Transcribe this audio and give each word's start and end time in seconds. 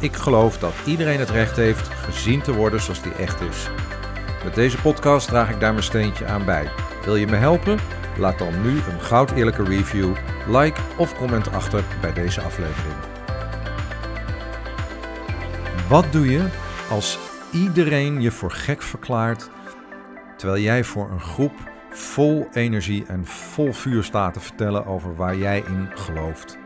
ik 0.00 0.16
geloof 0.16 0.58
dat 0.58 0.74
iedereen 0.84 1.18
het 1.18 1.30
recht 1.30 1.56
heeft 1.56 1.88
gezien 1.88 2.40
te 2.40 2.54
worden 2.54 2.80
zoals 2.80 3.02
die 3.02 3.12
echt 3.12 3.40
is. 3.40 3.68
Met 4.44 4.54
deze 4.54 4.80
podcast 4.80 5.28
draag 5.28 5.50
ik 5.50 5.60
daar 5.60 5.72
mijn 5.72 5.84
steentje 5.84 6.26
aan 6.26 6.44
bij. 6.44 6.70
Wil 7.04 7.16
je 7.16 7.26
me 7.26 7.36
helpen? 7.36 7.78
Laat 8.18 8.38
dan 8.38 8.62
nu 8.62 8.70
een 8.70 9.00
goud 9.00 9.30
eerlijke 9.30 9.64
review, 9.64 10.14
like 10.48 10.80
of 10.96 11.14
comment 11.14 11.52
achter 11.52 11.84
bij 12.00 12.12
deze 12.12 12.40
aflevering. 12.40 12.94
Wat 15.88 16.12
doe 16.12 16.30
je 16.30 16.46
als 16.90 17.18
iedereen 17.52 18.20
je 18.20 18.30
voor 18.30 18.50
gek 18.50 18.82
verklaart, 18.82 19.50
terwijl 20.36 20.62
jij 20.62 20.84
voor 20.84 21.10
een 21.10 21.20
groep 21.20 21.52
vol 21.90 22.48
energie 22.52 23.04
en 23.06 23.26
vol 23.26 23.72
vuur 23.72 24.04
staat 24.04 24.34
te 24.34 24.40
vertellen 24.40 24.86
over 24.86 25.16
waar 25.16 25.36
jij 25.36 25.64
in 25.66 25.88
gelooft? 25.94 26.59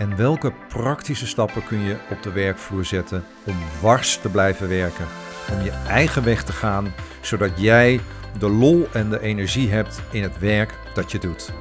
En 0.00 0.16
welke 0.16 0.52
praktische 0.68 1.26
stappen 1.26 1.64
kun 1.64 1.80
je 1.80 1.96
op 2.10 2.22
de 2.22 2.32
werkvloer 2.32 2.84
zetten 2.84 3.24
om 3.44 3.56
wars 3.80 4.16
te 4.16 4.28
blijven 4.28 4.68
werken? 4.68 5.06
Om 5.52 5.62
je 5.62 5.70
eigen 5.70 6.24
weg 6.24 6.42
te 6.42 6.52
gaan, 6.52 6.94
zodat 7.20 7.50
jij 7.56 8.00
de 8.38 8.48
lol 8.48 8.88
en 8.92 9.10
de 9.10 9.20
energie 9.20 9.70
hebt 9.70 10.02
in 10.10 10.22
het 10.22 10.38
werk 10.38 10.74
dat 10.94 11.12
je 11.12 11.18
doet. 11.18 11.52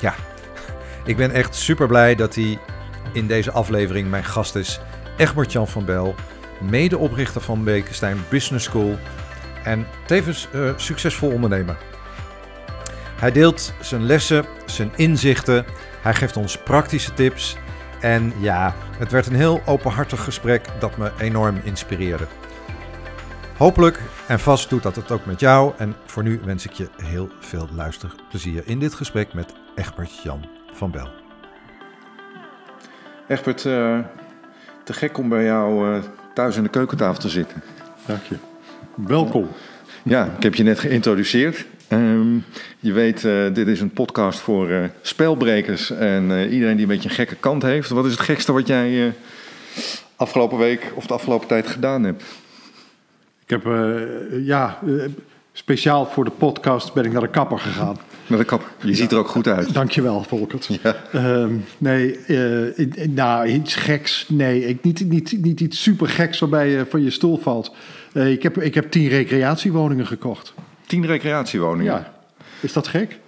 Ja, 0.00 0.14
ik 1.04 1.16
ben 1.16 1.30
echt 1.30 1.54
super 1.54 1.86
blij 1.86 2.14
dat 2.14 2.34
hij 2.34 2.58
in 3.12 3.26
deze 3.26 3.50
aflevering 3.50 4.10
mijn 4.10 4.24
gast 4.24 4.54
is. 4.54 4.80
Egbert-Jan 5.16 5.68
van 5.68 5.84
Bel, 5.84 6.14
medeoprichter 6.60 7.40
van 7.40 7.64
Bekenstein 7.64 8.24
Business 8.28 8.64
School 8.64 8.98
en 9.64 9.86
tevens 10.06 10.48
uh, 10.54 10.70
succesvol 10.76 11.30
ondernemer. 11.30 11.76
Hij 13.16 13.32
deelt 13.32 13.74
zijn 13.80 14.02
lessen, 14.06 14.44
zijn 14.66 14.92
inzichten 14.96 15.64
hij 16.02 16.14
geeft 16.14 16.36
ons 16.36 16.58
praktische 16.58 17.14
tips. 17.14 17.56
En 18.00 18.32
ja, 18.38 18.74
het 18.98 19.10
werd 19.10 19.26
een 19.26 19.34
heel 19.34 19.62
openhartig 19.66 20.24
gesprek 20.24 20.64
dat 20.78 20.96
me 20.96 21.10
enorm 21.18 21.60
inspireerde. 21.64 22.26
Hopelijk 23.56 24.00
en 24.26 24.40
vast 24.40 24.70
doet 24.70 24.82
dat 24.82 24.96
het 24.96 25.10
ook 25.10 25.26
met 25.26 25.40
jou. 25.40 25.72
En 25.78 25.94
voor 26.06 26.22
nu 26.22 26.40
wens 26.44 26.64
ik 26.64 26.72
je 26.72 26.88
heel 27.02 27.28
veel 27.40 27.68
luisterplezier 27.74 28.62
in 28.66 28.78
dit 28.78 28.94
gesprek 28.94 29.34
met 29.34 29.52
Egbert 29.74 30.22
Jan 30.22 30.48
van 30.72 30.90
Bel. 30.90 31.08
Egbert, 33.28 33.64
uh, 33.64 33.98
te 34.84 34.92
gek 34.92 35.18
om 35.18 35.28
bij 35.28 35.44
jou 35.44 35.94
uh, 35.94 36.02
thuis 36.34 36.56
in 36.56 36.62
de 36.62 36.68
keukentafel 36.68 37.20
te 37.20 37.28
zitten. 37.28 37.62
Dank 38.06 38.22
je. 38.22 38.36
Welkom. 38.94 39.48
Ja, 40.02 40.24
ik 40.36 40.42
heb 40.42 40.54
je 40.54 40.62
net 40.62 40.78
geïntroduceerd. 40.78 41.66
Um, 41.92 42.44
je 42.78 42.92
weet, 42.92 43.24
uh, 43.24 43.54
dit 43.54 43.66
is 43.66 43.80
een 43.80 43.90
podcast 43.92 44.40
voor 44.40 44.70
uh, 44.70 44.84
spelbrekers 45.02 45.90
en 45.90 46.30
uh, 46.30 46.52
iedereen 46.52 46.74
die 46.74 46.84
een 46.84 46.92
beetje 46.92 47.08
een 47.08 47.14
gekke 47.14 47.34
kant 47.34 47.62
heeft. 47.62 47.88
Wat 47.88 48.04
is 48.04 48.10
het 48.10 48.20
gekste 48.20 48.52
wat 48.52 48.66
jij 48.66 49.12
afgelopen 50.16 50.58
week 50.58 50.92
of 50.94 51.06
de 51.06 51.14
afgelopen 51.14 51.48
tijd 51.48 51.66
gedaan 51.66 52.02
hebt? 52.02 52.24
Ik 53.46 53.50
heb, 53.50 53.68
ja, 54.44 54.78
speciaal 55.52 56.06
voor 56.06 56.24
de 56.24 56.30
podcast 56.30 56.92
ben 56.92 57.04
ik 57.04 57.12
naar 57.12 57.20
de 57.20 57.28
kapper 57.28 57.58
gegaan. 57.58 57.98
Naar 58.26 58.38
de 58.38 58.44
kapper? 58.44 58.68
Je 58.82 58.94
ziet 58.94 59.12
er 59.12 59.18
ook 59.18 59.28
goed 59.28 59.46
uit. 59.46 59.74
Dankjewel, 59.74 60.22
Volkert. 60.22 60.68
Ja. 60.82 60.96
Um, 61.14 61.64
nee, 61.78 62.18
nou, 63.08 63.46
iets 63.46 63.74
geks. 63.74 64.26
Nee, 64.28 64.66
ik, 64.66 64.82
niet, 64.82 65.08
niet, 65.08 65.36
niet 65.42 65.60
iets 65.60 65.82
super 65.82 66.08
geks 66.08 66.38
waarbij 66.38 66.68
je 66.68 66.86
van 66.88 67.02
je 67.02 67.10
stoel 67.10 67.36
valt. 67.38 67.74
ik, 68.12 68.42
heb, 68.42 68.60
ik 68.60 68.74
heb 68.74 68.90
tien 68.90 69.08
recreatiewoningen 69.08 70.06
gekocht. 70.06 70.54
Tien 70.90 71.06
recreatiewoningen? 71.06 71.92
Ja. 71.92 72.12
Is 72.60 72.72
dat 72.72 72.88
gek? 72.88 73.18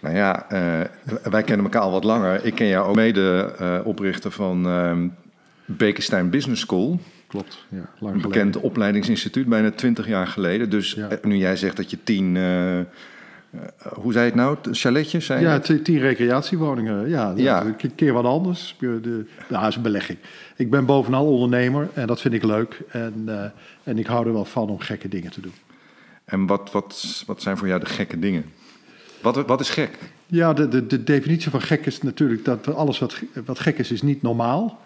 Nou 0.00 0.14
ja, 0.14 0.46
uh, 0.52 0.80
wij 1.30 1.42
kennen 1.42 1.64
elkaar 1.64 1.82
al 1.82 1.90
wat 1.90 2.04
langer. 2.04 2.44
Ik 2.44 2.54
ken 2.54 2.66
jou 2.66 2.88
ook 2.88 2.94
mede 2.94 3.54
uh, 3.60 3.78
oprichter 3.84 4.30
van 4.30 4.66
uh, 4.66 4.96
Bekenstein 5.64 6.30
Business 6.30 6.62
School. 6.62 7.00
Klopt, 7.26 7.64
ja, 7.68 7.90
lang 7.98 8.14
Een 8.14 8.20
bekend 8.20 8.56
opleidingsinstituut, 8.56 9.46
bijna 9.46 9.70
twintig 9.70 10.06
jaar 10.06 10.26
geleden. 10.26 10.70
Dus 10.70 10.92
ja. 10.92 11.08
nu 11.22 11.36
jij 11.36 11.56
zegt 11.56 11.76
dat 11.76 11.90
je 11.90 11.98
tien... 12.04 12.36
hoe 13.92 14.12
zei 14.12 14.24
het 14.24 14.34
nou? 14.34 14.56
Chaletjes? 14.70 15.26
Zijn 15.26 15.42
ja, 15.42 15.58
tien 15.58 15.98
recreatiewoningen. 15.98 17.08
Ja, 17.08 17.32
ja. 17.36 17.64
een 17.64 17.94
keer 17.94 18.12
wat 18.12 18.24
anders. 18.24 18.76
De, 18.78 19.26
nou, 19.48 19.62
dat 19.62 19.68
is 19.68 19.76
een 19.76 19.82
belegging. 19.82 20.18
Ik 20.56 20.70
ben 20.70 20.84
bovenal 20.84 21.26
ondernemer 21.26 21.88
en 21.94 22.06
dat 22.06 22.20
vind 22.20 22.34
ik 22.34 22.42
leuk. 22.42 22.80
En, 22.88 23.28
en 23.84 23.98
ik 23.98 24.06
hou 24.06 24.26
er 24.26 24.32
wel 24.32 24.44
van 24.44 24.68
om 24.68 24.80
gekke 24.80 25.08
dingen 25.08 25.30
te 25.30 25.40
doen. 25.40 25.54
En 26.32 26.46
wat, 26.46 26.70
wat, 26.70 27.22
wat 27.26 27.42
zijn 27.42 27.56
voor 27.56 27.66
jou 27.66 27.80
de 27.80 27.86
gekke 27.86 28.18
dingen? 28.18 28.44
Wat, 29.22 29.46
wat 29.46 29.60
is 29.60 29.70
gek? 29.70 29.98
Ja, 30.26 30.52
de, 30.52 30.68
de, 30.68 30.86
de 30.86 31.04
definitie 31.04 31.50
van 31.50 31.62
gek 31.62 31.86
is 31.86 32.02
natuurlijk 32.02 32.44
dat 32.44 32.74
alles 32.74 32.98
wat, 32.98 33.20
wat 33.44 33.58
gek 33.58 33.78
is, 33.78 33.90
is 33.90 34.02
niet 34.02 34.22
normaal. 34.22 34.80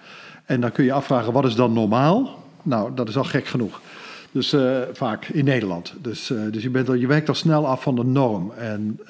En 0.45 0.61
dan 0.61 0.73
kun 0.73 0.85
je 0.85 0.93
afvragen, 0.93 1.33
wat 1.33 1.45
is 1.45 1.55
dan 1.55 1.73
normaal? 1.73 2.45
Nou, 2.62 2.95
dat 2.95 3.09
is 3.09 3.17
al 3.17 3.25
gek 3.25 3.47
genoeg. 3.47 3.81
Dus 4.32 4.54
uh, 4.54 4.81
vaak 4.92 5.26
in 5.26 5.44
Nederland. 5.44 5.94
Dus, 6.03 6.31
uh, 6.31 6.41
dus 6.50 6.62
je, 6.62 6.70
bent 6.70 6.88
al, 6.88 6.94
je 6.94 7.06
werkt 7.06 7.28
al 7.28 7.34
snel 7.34 7.66
af 7.66 7.82
van 7.82 7.94
de 7.94 8.04
norm. 8.04 8.53
En 8.56 9.00
uh, 9.03 9.09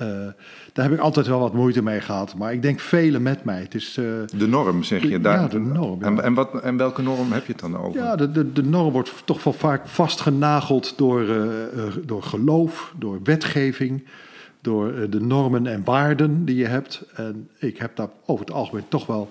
daar 0.72 0.84
heb 0.84 0.92
ik 0.92 0.98
altijd 0.98 1.26
wel 1.26 1.38
wat 1.38 1.54
moeite 1.54 1.82
mee 1.82 2.00
gehad. 2.00 2.34
Maar 2.34 2.52
ik 2.52 2.62
denk 2.62 2.80
velen 2.80 3.22
met 3.22 3.44
mij. 3.44 3.60
Het 3.60 3.74
is, 3.74 3.92
de 3.94 4.46
norm, 4.48 4.82
zeg 4.82 5.02
je? 5.02 5.20
Daar, 5.20 5.40
ja, 5.40 5.48
de 5.48 5.60
norm. 5.60 6.02
En, 6.02 6.22
en, 6.22 6.34
wat, 6.34 6.60
en 6.62 6.76
welke 6.76 7.02
norm 7.02 7.32
heb 7.32 7.46
je 7.46 7.52
het 7.52 7.60
dan 7.60 7.76
over? 7.76 8.00
Ja, 8.00 8.16
de, 8.16 8.32
de, 8.32 8.52
de 8.52 8.62
norm 8.62 8.92
wordt 8.92 9.12
toch 9.24 9.44
wel 9.44 9.52
vaak 9.52 9.88
vastgenageld 9.88 10.94
door, 10.96 11.26
door 12.04 12.22
geloof, 12.22 12.94
door 12.98 13.20
wetgeving... 13.22 14.04
door 14.60 15.10
de 15.10 15.20
normen 15.20 15.66
en 15.66 15.84
waarden 15.84 16.44
die 16.44 16.56
je 16.56 16.66
hebt. 16.66 17.04
En 17.14 17.48
ik 17.58 17.78
heb 17.78 17.96
daar 17.96 18.08
over 18.24 18.44
het 18.44 18.54
algemeen 18.54 18.88
toch 18.88 19.06
wel 19.06 19.30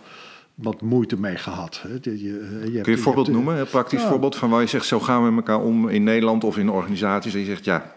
wat 0.55 0.81
moeite 0.81 1.19
mee 1.19 1.35
gehad. 1.35 1.81
Je, 2.01 2.23
je, 2.23 2.37
Kun 2.61 2.71
je 2.71 2.91
een 2.91 2.97
voorbeeld 2.97 3.27
noemen, 3.27 3.59
een 3.59 3.67
praktisch 3.67 4.03
voorbeeld 4.03 4.35
van 4.35 4.49
waar 4.49 4.61
je 4.61 4.67
zegt: 4.67 4.85
zo 4.85 4.99
gaan 4.99 5.23
we 5.23 5.31
met 5.31 5.47
elkaar 5.47 5.65
om 5.65 5.89
in 5.89 6.03
Nederland 6.03 6.43
of 6.43 6.57
in 6.57 6.69
organisaties? 6.69 7.33
En 7.33 7.39
je 7.39 7.45
zegt 7.45 7.65
ja. 7.65 7.95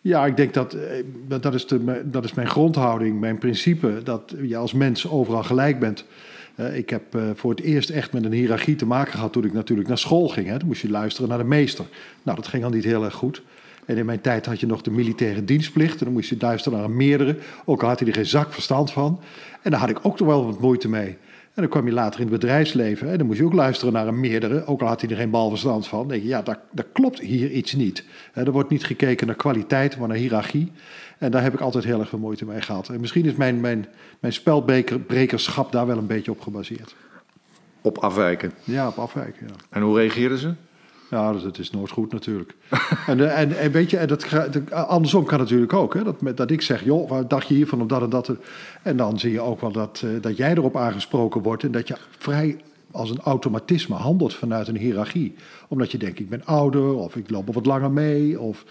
Ja, 0.00 0.26
ik 0.26 0.36
denk 0.36 0.54
dat 0.54 0.74
eh, 0.74 1.04
dat 1.40 1.54
is, 1.54 1.66
de, 1.66 2.02
dat 2.04 2.24
is 2.24 2.34
mijn 2.34 2.48
grondhouding, 2.48 3.20
mijn 3.20 3.38
principe, 3.38 4.00
dat 4.04 4.34
je 4.42 4.56
als 4.56 4.72
mens 4.72 5.08
overal 5.08 5.42
gelijk 5.42 5.78
bent. 5.78 6.04
Ik 6.72 6.90
heb 6.90 7.02
voor 7.34 7.50
het 7.50 7.60
eerst 7.60 7.90
echt 7.90 8.12
met 8.12 8.24
een 8.24 8.32
hiërarchie 8.32 8.76
te 8.76 8.86
maken 8.86 9.12
gehad 9.12 9.32
toen 9.32 9.44
ik 9.44 9.52
natuurlijk 9.52 9.88
naar 9.88 9.98
school 9.98 10.28
ging. 10.28 10.46
Hè. 10.46 10.58
Dan 10.58 10.66
moest 10.66 10.82
je 10.82 10.90
luisteren 10.90 11.28
naar 11.28 11.38
de 11.38 11.44
meester. 11.44 11.84
Nou, 12.22 12.36
dat 12.36 12.46
ging 12.46 12.64
al 12.64 12.70
niet 12.70 12.84
heel 12.84 13.04
erg 13.04 13.14
goed. 13.14 13.42
En 13.84 13.96
in 13.96 14.06
mijn 14.06 14.20
tijd 14.20 14.46
had 14.46 14.60
je 14.60 14.66
nog 14.66 14.82
de 14.82 14.90
militaire 14.90 15.44
dienstplicht. 15.44 15.98
En 15.98 16.04
dan 16.04 16.14
moest 16.14 16.28
je 16.28 16.36
luisteren 16.40 16.78
naar 16.78 16.88
een 16.88 16.96
meerdere. 16.96 17.36
Ook 17.64 17.82
al 17.82 17.88
had 17.88 17.98
hij 17.98 18.08
er 18.08 18.14
geen 18.14 18.26
zak 18.26 18.52
verstand 18.52 18.92
van. 18.92 19.20
En 19.62 19.70
daar 19.70 19.80
had 19.80 19.88
ik 19.88 19.98
ook 20.02 20.16
toch 20.16 20.26
wel 20.26 20.46
wat 20.46 20.60
moeite 20.60 20.88
mee. 20.88 21.16
En 21.54 21.62
dan 21.62 21.68
kwam 21.68 21.86
je 21.86 21.92
later 21.92 22.20
in 22.20 22.26
het 22.26 22.40
bedrijfsleven 22.40 23.10
en 23.10 23.18
dan 23.18 23.26
moest 23.26 23.38
je 23.38 23.44
ook 23.44 23.52
luisteren 23.52 23.92
naar 23.92 24.06
een 24.06 24.20
meerdere, 24.20 24.66
ook 24.66 24.80
al 24.80 24.86
had 24.86 25.00
hij 25.00 25.10
er 25.10 25.16
geen 25.16 25.30
balverstand 25.30 25.86
van. 25.86 25.98
Dan 25.98 26.08
denk 26.08 26.22
je, 26.22 26.28
ja, 26.28 26.42
dat, 26.42 26.58
dat 26.70 26.86
klopt 26.92 27.20
hier 27.20 27.50
iets 27.50 27.72
niet. 27.72 28.04
Er 28.34 28.52
wordt 28.52 28.70
niet 28.70 28.84
gekeken 28.84 29.26
naar 29.26 29.36
kwaliteit, 29.36 29.98
maar 29.98 30.08
naar 30.08 30.16
hiërarchie. 30.16 30.72
En 31.18 31.30
daar 31.30 31.42
heb 31.42 31.54
ik 31.54 31.60
altijd 31.60 31.84
heel 31.84 32.00
erg 32.00 32.08
veel 32.08 32.18
moeite 32.18 32.44
mee 32.44 32.60
gehad. 32.60 32.88
En 32.88 33.00
misschien 33.00 33.24
is 33.24 33.34
mijn, 33.34 33.60
mijn, 33.60 33.86
mijn 34.20 34.32
spelbrekerschap 34.32 35.72
daar 35.72 35.86
wel 35.86 35.98
een 35.98 36.06
beetje 36.06 36.30
op 36.30 36.40
gebaseerd. 36.40 36.94
Op 37.80 37.98
afwijken? 37.98 38.52
Ja, 38.64 38.88
op 38.88 38.98
afwijken, 38.98 39.46
ja. 39.46 39.54
En 39.70 39.82
hoe 39.82 39.98
reageerden 39.98 40.38
ze? 40.38 40.54
Ja, 41.12 41.32
dat 41.32 41.58
is 41.58 41.70
nooit 41.70 41.90
goed 41.90 42.12
natuurlijk. 42.12 42.54
en, 43.06 43.36
en, 43.36 43.58
en, 43.58 43.72
weet 43.72 43.90
je, 43.90 43.96
en 43.96 44.08
dat, 44.08 44.26
andersom 44.70 45.24
kan 45.24 45.38
natuurlijk 45.38 45.72
ook. 45.72 45.94
Hè, 45.94 46.04
dat, 46.04 46.36
dat 46.36 46.50
ik 46.50 46.62
zeg, 46.62 46.84
joh, 46.84 47.08
wat 47.08 47.30
dacht 47.30 47.48
je 47.48 47.54
hiervan 47.54 47.80
of 47.80 47.86
dat 47.86 48.02
en 48.02 48.10
dat? 48.10 48.32
En 48.82 48.96
dan 48.96 49.18
zie 49.18 49.32
je 49.32 49.40
ook 49.40 49.60
wel 49.60 49.72
dat, 49.72 50.02
uh, 50.04 50.22
dat 50.22 50.36
jij 50.36 50.50
erop 50.50 50.76
aangesproken 50.76 51.42
wordt... 51.42 51.62
en 51.62 51.72
dat 51.72 51.88
je 51.88 51.96
vrij 52.18 52.60
als 52.90 53.10
een 53.10 53.20
automatisme 53.20 53.94
handelt 53.94 54.34
vanuit 54.34 54.68
een 54.68 54.76
hiërarchie. 54.76 55.34
Omdat 55.68 55.90
je 55.90 55.98
denkt, 55.98 56.18
ik 56.18 56.28
ben 56.28 56.44
ouder, 56.44 56.94
of 56.94 57.16
ik 57.16 57.30
loop 57.30 57.48
er 57.48 57.54
wat 57.54 57.66
langer 57.66 57.90
mee... 57.90 58.40
of 58.40 58.64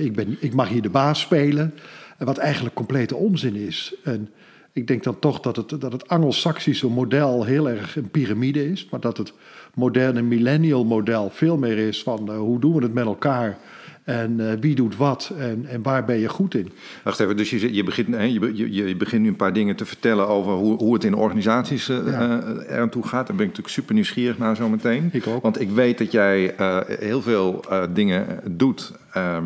ik, 0.00 0.14
ben, 0.14 0.36
ik 0.40 0.54
mag 0.54 0.68
hier 0.68 0.82
de 0.82 0.90
baas 0.90 1.20
spelen. 1.20 1.74
En 2.18 2.26
wat 2.26 2.38
eigenlijk 2.38 2.74
complete 2.74 3.16
onzin 3.16 3.54
is. 3.54 3.94
En 4.04 4.30
ik 4.72 4.86
denk 4.86 5.02
dan 5.02 5.18
toch 5.18 5.40
dat 5.40 5.56
het, 5.56 5.80
dat 5.80 5.92
het 5.92 6.08
Anglo-Saxische 6.08 6.88
model 6.88 7.44
heel 7.44 7.68
erg 7.68 7.96
een 7.96 8.10
piramide 8.10 8.70
is... 8.70 8.88
maar 8.90 9.00
dat 9.00 9.16
het 9.16 9.32
moderne 9.76 10.22
millennial 10.22 10.84
model 10.84 11.30
veel 11.30 11.56
meer 11.56 11.78
is 11.78 12.02
van 12.02 12.30
uh, 12.30 12.36
hoe 12.36 12.60
doen 12.60 12.74
we 12.74 12.82
het 12.82 12.94
met 12.94 13.04
elkaar 13.04 13.58
En 14.06 14.50
eh, 14.50 14.58
wie 14.60 14.74
doet 14.74 14.96
wat 14.96 15.32
en, 15.38 15.66
en 15.66 15.82
waar 15.82 16.04
ben 16.04 16.18
je 16.18 16.28
goed 16.28 16.54
in? 16.54 16.72
Wacht 17.04 17.20
even, 17.20 17.36
dus 17.36 17.50
je, 17.50 17.74
je, 17.74 17.84
begint, 17.84 18.08
hè, 18.08 18.22
je, 18.22 18.50
je, 18.54 18.86
je 18.86 18.96
begint 18.96 19.22
nu 19.22 19.28
een 19.28 19.36
paar 19.36 19.52
dingen 19.52 19.76
te 19.76 19.86
vertellen 19.86 20.28
over 20.28 20.52
hoe, 20.52 20.76
hoe 20.76 20.94
het 20.94 21.04
in 21.04 21.14
organisaties 21.14 21.88
uh, 21.88 22.06
Ja. 22.06 22.42
uh, 22.42 22.70
eraan 22.70 22.88
toe 22.88 23.02
gaat. 23.02 23.26
Daar 23.26 23.36
ben 23.36 23.46
ik 23.46 23.50
natuurlijk 23.50 23.74
super 23.74 23.94
nieuwsgierig 23.94 24.38
naar 24.38 24.56
zo 24.56 24.68
meteen. 24.68 25.08
Ik 25.12 25.26
ook. 25.26 25.42
Want 25.42 25.60
ik 25.60 25.70
weet 25.70 25.98
dat 25.98 26.12
jij 26.12 26.54
eh, 26.54 26.78
heel 26.86 27.22
veel 27.22 27.64
eh, 27.70 27.82
dingen 27.94 28.40
doet 28.50 28.92
ehm, 29.12 29.44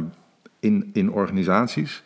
in, 0.61 0.91
in 0.93 1.13
organisaties. 1.13 2.03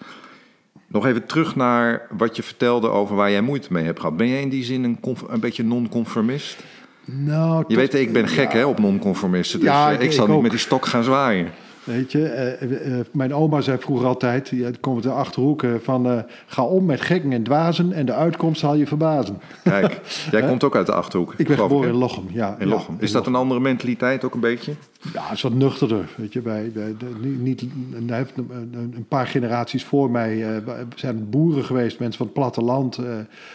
Nog 0.86 1.06
even 1.06 1.26
terug 1.26 1.56
naar 1.56 2.06
wat 2.10 2.36
je 2.36 2.42
vertelde 2.42 2.88
over 2.88 3.16
waar 3.16 3.30
jij 3.30 3.40
moeite 3.40 3.72
mee 3.72 3.84
hebt 3.84 4.00
gehad. 4.00 4.16
Ben 4.16 4.28
jij 4.28 4.40
in 4.40 4.48
die 4.48 4.64
zin 4.64 4.84
een, 4.84 4.98
een 5.28 5.40
beetje 5.40 5.64
non-conformist? 5.64 6.64
Nou, 7.04 7.64
Je 7.68 7.76
weet, 7.76 7.94
ik 7.94 8.12
ben 8.12 8.28
gek 8.28 8.52
ja, 8.52 8.58
hè, 8.58 8.64
op 8.64 8.78
non-conformisten. 8.78 9.60
Dus 9.60 9.68
Ja, 9.68 9.88
eh, 9.88 9.94
ik- 9.94 10.00
ik, 10.00 10.12
zal 10.12 10.22
ik 10.22 10.28
niet 10.28 10.36
ook. 10.36 10.42
met 10.42 10.50
die 10.50 10.60
stok 10.60 10.86
gaan 10.86 11.04
zwaaien. 11.04 11.48
Weet 11.84 12.12
je, 12.12 12.24
eh, 12.28 12.98
eh, 12.98 13.04
mijn 13.12 13.34
oma 13.34 13.60
zei 13.60 13.78
vroeger 13.78 14.06
altijd, 14.06 14.48
die 14.50 14.78
komt 14.80 14.94
uit 14.94 15.04
de 15.04 15.10
Achterhoek, 15.20 15.64
van 15.82 16.24
ga 16.46 16.62
om 16.64 16.84
met 16.84 17.00
gekken 17.00 17.32
en 17.32 17.42
dwazen 17.42 17.92
en 17.92 18.06
de 18.06 18.12
uitkomst 18.12 18.60
zal 18.60 18.74
je 18.74 18.86
verbazen. 18.86 19.38
Kijk, 19.62 20.00
jij 20.30 20.42
komt 20.42 20.64
ook 20.64 20.76
uit 20.76 20.86
de 20.86 20.92
Achterhoek. 20.94 21.34
Ik 21.36 21.46
ben 21.46 21.58
geboren 21.58 21.88
in 21.88 21.94
Lochem, 21.94 22.24
ja. 22.32 22.56
In 22.58 22.68
Lochem. 22.68 22.94
in 22.94 23.00
Is 23.00 23.12
dat 23.12 23.14
Lochem. 23.20 23.34
een 23.34 23.40
andere 23.40 23.60
mentaliteit 23.60 24.24
ook 24.24 24.34
een 24.34 24.40
beetje? 24.40 24.72
Ja, 25.12 25.22
het 25.22 25.32
is 25.36 25.42
wat 25.42 25.54
nuchterder. 25.54 26.08
Weet 26.16 26.32
je, 26.32 26.40
bij, 26.40 26.70
bij 26.74 26.94
de, 26.98 27.06
niet, 27.38 27.62
een, 27.94 29.06
paar 29.08 29.26
generaties 29.26 29.84
voor 29.84 30.10
mij 30.10 30.62
zijn 30.94 31.30
boeren 31.30 31.64
geweest, 31.64 31.98
mensen 31.98 32.18
van 32.18 32.26
het 32.26 32.34
platteland, 32.34 32.98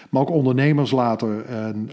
maar 0.09 0.21
ook 0.21 0.29
ondernemers 0.29 0.91
later. 0.91 1.45
En, 1.45 1.89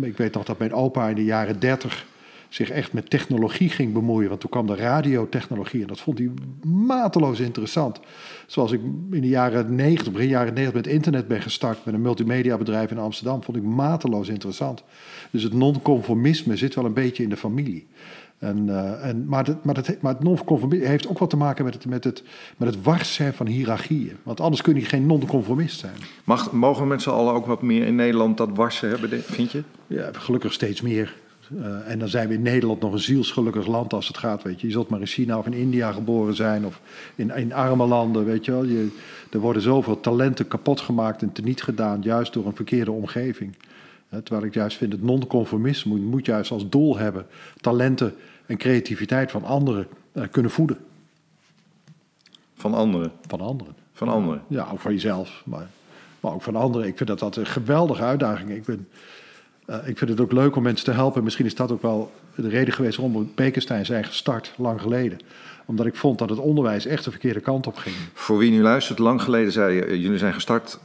ik 0.00 0.16
weet 0.16 0.34
nog 0.34 0.44
dat 0.44 0.58
mijn 0.58 0.72
opa 0.72 1.08
in 1.08 1.14
de 1.14 1.24
jaren 1.24 1.60
dertig 1.60 2.06
zich 2.50 2.70
echt 2.70 2.92
met 2.92 3.10
technologie 3.10 3.68
ging 3.68 3.92
bemoeien. 3.92 4.28
Want 4.28 4.40
toen 4.40 4.50
kwam 4.50 4.66
de 4.66 4.74
radiotechnologie 4.74 5.80
en 5.80 5.86
dat 5.86 6.00
vond 6.00 6.18
hij 6.18 6.30
mateloos 6.62 7.40
interessant. 7.40 8.00
Zoals 8.46 8.72
ik 8.72 8.80
in 9.10 9.20
de 9.20 9.28
jaren 9.28 9.74
90, 9.74 10.12
begin 10.12 10.28
jaren 10.28 10.54
90 10.54 10.74
met 10.74 10.86
internet 10.86 11.28
ben 11.28 11.42
gestart 11.42 11.84
met 11.84 11.94
een 11.94 12.02
multimediabedrijf 12.02 12.90
in 12.90 12.98
Amsterdam, 12.98 13.42
vond 13.42 13.56
ik 13.56 13.62
mateloos 13.62 14.28
interessant. 14.28 14.82
Dus 15.30 15.42
het 15.42 15.52
non-conformisme 15.52 16.56
zit 16.56 16.74
wel 16.74 16.84
een 16.84 16.92
beetje 16.92 17.22
in 17.22 17.28
de 17.28 17.36
familie. 17.36 17.86
En, 18.40 18.68
eh, 18.68 19.08
en, 19.08 19.24
maar, 19.26 19.44
dat, 19.44 19.64
maar, 19.64 19.74
dat, 19.74 20.00
maar 20.00 20.12
het 20.12 20.22
non-conformisme 20.22 20.86
heeft 20.86 21.08
ook 21.08 21.18
wat 21.18 21.30
te 21.30 21.36
maken 21.36 21.64
met 21.64 21.74
het, 21.74 21.86
met, 21.86 22.04
het, 22.04 22.22
met 22.56 22.74
het 22.74 22.82
wars 22.82 23.14
zijn 23.14 23.32
van 23.32 23.46
hiërarchieën. 23.46 24.16
Want 24.22 24.40
anders 24.40 24.62
kun 24.62 24.74
je 24.74 24.84
geen 24.84 25.06
non-conformist 25.06 25.78
zijn. 25.78 25.94
Mag, 26.24 26.52
mogen 26.52 26.82
we 26.82 26.88
met 26.88 27.02
z'n 27.02 27.10
allen 27.10 27.34
ook 27.34 27.46
wat 27.46 27.62
meer 27.62 27.86
in 27.86 27.94
Nederland 27.94 28.36
dat 28.36 28.48
warsen 28.54 28.88
hebben, 28.88 29.22
vind 29.22 29.52
je? 29.52 29.62
Ja, 29.86 30.08
gelukkig 30.12 30.52
steeds 30.52 30.80
meer. 30.80 31.14
Eh, 31.58 31.90
en 31.90 31.98
dan 31.98 32.08
zijn 32.08 32.28
we 32.28 32.34
in 32.34 32.42
Nederland 32.42 32.80
nog 32.80 32.92
een 32.92 32.98
zielsgelukkig 32.98 33.66
land 33.66 33.92
als 33.92 34.08
het 34.08 34.18
gaat. 34.18 34.42
Weet 34.42 34.60
je. 34.60 34.66
je 34.66 34.72
zult 34.72 34.88
maar 34.88 35.00
in 35.00 35.06
China 35.06 35.38
of 35.38 35.46
in 35.46 35.52
India 35.52 35.92
geboren 35.92 36.34
zijn 36.34 36.66
of 36.66 36.80
in, 37.14 37.36
in 37.36 37.52
arme 37.52 37.86
landen. 37.86 38.24
Weet 38.24 38.44
je 38.44 38.50
wel. 38.50 38.64
Je, 38.64 38.88
er 39.30 39.38
worden 39.38 39.62
zoveel 39.62 40.00
talenten 40.00 40.48
kapot 40.48 40.80
gemaakt 40.80 41.22
en 41.22 41.32
teniet 41.32 41.62
gedaan, 41.62 42.00
juist 42.02 42.32
door 42.32 42.46
een 42.46 42.56
verkeerde 42.56 42.92
omgeving. 42.92 43.54
Terwijl 44.10 44.44
ik 44.44 44.54
juist 44.54 44.76
vind, 44.76 44.92
het 44.92 45.02
non-conformisme 45.02 45.92
moet, 45.92 46.10
moet 46.10 46.26
juist 46.26 46.50
als 46.50 46.68
doel 46.68 46.96
hebben 46.96 47.26
talenten 47.60 48.14
en 48.46 48.56
creativiteit 48.56 49.30
van 49.30 49.44
anderen 49.44 49.86
eh, 50.12 50.22
kunnen 50.30 50.50
voeden. 50.50 50.78
Van 52.54 52.74
anderen. 52.74 53.12
Van 53.26 53.40
anderen. 53.40 53.74
Van 53.92 54.08
anderen. 54.08 54.42
Ja, 54.46 54.68
ook 54.72 54.80
van 54.80 54.92
jezelf, 54.92 55.42
maar, 55.44 55.66
maar 56.20 56.32
ook 56.32 56.42
van 56.42 56.56
anderen. 56.56 56.86
Ik 56.86 56.96
vind 56.96 57.08
dat 57.08 57.18
dat 57.18 57.36
een 57.36 57.46
geweldige 57.46 58.02
uitdaging. 58.02 58.50
Ik, 58.50 58.64
ben, 58.64 58.88
eh, 59.66 59.76
ik 59.76 59.98
vind 59.98 60.10
het 60.10 60.20
ook 60.20 60.32
leuk 60.32 60.56
om 60.56 60.62
mensen 60.62 60.84
te 60.84 60.92
helpen. 60.92 61.24
Misschien 61.24 61.46
is 61.46 61.54
dat 61.54 61.70
ook 61.70 61.82
wel 61.82 62.12
de 62.34 62.48
reden 62.48 62.74
geweest 62.74 62.96
waarom 62.96 63.18
we 63.18 63.26
Bekenstein 63.34 63.86
zijn 63.86 64.04
gestart, 64.04 64.52
lang 64.56 64.80
geleden. 64.80 65.18
Omdat 65.64 65.86
ik 65.86 65.96
vond 65.96 66.18
dat 66.18 66.30
het 66.30 66.38
onderwijs 66.38 66.86
echt 66.86 67.04
de 67.04 67.10
verkeerde 67.10 67.40
kant 67.40 67.66
op 67.66 67.76
ging. 67.76 67.96
Voor 68.12 68.38
wie 68.38 68.50
nu 68.50 68.62
luistert, 68.62 68.98
lang 68.98 69.22
geleden 69.22 69.52
zei 69.52 69.74
je, 69.74 69.84
eh, 69.84 70.02
jullie 70.02 70.18
zijn 70.18 70.32
gestart 70.32 70.78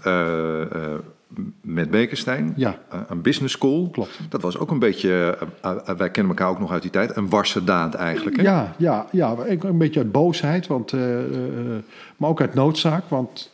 met 1.62 1.90
Bekenstein. 1.90 2.54
Ja. 2.56 2.80
Eh, 2.90 3.00
een 3.08 3.22
business 3.22 3.54
school. 3.54 3.90
Klopt. 3.90 4.20
Dat 4.30 4.42
was 4.42 4.58
ook 4.58 4.72
een 4.72 4.80
beetje, 4.80 5.38
eh, 5.62 5.72
eh, 5.72 5.98
wij 5.98 6.12
kennen 6.12 6.36
elkaar 6.36 6.50
ook 6.50 6.60
nog 6.60 6.72
uit 6.72 6.82
die 6.82 6.92
tijd, 6.92 7.16
een 7.16 7.30
warse 7.30 7.64
daad 7.64 7.94
eigenlijk. 7.94 8.38
Hè? 8.38 8.44
Ja, 8.44 8.76
ja, 8.78 9.08
ja, 9.12 9.36
een 9.48 9.78
beetje 9.78 10.00
uit 10.00 10.12
boosheid, 10.12 10.68
want, 10.68 10.94
maar 12.18 12.30
ook 12.30 12.42
uit 12.42 12.54
noodzaak. 12.54 13.04
Want 13.08 13.52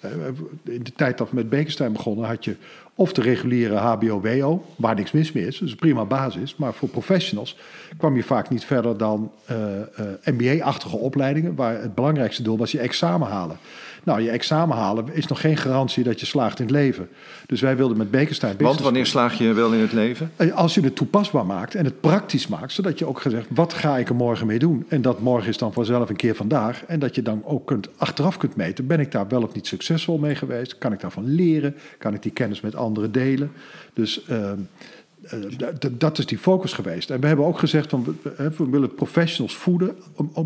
in 0.64 0.84
de 0.84 0.94
tijd 0.96 1.18
dat 1.18 1.30
we 1.30 1.36
met 1.36 1.50
Bekenstein 1.50 1.94
begonnen, 1.94 2.28
had 2.28 2.46
je 2.46 2.56
of 2.96 3.14
de 3.14 3.22
reguliere 3.22 3.76
HBO-WO, 3.76 4.66
waar 4.76 4.96
niks 4.96 5.12
mis 5.12 5.32
mee 5.32 5.48
is, 5.48 5.58
dus 5.58 5.76
prima 5.76 6.06
basis. 6.06 6.56
Maar 6.56 6.74
voor 6.74 6.90
professionals 6.90 7.58
kwam 7.98 8.16
je 8.16 8.24
vaak 8.24 8.50
niet 8.50 8.66
verder 8.66 8.98
dan 8.98 9.32
MBA-achtige 10.24 10.98
opleidingen, 10.98 11.56
waar 11.56 11.82
het 11.82 11.96
belangrijkste 11.96 12.44
doel 12.44 12.58
was 12.58 12.72
je 12.72 12.80
examen 12.80 13.28
halen. 13.28 13.58
Nou, 14.04 14.22
je 14.22 14.30
examen 14.30 14.78
halen 14.78 15.14
is 15.14 15.28
nog 15.28 15.42
geen 15.42 15.58
garantie 15.58 16.04
dat 16.04 16.20
je 16.20 16.26
slaagt 16.26 16.60
in 16.60 16.66
het 16.66 16.74
leven. 16.74 17.10
Dus 17.46 17.62
wij 17.62 17.78
wilden 17.78 17.98
met 17.98 18.12
Bekenstein... 18.12 18.56
Want 18.58 18.80
wanneer 18.80 19.06
slaag 19.06 19.38
je 19.38 19.54
wel 19.54 19.74
in 19.74 19.80
het 19.80 19.92
leven? 19.92 20.32
eh, 20.36 20.54
Als 20.54 20.74
je 20.74 20.82
het 20.82 20.96
toepasbaar 20.96 21.46
maakt 21.46 21.76
en 21.76 21.86
het 21.86 22.02
praktisch 22.02 22.48
maakt, 22.48 22.72
zodat 22.72 23.00
je 23.00 23.06
ook 23.06 23.22
gezegd, 23.22 23.48
wat 23.50 23.74
ga 23.74 23.98
ik 23.98 24.10
er 24.10 24.16
morgen 24.16 24.48
mee 24.48 24.60
doen? 24.60 24.86
En 24.88 25.02
dat 25.02 25.20
morgen 25.20 25.50
is 25.50 25.58
dan 25.58 25.74
vanzelf 25.74 26.10
een 26.10 26.16
keer 26.16 26.36
vandaag. 26.36 26.84
En 26.86 27.00
dat 27.00 27.16
je 27.16 27.22
dan 27.22 27.42
ook 27.46 27.68
kunt, 27.68 27.90
achteraf 27.98 28.38
kunt 28.38 28.56
meten, 28.56 28.88
ben 28.88 29.00
ik 29.00 29.12
daar 29.12 29.28
wel 29.28 29.42
of 29.44 29.54
niet 29.54 29.68
succesvol 29.68 30.18
mee 30.18 30.36
geweest? 30.36 30.78
Kan 30.78 30.94
ik 30.94 31.00
daarvan 31.00 31.28
leren? 31.28 31.76
Kan 31.98 32.14
ik 32.14 32.22
die 32.22 32.32
kennis 32.32 32.62
met 32.62 32.76
anderen 32.76 33.12
delen? 33.12 33.52
Dus 33.94 34.26
ehm, 34.26 34.60
eh, 35.22 35.38
dat 35.92 36.18
is 36.18 36.26
die 36.26 36.38
focus 36.38 36.74
geweest. 36.74 37.10
En 37.10 37.20
we 37.22 37.28
hebben 37.28 37.46
ook 37.46 37.60
gezegd, 37.60 37.90
van, 37.90 38.18
we, 38.38 38.70
willen 38.70 38.96
professionals 38.96 39.56
voeden, 39.56 39.96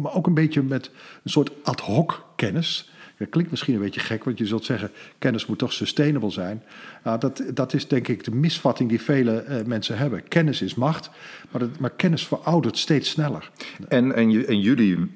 maar 0.02 0.14
ook 0.14 0.28
een 0.28 0.34
beetje 0.34 0.62
met 0.64 0.92
een 1.24 1.30
soort 1.30 1.52
ad 1.64 1.80
hoc 1.80 2.26
kennis. 2.36 2.90
Dat 3.18 3.30
klinkt 3.30 3.52
misschien 3.52 3.74
een 3.76 3.82
beetje 3.82 4.00
gek, 4.00 4.24
want 4.24 4.38
je 4.38 4.46
zult 4.46 4.66
zeggen, 4.66 4.92
kennis 5.18 5.46
moet 5.46 5.58
toch 5.58 5.74
sustainable 5.74 6.30
zijn. 6.32 6.64
Nou, 7.04 7.20
dat, 7.20 7.44
dat 7.54 7.74
is 7.74 7.88
denk 7.88 8.08
ik 8.08 8.24
de 8.24 8.32
misvatting 8.36 8.90
die 8.90 9.02
vele 9.02 9.32
eh, 9.32 9.66
mensen 9.66 9.98
hebben. 9.98 10.28
Kennis 10.28 10.62
is 10.62 10.76
macht, 10.76 11.10
maar, 11.52 11.62
dat, 11.62 11.80
maar 11.80 11.90
kennis 11.90 12.28
veroudert 12.28 12.78
steeds 12.78 13.10
sneller. 13.10 13.52
En, 13.88 14.16
en, 14.16 14.60
jullie 14.60 15.12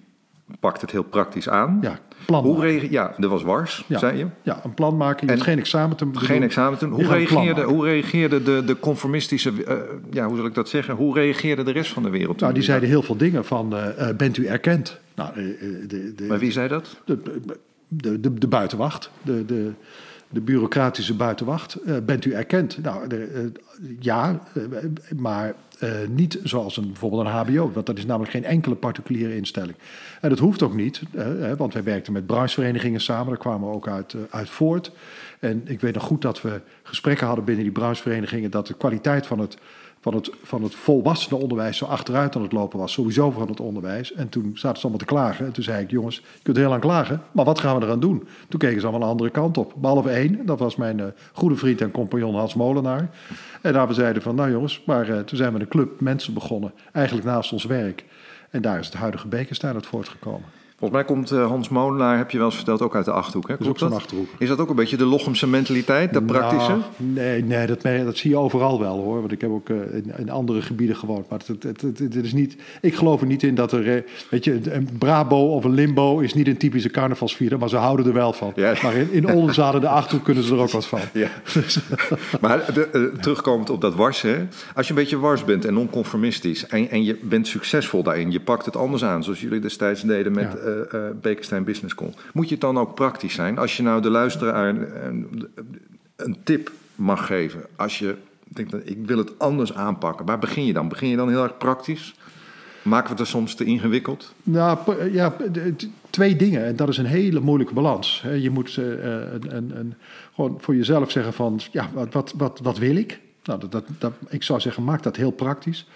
pakt 0.59 0.81
het 0.81 0.91
heel 0.91 1.03
praktisch 1.03 1.49
aan. 1.49 1.77
Ja, 1.81 1.99
plan 2.25 2.43
Hoe 2.43 2.53
maken. 2.53 2.69
reage- 2.69 2.91
ja, 2.91 3.13
dat 3.17 3.29
was 3.29 3.43
wars, 3.43 3.83
Ja. 3.87 3.99
zei 3.99 4.17
je. 4.17 4.25
Ja, 4.41 4.59
een 4.63 4.73
plan 4.73 4.97
maken. 4.97 5.27
Je 5.27 5.33
En 5.33 5.41
geen 5.41 5.59
examen 5.59 5.97
te 5.97 6.03
doen. 6.05 6.17
Geen 6.21 6.43
examen 6.43 6.79
doen. 6.79 6.91
Hoe 6.91 7.05
reageerde, 7.05 7.61
hoe 7.61 7.85
reageerde 7.85 8.43
de, 8.43 8.63
de 8.65 8.79
conformistische, 8.79 9.63
eh, 9.65 9.75
ja, 10.11 10.25
hoe 10.27 10.37
zal 10.37 10.45
ik 10.45 10.53
dat 10.53 10.69
zeggen? 10.69 10.95
Hoe 10.95 11.13
reageerde 11.13 11.63
de 11.63 11.71
rest 11.71 11.91
van 11.91 12.03
de 12.03 12.09
wereld? 12.09 12.39
Nou, 12.39 12.53
die 12.53 12.63
zeiden 12.63 12.89
heel 12.89 13.01
veel 13.03 13.17
dingen 13.17 13.45
van, 13.45 13.75
eh, 13.77 14.09
bent 14.15 14.37
u 14.37 14.45
erkend? 14.45 14.99
Nou, 15.15 15.33
de, 15.33 16.13
de, 16.15 16.25
Maar 16.27 16.39
wie 16.39 16.51
zei 16.51 16.67
dat? 16.67 17.01
de, 17.05 17.41
de, 17.89 18.19
de, 18.19 18.33
de 18.33 18.47
buitenwacht, 18.47 19.11
de, 19.21 19.45
de, 19.45 19.71
de 20.29 20.41
bureaucratische 20.41 21.13
buitenwacht. 21.13 21.75
Eh, 21.75 21.95
bent 22.05 22.25
u 22.25 22.33
erkend? 22.33 22.77
Nou, 22.83 23.07
eh, 23.07 23.19
ja, 23.99 24.41
eh, 24.53 24.63
maar 25.17 25.55
niet 26.09 26.39
zoals 26.43 26.77
een, 26.77 26.87
bijvoorbeeld 26.87 27.25
een 27.25 27.31
HBO, 27.31 27.71
want 27.71 27.85
dat 27.85 27.97
is 27.97 28.05
namelijk 28.05 28.31
geen 28.31 28.43
enkele 28.43 28.75
particuliere 28.75 29.35
instelling. 29.35 29.75
En 30.21 30.29
dat 30.29 30.39
hoeft 30.39 30.63
ook 30.63 30.73
niet, 30.73 31.01
want 31.57 31.73
wij 31.73 31.83
werkten 31.83 32.13
met 32.13 32.25
brancheverenigingen 32.25 33.01
samen, 33.01 33.27
daar 33.27 33.37
kwamen 33.37 33.69
we 33.69 33.75
ook 33.75 33.87
uit, 33.87 34.15
uit 34.29 34.49
voort. 34.49 34.91
En 35.39 35.61
ik 35.65 35.79
weet 35.79 35.93
nog 35.93 36.03
goed 36.03 36.21
dat 36.21 36.41
we 36.41 36.61
gesprekken 36.83 37.27
hadden 37.27 37.45
binnen 37.45 37.63
die 37.63 37.73
brancheverenigingen 37.73 38.51
dat 38.51 38.67
de 38.67 38.73
kwaliteit 38.73 39.27
van 39.27 39.39
het 39.39 39.57
van 40.01 40.13
het, 40.13 40.31
van 40.43 40.63
het 40.63 40.75
volwassenen 40.75 41.41
onderwijs 41.41 41.77
zo 41.77 41.85
achteruit 41.85 42.35
aan 42.35 42.41
het 42.41 42.51
lopen 42.51 42.79
was. 42.79 42.91
Sowieso 42.93 43.31
van 43.31 43.47
het 43.47 43.59
onderwijs. 43.59 44.13
En 44.13 44.29
toen 44.29 44.51
zaten 44.53 44.77
ze 44.77 44.81
allemaal 44.81 45.05
te 45.05 45.13
klagen. 45.13 45.45
En 45.45 45.51
toen 45.51 45.63
zei 45.63 45.83
ik, 45.83 45.91
jongens, 45.91 46.15
je 46.15 46.43
kunt 46.43 46.57
heel 46.57 46.69
lang 46.69 46.81
klagen. 46.81 47.21
Maar 47.31 47.45
wat 47.45 47.59
gaan 47.59 47.79
we 47.79 47.85
eraan 47.85 47.99
doen? 47.99 48.27
Toen 48.49 48.59
keken 48.59 48.79
ze 48.79 48.87
allemaal 48.87 49.07
een 49.07 49.11
andere 49.13 49.29
kant 49.29 49.57
op. 49.57 49.73
Behalve 49.75 50.09
één. 50.09 50.45
Dat 50.45 50.59
was 50.59 50.75
mijn 50.75 50.99
eh, 50.99 51.05
goede 51.33 51.55
vriend 51.55 51.81
en 51.81 51.91
compagnon 51.91 52.35
Hans 52.35 52.53
Molenaar. 52.53 53.09
En 53.61 53.73
daar 53.73 53.87
we 53.87 53.93
zeiden 53.93 54.21
van, 54.21 54.35
nou 54.35 54.51
jongens. 54.51 54.83
Maar 54.85 55.09
eh, 55.09 55.19
toen 55.19 55.37
zijn 55.37 55.53
we 55.53 55.59
een 55.59 55.67
club 55.67 56.01
mensen 56.01 56.33
begonnen. 56.33 56.73
Eigenlijk 56.91 57.27
naast 57.27 57.51
ons 57.51 57.65
werk. 57.65 58.05
En 58.49 58.61
daar 58.61 58.79
is 58.79 58.85
het 58.85 58.95
huidige 58.95 59.27
Bekenstein 59.27 59.73
uit 59.73 59.85
voortgekomen. 59.85 60.58
Volgens 60.79 60.99
mij 60.99 61.03
komt 61.15 61.31
eh, 61.31 61.47
Hans 61.47 61.69
Molenaar, 61.69 62.17
heb 62.17 62.31
je 62.31 62.37
wel 62.37 62.45
eens 62.45 62.55
verteld, 62.55 62.81
ook 62.81 62.95
uit 62.95 63.05
de 63.05 63.11
Achterhoek. 63.11 63.47
Hè? 63.47 63.53
Dat 63.53 63.61
is 63.61 63.67
ook 63.67 63.75
Klopt 63.77 63.79
zo'n 63.79 63.89
dat? 63.89 63.99
Achterhoek. 63.99 64.27
Is 64.37 64.47
dat 64.47 64.59
ook 64.59 64.69
een 64.69 64.75
beetje 64.75 64.97
de 64.97 65.05
Lochemse 65.05 65.47
mentaliteit, 65.47 66.25
praktische? 66.25 66.71
Nou, 66.71 66.81
nee, 66.97 67.43
nee 67.43 67.67
dat, 67.67 67.81
dat 67.81 68.17
zie 68.17 68.29
je 68.29 68.37
overal 68.37 68.79
wel 68.79 68.97
hoor. 68.97 69.19
Want 69.19 69.31
ik 69.31 69.41
heb 69.41 69.49
ook 69.49 69.69
eh, 69.69 69.75
in, 69.75 70.11
in 70.17 70.29
andere 70.29 70.61
gebieden 70.61 70.95
gewoond. 70.95 71.29
Maar 71.29 71.39
het, 71.45 71.63
het, 71.63 71.81
het, 71.81 71.99
het 71.99 72.15
is 72.15 72.33
niet, 72.33 72.55
ik 72.81 72.95
geloof 72.95 73.21
er 73.21 73.27
niet 73.27 73.43
in 73.43 73.55
dat 73.55 73.71
er. 73.71 73.95
eh, 73.95 74.01
Weet 74.29 74.43
je, 74.43 74.59
een 74.73 74.89
Brabo 74.99 75.37
of 75.53 75.63
een 75.63 75.73
Limbo 75.73 76.19
is 76.19 76.33
niet 76.33 76.47
een 76.47 76.57
typische 76.57 76.89
carnavalsvierder. 76.89 77.59
Maar 77.59 77.69
ze 77.69 77.77
houden 77.77 78.05
er 78.05 78.13
wel 78.13 78.33
van. 78.33 78.51
Ja. 78.55 78.73
Maar 78.83 78.95
in, 78.95 79.11
in 79.11 79.33
Oldenzaal 79.33 79.79
de 79.79 79.87
Achterhoek 79.87 80.25
kunnen 80.25 80.43
ze 80.43 80.53
er 80.53 80.59
ook 80.61 80.71
wat 80.71 80.85
van. 80.87 80.99
Ja. 81.13 81.29
maar 82.41 82.73
de, 82.73 83.11
terugkomend 83.19 83.69
op 83.69 83.81
dat 83.81 83.95
warsen. 83.95 84.49
Als 84.75 84.87
je 84.87 84.93
een 84.93 84.99
beetje 84.99 85.19
wars 85.19 85.43
bent 85.45 85.65
en 85.65 85.73
non-conformistisch 85.73 86.67
en, 86.67 86.89
en 86.89 87.03
je 87.03 87.19
bent 87.21 87.47
succesvol 87.47 88.03
daarin, 88.03 88.31
je 88.31 88.39
pakt 88.39 88.65
het 88.65 88.75
anders 88.75 89.03
aan, 89.03 89.23
zoals 89.23 89.41
jullie 89.41 89.59
destijds 89.59 90.01
deden 90.01 90.31
met 90.33 90.57
Ja. 90.63 90.68
Eh 90.69 90.93
eh, 91.07 91.15
Bekenstein 91.21 91.63
Business 91.63 91.93
School. 91.95 92.13
Moet 92.33 92.45
je 92.47 92.51
het 92.51 92.61
dan 92.61 92.77
ook 92.77 92.95
praktisch 92.95 93.33
zijn? 93.33 93.57
Als 93.57 93.77
je 93.77 93.83
nou 93.83 94.01
de 94.01 94.09
luisteraar 94.09 94.67
een, 94.75 95.47
een 96.15 96.37
tip 96.43 96.71
mag 96.95 97.25
geven, 97.25 97.61
als 97.75 97.99
je 97.99 98.15
denkt, 98.47 98.71
dat 98.71 98.81
ik 98.83 98.97
wil 99.05 99.17
het 99.17 99.39
anders 99.39 99.73
aanpakken, 99.73 100.25
waar 100.25 100.39
begin 100.39 100.65
je 100.65 100.73
dan? 100.73 100.87
Begin 100.89 101.09
je 101.09 101.15
dan 101.15 101.29
heel 101.29 101.43
erg 101.43 101.57
praktisch? 101.57 102.15
Maken 102.81 103.05
we 103.05 103.11
het 103.11 103.19
er 103.19 103.27
soms 103.27 103.55
te 103.55 103.63
ingewikkeld? 103.63 104.33
Nou, 104.43 104.77
ja, 105.11 105.35
twee 106.09 106.35
dingen. 106.35 106.65
En 106.65 106.75
dat 106.75 106.89
is 106.89 106.97
een 106.97 107.05
hele 107.05 107.39
moeilijke 107.39 107.73
balans. 107.73 108.23
Je 108.39 108.49
moet 108.49 108.77
eh, 108.77 108.85
een, 108.85 109.55
een, 109.55 109.77
een- 109.79 109.93
gewoon 110.35 110.57
voor 110.59 110.75
jezelf 110.75 111.11
zeggen 111.11 111.33
van... 111.33 111.59
ja, 111.71 111.89
wat, 111.93 112.13
wat, 112.13 112.33
wat, 112.37 112.59
wat 112.63 112.77
wil 112.77 112.95
ik? 112.95 113.19
Nou, 113.43 113.59
dat, 113.69 113.83
dat, 113.99 114.13
ik 114.29 114.43
zou 114.43 114.59
zeggen, 114.59 114.83
maak 114.83 115.03
dat 115.03 115.15
heel 115.15 115.31
praktisch. 115.31 115.87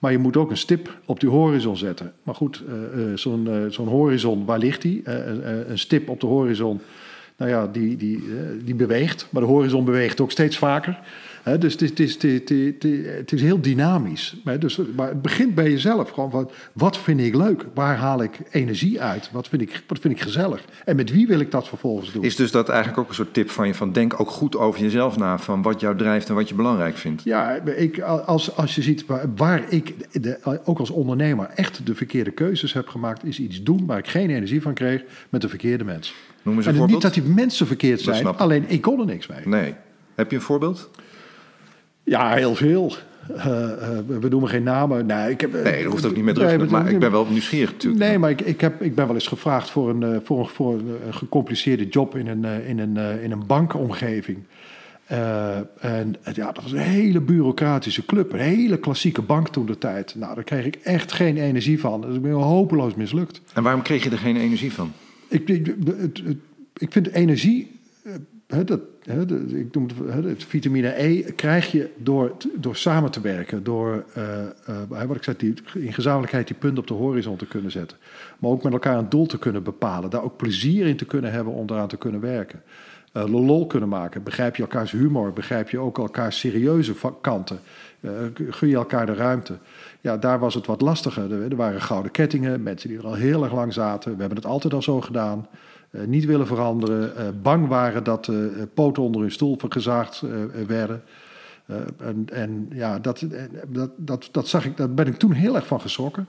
Maar 0.00 0.12
je 0.12 0.18
moet 0.18 0.36
ook 0.36 0.50
een 0.50 0.56
stip 0.56 1.00
op 1.04 1.20
die 1.20 1.28
horizon 1.28 1.76
zetten. 1.76 2.12
Maar 2.22 2.34
goed, 2.34 2.62
eh, 2.68 3.12
eh, 3.12 3.16
zo'n 3.16 3.48
eh, 3.48 3.54
zo'n 3.68 3.88
horizon, 3.88 4.44
waar 4.44 4.58
ligt 4.58 4.82
die? 4.82 5.02
Een 5.04 5.78
stip 5.78 6.08
op 6.08 6.20
de 6.20 6.26
horizon, 6.26 6.80
nou 7.36 7.50
ja, 7.50 7.66
die, 7.66 7.96
die, 7.96 8.22
die 8.64 8.74
beweegt. 8.74 9.26
Maar 9.30 9.42
de 9.42 9.48
horizon 9.48 9.84
beweegt 9.84 10.20
ook 10.20 10.30
steeds 10.30 10.58
vaker. 10.58 10.98
Dus 11.58 11.72
het 11.72 11.82
is, 11.82 11.88
het, 11.90 11.98
is, 12.00 12.12
het, 12.12 12.24
is, 12.24 12.66
het 12.74 12.84
is- 12.84 13.06
het 13.06 13.32
is 13.32 13.42
heel 13.42 13.60
dynamisch. 13.60 14.36
Dus, 14.58 14.80
maar 14.96 15.08
het 15.08 15.22
begint 15.22 15.54
bij 15.54 15.70
jezelf. 15.70 16.10
Gewoon 16.10 16.30
van, 16.30 16.50
wat 16.72 16.98
vind 16.98 17.20
ik 17.20 17.34
leuk? 17.34 17.64
Waar 17.74 17.96
haal 17.96 18.22
ik 18.22 18.38
energie 18.50 19.00
uit? 19.02 19.30
Wat 19.32 19.48
vind, 19.48 19.62
ik, 19.62 19.82
wat 19.86 19.98
vind 19.98 20.14
ik 20.14 20.20
gezellig? 20.20 20.64
En 20.84 20.96
met 20.96 21.10
wie 21.10 21.26
wil 21.26 21.40
ik 21.40 21.50
dat 21.50 21.68
vervolgens 21.68 22.12
doen? 22.12 22.22
Is 22.24 22.36
dus 22.36 22.50
dat 22.50 22.68
eigenlijk 22.68 22.98
ook 22.98 23.08
een 23.08 23.14
soort 23.14 23.34
tip 23.34 23.50
van 23.50 23.66
je 23.66 23.74
van 23.74 23.92
denk 23.92 24.20
ook 24.20 24.30
goed 24.30 24.56
over 24.56 24.80
jezelf 24.80 25.16
na 25.16 25.38
van 25.38 25.62
wat 25.62 25.80
jou 25.80 25.96
drijft 25.96 26.28
en 26.28 26.34
wat 26.34 26.48
je 26.48 26.54
belangrijk 26.54 26.96
vindt. 26.96 27.22
Ja, 27.24 27.50
ik, 27.76 28.00
als, 28.00 28.56
als 28.56 28.74
je 28.74 28.82
ziet 28.82 29.06
waar, 29.06 29.24
waar 29.36 29.62
ik 29.72 29.94
de, 30.22 30.60
ook 30.64 30.78
als 30.78 30.90
ondernemer 30.90 31.50
echt 31.54 31.86
de 31.86 31.94
verkeerde 31.94 32.30
keuzes 32.30 32.72
heb 32.72 32.88
gemaakt, 32.88 33.24
is 33.24 33.40
iets 33.40 33.62
doen 33.62 33.86
waar 33.86 33.98
ik 33.98 34.08
geen 34.08 34.30
energie 34.30 34.62
van 34.62 34.74
kreeg 34.74 35.02
met 35.28 35.40
de 35.40 35.48
verkeerde 35.48 35.84
mens. 35.84 36.14
Noem 36.42 36.56
eens 36.56 36.66
een 36.66 36.72
En 36.72 36.78
voorbeeld. 36.78 37.02
niet 37.04 37.14
dat 37.14 37.24
die 37.24 37.34
mensen 37.34 37.66
verkeerd 37.66 38.00
zijn, 38.00 38.26
alleen 38.26 38.64
ik 38.68 38.80
kon 38.80 39.00
er 39.00 39.06
niks 39.06 39.26
mee. 39.26 39.40
Nee. 39.48 39.74
Heb 40.14 40.30
je 40.30 40.36
een 40.36 40.42
voorbeeld? 40.42 40.90
Ja, 42.04 42.34
heel 42.34 42.54
veel. 42.54 42.92
Eh, 43.36 43.72
eh, 43.72 43.98
we 44.20 44.28
noemen 44.28 44.48
geen 44.48 44.62
namen. 44.62 45.06
Nee, 45.06 45.30
ik 45.30 45.40
heb, 45.40 45.52
Nee, 45.52 45.82
dat 45.82 45.92
hoeft 45.92 46.04
ook 46.06 46.14
niet 46.14 46.24
met 46.24 46.36
Nee, 46.36 46.56
rust. 46.56 46.70
maar- 46.70 46.82
maar 46.82 46.92
ik 46.92 46.98
ben 46.98 47.10
wel 47.10 47.26
nieuwsgierig 47.26 47.72
natuurlijk. 47.72 48.02
Nee, 48.04 48.18
maar 48.18 48.30
ik, 48.30 48.40
ik, 48.40 48.60
heb, 48.60 48.82
ik 48.82 48.94
ben 48.94 49.06
wel 49.06 49.14
eens 49.14 49.26
gevraagd 49.26 49.70
voor 49.70 49.90
een, 49.90 50.02
eh, 50.02 50.16
voor 50.24 50.38
een, 50.38 50.46
voor 50.46 50.72
een, 50.74 50.88
eh, 51.06 51.14
gecompliceerde 51.14 51.88
job 51.88 52.16
in 52.16 52.26
een, 52.26 52.44
eh, 52.44 52.68
in 52.68 52.78
een, 52.78 52.96
eh, 52.96 53.22
in 53.24 53.30
een 53.30 53.46
bankomgeving. 53.46 54.38
Eh, 55.06 55.56
en 55.80 56.14
eh, 56.22 56.34
ja, 56.34 56.52
dat 56.52 56.62
was 56.62 56.72
een 56.72 56.78
hele 56.78 57.20
bureaucratische 57.20 58.04
club. 58.04 58.32
Een 58.32 58.38
hele 58.38 58.78
klassieke 58.78 59.22
bank 59.22 59.48
toen 59.48 59.66
de 59.66 59.78
tijd. 59.78 60.14
Nou, 60.14 60.34
daar 60.34 60.44
kreeg 60.44 60.64
ik 60.64 60.74
echt 60.82 61.12
geen 61.12 61.36
energie 61.36 61.80
van. 61.80 62.00
Dus 62.00 62.14
ik 62.14 62.22
ben 62.22 62.30
hopeloos 62.32 62.94
mislukt. 62.94 63.40
En 63.54 63.62
waarom 63.62 63.82
kreeg 63.82 64.04
je 64.04 64.10
er 64.10 64.18
geen 64.18 64.36
energie 64.36 64.72
van? 64.72 64.92
Ik, 65.28 65.48
ik, 65.48 65.74
ik 66.76 66.92
vind 66.92 67.08
energie, 67.10 67.78
eh, 68.04 68.12
hè, 68.46 68.64
dat, 68.64 68.80
ik 69.04 69.74
noem 69.74 69.86
het, 70.06 70.24
het 70.24 70.44
vitamine 70.44 71.02
E 71.02 71.22
krijg 71.22 71.72
je 71.72 71.90
door, 71.96 72.36
door 72.54 72.76
samen 72.76 73.10
te 73.10 73.20
werken. 73.20 73.62
Door, 73.62 74.04
eh, 74.14 74.42
eh, 74.42 75.06
wat 75.06 75.16
ik 75.16 75.22
zei, 75.22 75.36
die, 75.36 75.54
in 75.74 75.92
gezamenlijkheid 75.92 76.46
die 76.46 76.56
punten 76.56 76.78
op 76.78 76.86
de 76.86 76.94
horizon 76.94 77.36
te 77.36 77.46
kunnen 77.46 77.70
zetten. 77.70 77.96
Maar 78.38 78.50
ook 78.50 78.62
met 78.62 78.72
elkaar 78.72 78.98
een 78.98 79.08
doel 79.08 79.26
te 79.26 79.38
kunnen 79.38 79.62
bepalen. 79.62 80.10
Daar 80.10 80.22
ook 80.22 80.36
plezier 80.36 80.86
in 80.86 80.96
te 80.96 81.04
kunnen 81.04 81.32
hebben 81.32 81.52
om 81.52 81.66
eraan 81.70 81.88
te 81.88 81.96
kunnen 81.96 82.20
werken. 82.20 82.62
Eh, 83.12 83.24
lol 83.24 83.66
kunnen 83.66 83.88
maken. 83.88 84.22
Begrijp 84.22 84.56
je 84.56 84.62
elkaars 84.62 84.90
humor? 84.90 85.32
Begrijp 85.32 85.70
je 85.70 85.78
ook 85.78 85.98
elkaars 85.98 86.38
serieuze 86.38 86.94
kanten? 87.20 87.60
Gun 88.50 88.68
je 88.68 88.74
elkaar 88.74 89.06
de 89.06 89.14
ruimte? 89.14 89.58
Ja, 90.00 90.16
daar 90.16 90.38
was 90.38 90.54
het 90.54 90.66
wat 90.66 90.80
lastiger. 90.80 91.32
Er, 91.32 91.50
er 91.50 91.56
waren 91.56 91.80
gouden 91.80 92.10
kettingen, 92.10 92.62
mensen 92.62 92.88
die 92.88 92.98
er 92.98 93.06
al 93.06 93.14
heel 93.14 93.42
erg 93.42 93.52
lang 93.52 93.72
zaten. 93.72 94.12
We 94.12 94.20
hebben 94.20 94.38
het 94.38 94.46
altijd 94.46 94.74
al 94.74 94.82
zo 94.82 95.00
gedaan. 95.00 95.46
Eh, 95.90 96.04
niet 96.04 96.24
willen 96.24 96.46
veranderen. 96.46 97.16
eh, 97.16 97.26
bang 97.42 97.66
waren 97.68 98.04
dat 98.04 98.28
eh, 98.28 98.44
eh, 98.44 98.50
poten 98.74 99.02
onder 99.02 99.20
hun 99.20 99.32
stoel 99.32 99.58
gezaagd 99.68 100.22
eh, 100.22 100.30
werden. 100.66 101.02
En, 101.98 102.24
en 102.32 102.68
ja, 102.72 102.98
dat, 102.98 103.24
dat, 103.68 103.90
dat, 103.96 104.28
dat 104.32 104.48
zag 104.48 104.64
ik, 104.64 104.76
daar 104.76 104.94
ben 104.94 105.06
ik 105.06 105.16
toen 105.16 105.32
heel 105.32 105.54
erg 105.54 105.66
van 105.66 105.80
geschrokken. 105.80 106.26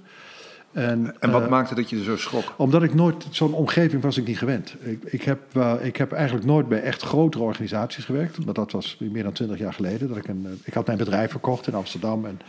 En, 0.71 1.15
En 1.19 1.31
wat 1.31 1.49
maakte 1.49 1.75
dat 1.75 1.89
je 1.89 1.97
er 1.97 2.03
zo 2.03 2.17
schrok? 2.17 2.53
omdat 2.57 2.83
ik 2.83 2.93
nooit, 2.93 3.25
zo'n 3.29 3.53
omgeving 3.53 4.01
was 4.01 4.17
ik 4.17 4.27
niet 4.27 4.37
gewend. 4.37 4.75
Ik, 4.79 5.03
ik, 5.03 5.21
heb, 5.23 5.39
ik 5.81 5.95
heb 5.95 6.11
eigenlijk 6.11 6.45
nooit 6.45 6.67
bij 6.67 6.81
echt 6.81 7.01
grotere 7.01 7.43
organisaties 7.43 8.05
gewerkt. 8.05 8.45
Maar 8.45 8.53
dat 8.53 8.71
was 8.71 8.97
meer 8.99 9.23
dan 9.23 9.31
twintig 9.31 9.57
jaar 9.57 9.73
geleden. 9.73 10.07
Dat 10.07 10.17
ik, 10.17 10.27
een, 10.27 10.61
ik 10.63 10.73
had 10.73 10.85
mijn 10.85 10.97
bedrijf 10.97 11.31
verkocht 11.31 11.67
in 11.67 11.73
Amsterdam. 11.73 12.25
En, 12.25 12.39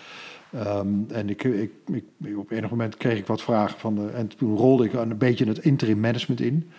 ehm, 0.51 0.89
en 1.09 1.29
ik, 1.31 1.45
ik, 1.45 1.71
ik, 1.87 2.39
op 2.39 2.51
enig 2.51 2.71
moment 2.71 2.97
kreeg 2.97 3.19
ik 3.19 3.27
wat 3.27 3.43
vragen 3.43 3.79
van... 3.79 3.95
De, 3.95 4.07
en 4.09 4.29
toen 4.37 4.57
rolde 4.57 4.85
ik 4.85 4.93
een 4.93 5.19
beetje 5.19 5.47
het 5.47 5.59
interim 5.59 6.01
management 6.01 6.41
in. 6.41 6.71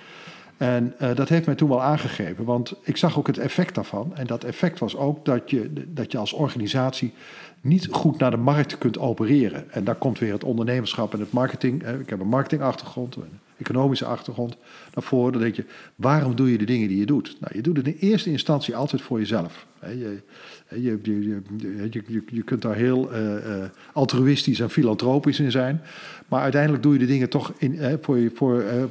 En 0.58 0.94
eh, 0.98 1.16
dat 1.16 1.30
heeft 1.30 1.46
mij 1.46 1.56
toen 1.56 1.70
wel 1.70 1.82
aangegeven, 1.82 2.46
want 2.46 2.74
ik 2.82 2.98
zag 2.98 3.18
ook 3.18 3.28
het 3.28 3.38
effect 3.38 3.76
daarvan. 3.76 4.12
En 4.16 4.28
dat 4.28 4.44
effect 4.44 4.80
was 4.80 4.96
ook 4.96 5.26
dat 5.26 5.50
je, 5.50 5.72
dat 5.88 6.12
je 6.12 6.18
als 6.18 6.34
organisatie 6.34 7.14
niet 7.62 7.88
goed 7.92 8.18
naar 8.18 8.32
de 8.32 8.38
markt 8.38 8.78
kunt 8.78 9.00
opereren. 9.00 9.72
En 9.72 9.84
daar 9.84 9.96
komt 9.96 10.20
weer 10.20 10.34
het 10.34 10.44
ondernemerschap 10.44 11.14
en 11.14 11.20
het 11.20 11.32
marketing. 11.32 11.88
Ik 11.88 12.10
heb 12.10 12.20
een 12.20 12.28
marketingachtergrond, 12.28 13.16
een 13.16 13.40
economische 13.58 14.06
achtergrond 14.06 14.58
naar 14.94 15.04
voren. 15.04 15.32
Dan 15.32 15.42
denk 15.42 15.56
je, 15.56 15.66
waarom 15.96 16.36
doe 16.36 16.52
je 16.52 16.58
de 16.58 16.66
dingen 16.66 16.88
die 16.88 16.98
je 16.98 17.06
doet? 17.06 17.38
Nou, 17.40 17.56
je 17.56 17.62
doet 17.62 17.78
het 17.78 17.88
in 17.88 17.98
eerste 18.00 18.30
instantie 18.30 18.76
altijd 18.76 19.02
voor 19.02 19.20
jezelf. 19.20 19.66
Hè. 19.80 19.90
Je, 19.90 20.22
je, 20.70 21.00
je, 21.02 21.22
je, 21.22 21.42
je, 21.90 22.04
je, 22.08 22.24
je 22.26 22.44
kunt 22.44 22.62
daar 22.62 22.76
heel 22.76 23.12
eh, 23.12 23.64
eh, 23.64 23.70
altruïstisch 23.94 24.60
en 24.60 24.70
filantropisch 24.70 25.40
in 25.40 25.52
zijn. 25.52 25.82
Maar 26.34 26.42
uiteindelijk 26.42 26.84
doe 26.84 26.94
je 26.94 27.00
de 27.00 27.06
dingen 27.06 27.30
toch 27.30 27.54
in, 27.58 27.78
hè, 27.78 27.98
voor, 28.02 28.18
je, 28.18 28.32
voor 28.36 28.62
eh, 28.62 28.84
eh, 28.84 28.90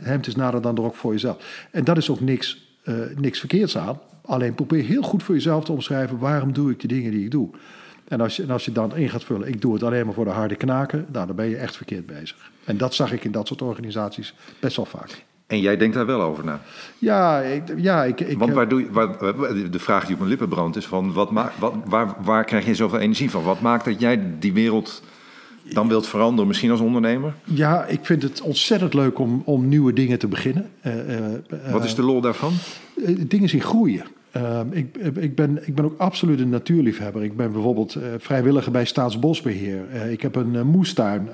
hem 0.00 0.20
is 0.26 0.36
nader 0.36 0.62
dan 0.62 0.76
er 0.76 0.82
ook 0.82 0.94
voor 0.94 1.12
jezelf. 1.12 1.66
En 1.70 1.84
dat 1.84 1.96
is 1.96 2.10
ook 2.10 2.20
niks, 2.20 2.76
eh, 2.82 2.94
niks 3.16 3.38
verkeerds 3.38 3.78
aan. 3.78 4.00
Alleen 4.24 4.54
probeer 4.54 4.84
heel 4.84 5.02
goed 5.02 5.22
voor 5.22 5.34
jezelf 5.34 5.64
te 5.64 5.72
omschrijven... 5.72 6.18
waarom 6.18 6.52
doe 6.52 6.70
ik 6.70 6.80
de 6.80 6.88
dingen 6.88 7.10
die 7.10 7.24
ik 7.24 7.30
doe? 7.30 7.48
En 8.08 8.20
als 8.20 8.36
je, 8.36 8.42
en 8.42 8.50
als 8.50 8.64
je 8.64 8.72
dan 8.72 8.96
in 8.96 9.08
gaat 9.08 9.24
vullen, 9.24 9.48
ik 9.48 9.60
doe 9.60 9.72
het 9.72 9.82
alleen 9.82 10.04
maar 10.04 10.14
voor 10.14 10.24
de 10.24 10.30
harde 10.30 10.56
knaken... 10.56 11.06
Nou, 11.12 11.26
dan 11.26 11.36
ben 11.36 11.48
je 11.48 11.56
echt 11.56 11.76
verkeerd 11.76 12.06
bezig. 12.06 12.50
En 12.64 12.76
dat 12.76 12.94
zag 12.94 13.12
ik 13.12 13.24
in 13.24 13.32
dat 13.32 13.46
soort 13.46 13.62
organisaties 13.62 14.34
best 14.60 14.76
wel 14.76 14.86
vaak. 14.86 15.24
En 15.46 15.60
jij 15.60 15.76
denkt 15.76 15.94
daar 15.94 16.06
wel 16.06 16.20
over 16.20 16.44
na. 16.44 16.60
Ja, 16.98 17.40
ik, 17.40 17.62
ja, 17.76 18.04
ik, 18.04 18.20
ik 18.20 18.38
Want 18.38 18.52
waar 18.52 18.68
doe 18.68 18.80
je, 18.80 18.90
waar, 18.90 19.18
de 19.70 19.78
vraag 19.78 20.02
die 20.02 20.12
op 20.12 20.18
mijn 20.18 20.30
lippen 20.30 20.48
brandt 20.48 20.76
is 20.76 20.86
van 20.86 21.12
wat 21.12 21.30
maakt, 21.30 21.58
wat, 21.58 21.74
waar, 21.84 22.14
waar 22.22 22.44
krijg 22.44 22.66
je 22.66 22.74
zoveel 22.74 22.98
energie 22.98 23.30
van? 23.30 23.42
Wat 23.42 23.60
maakt 23.60 23.84
dat 23.84 24.00
jij 24.00 24.22
die 24.38 24.52
wereld 24.52 25.02
dan 25.74 25.88
wilt 25.88 26.06
veranderen, 26.06 26.46
misschien 26.46 26.70
als 26.70 26.80
ondernemer? 26.80 27.34
Ja, 27.44 27.84
ik 27.86 28.00
vind 28.02 28.22
het 28.22 28.40
ontzettend 28.40 28.94
leuk 28.94 29.18
om, 29.18 29.42
om 29.44 29.68
nieuwe 29.68 29.92
dingen 29.92 30.18
te 30.18 30.26
beginnen. 30.28 30.70
Eh, 30.80 31.16
eh, 31.16 31.32
Wat 31.72 31.84
is 31.84 31.94
de 31.94 32.02
lol 32.02 32.20
daarvan? 32.20 32.52
eh, 33.06 33.14
dingen 33.28 33.48
zien 33.48 33.60
groeien. 33.62 34.02
Eh, 34.30 34.60
ik, 34.70 34.96
ik, 34.96 35.34
ben, 35.34 35.66
ik 35.66 35.74
ben 35.74 35.84
ook 35.84 35.98
absoluut 35.98 36.40
een 36.40 36.48
natuurliefhebber. 36.48 37.22
Ik 37.22 37.36
ben 37.36 37.52
bijvoorbeeld 37.52 37.94
eh, 37.94 38.02
vrijwilliger 38.18 38.72
bij 38.72 38.84
Staatsbosbeheer. 38.84 39.88
Eh, 39.92 40.10
ik 40.12 40.22
heb 40.22 40.34
een 40.36 40.56
eh, 40.56 40.62
moestuin. 40.62 41.28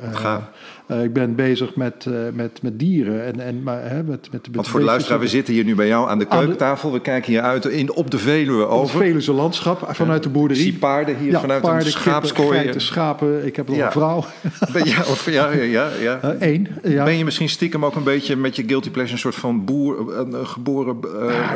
Eh, 0.86 0.96
eh, 0.98 1.04
ik 1.04 1.12
ben 1.12 1.34
bezig 1.34 1.76
met, 1.76 2.06
eh, 2.06 2.12
met, 2.32 2.62
met 2.62 2.78
dieren. 2.78 3.24
En, 3.24 3.40
en, 3.40 3.62
maar, 3.62 3.90
hè, 3.90 4.02
met, 4.02 4.28
met, 4.32 4.48
Want 4.52 4.68
voor 4.68 4.80
de 4.80 4.86
luisteraar, 4.86 5.18
we 5.20 5.28
zitten 5.28 5.54
hier 5.54 5.64
nu 5.64 5.74
bij 5.74 5.86
jou 5.86 6.08
aan 6.08 6.18
de 6.18 6.24
de- 6.24 6.30
keukentafel. 6.30 6.92
We 6.92 7.00
kijken 7.00 7.32
hier 7.32 7.40
uit 7.40 7.64
in, 7.64 7.92
op 7.92 8.10
de 8.10 8.18
Veluwe 8.18 8.60
het 8.60 8.68
over. 8.70 8.98
Veluwe 8.98 9.32
landschap 9.32 9.88
vanuit 9.90 10.22
de 10.22 10.28
boerderie. 10.28 10.62
Zie 10.62 10.74
paarden 10.74 11.16
hier 11.16 11.30
ja, 11.30 11.40
vanuit 11.40 11.62
paarden, 11.62 11.86
een 11.86 11.92
schaapskooi. 11.92 12.58
geiten, 12.58 12.80
schapen. 12.80 13.46
Ik 13.46 13.56
heb 13.56 13.68
nog 13.68 13.76
Ja. 13.76 13.86
een 13.86 13.92
vrouw. 13.92 14.24
Ben, 14.72 14.84
ja, 14.84 14.98
of, 14.98 15.30
ja, 15.30 15.52
ja, 15.52 15.88
ja. 16.00 16.36
Eén. 16.38 16.68
ja. 16.82 17.04
Ben 17.04 17.16
je 17.18 17.24
misschien 17.24 17.48
stiekem 17.48 17.84
ook 17.84 17.94
een 17.94 18.02
beetje 18.02 18.36
met 18.36 18.56
je 18.56 18.62
guilty 18.66 18.90
pleasure 18.90 19.12
een 19.14 19.20
soort 19.20 19.34
van 19.34 19.64
boer, 19.64 20.18
een, 20.18 20.46
geboren 20.46 20.96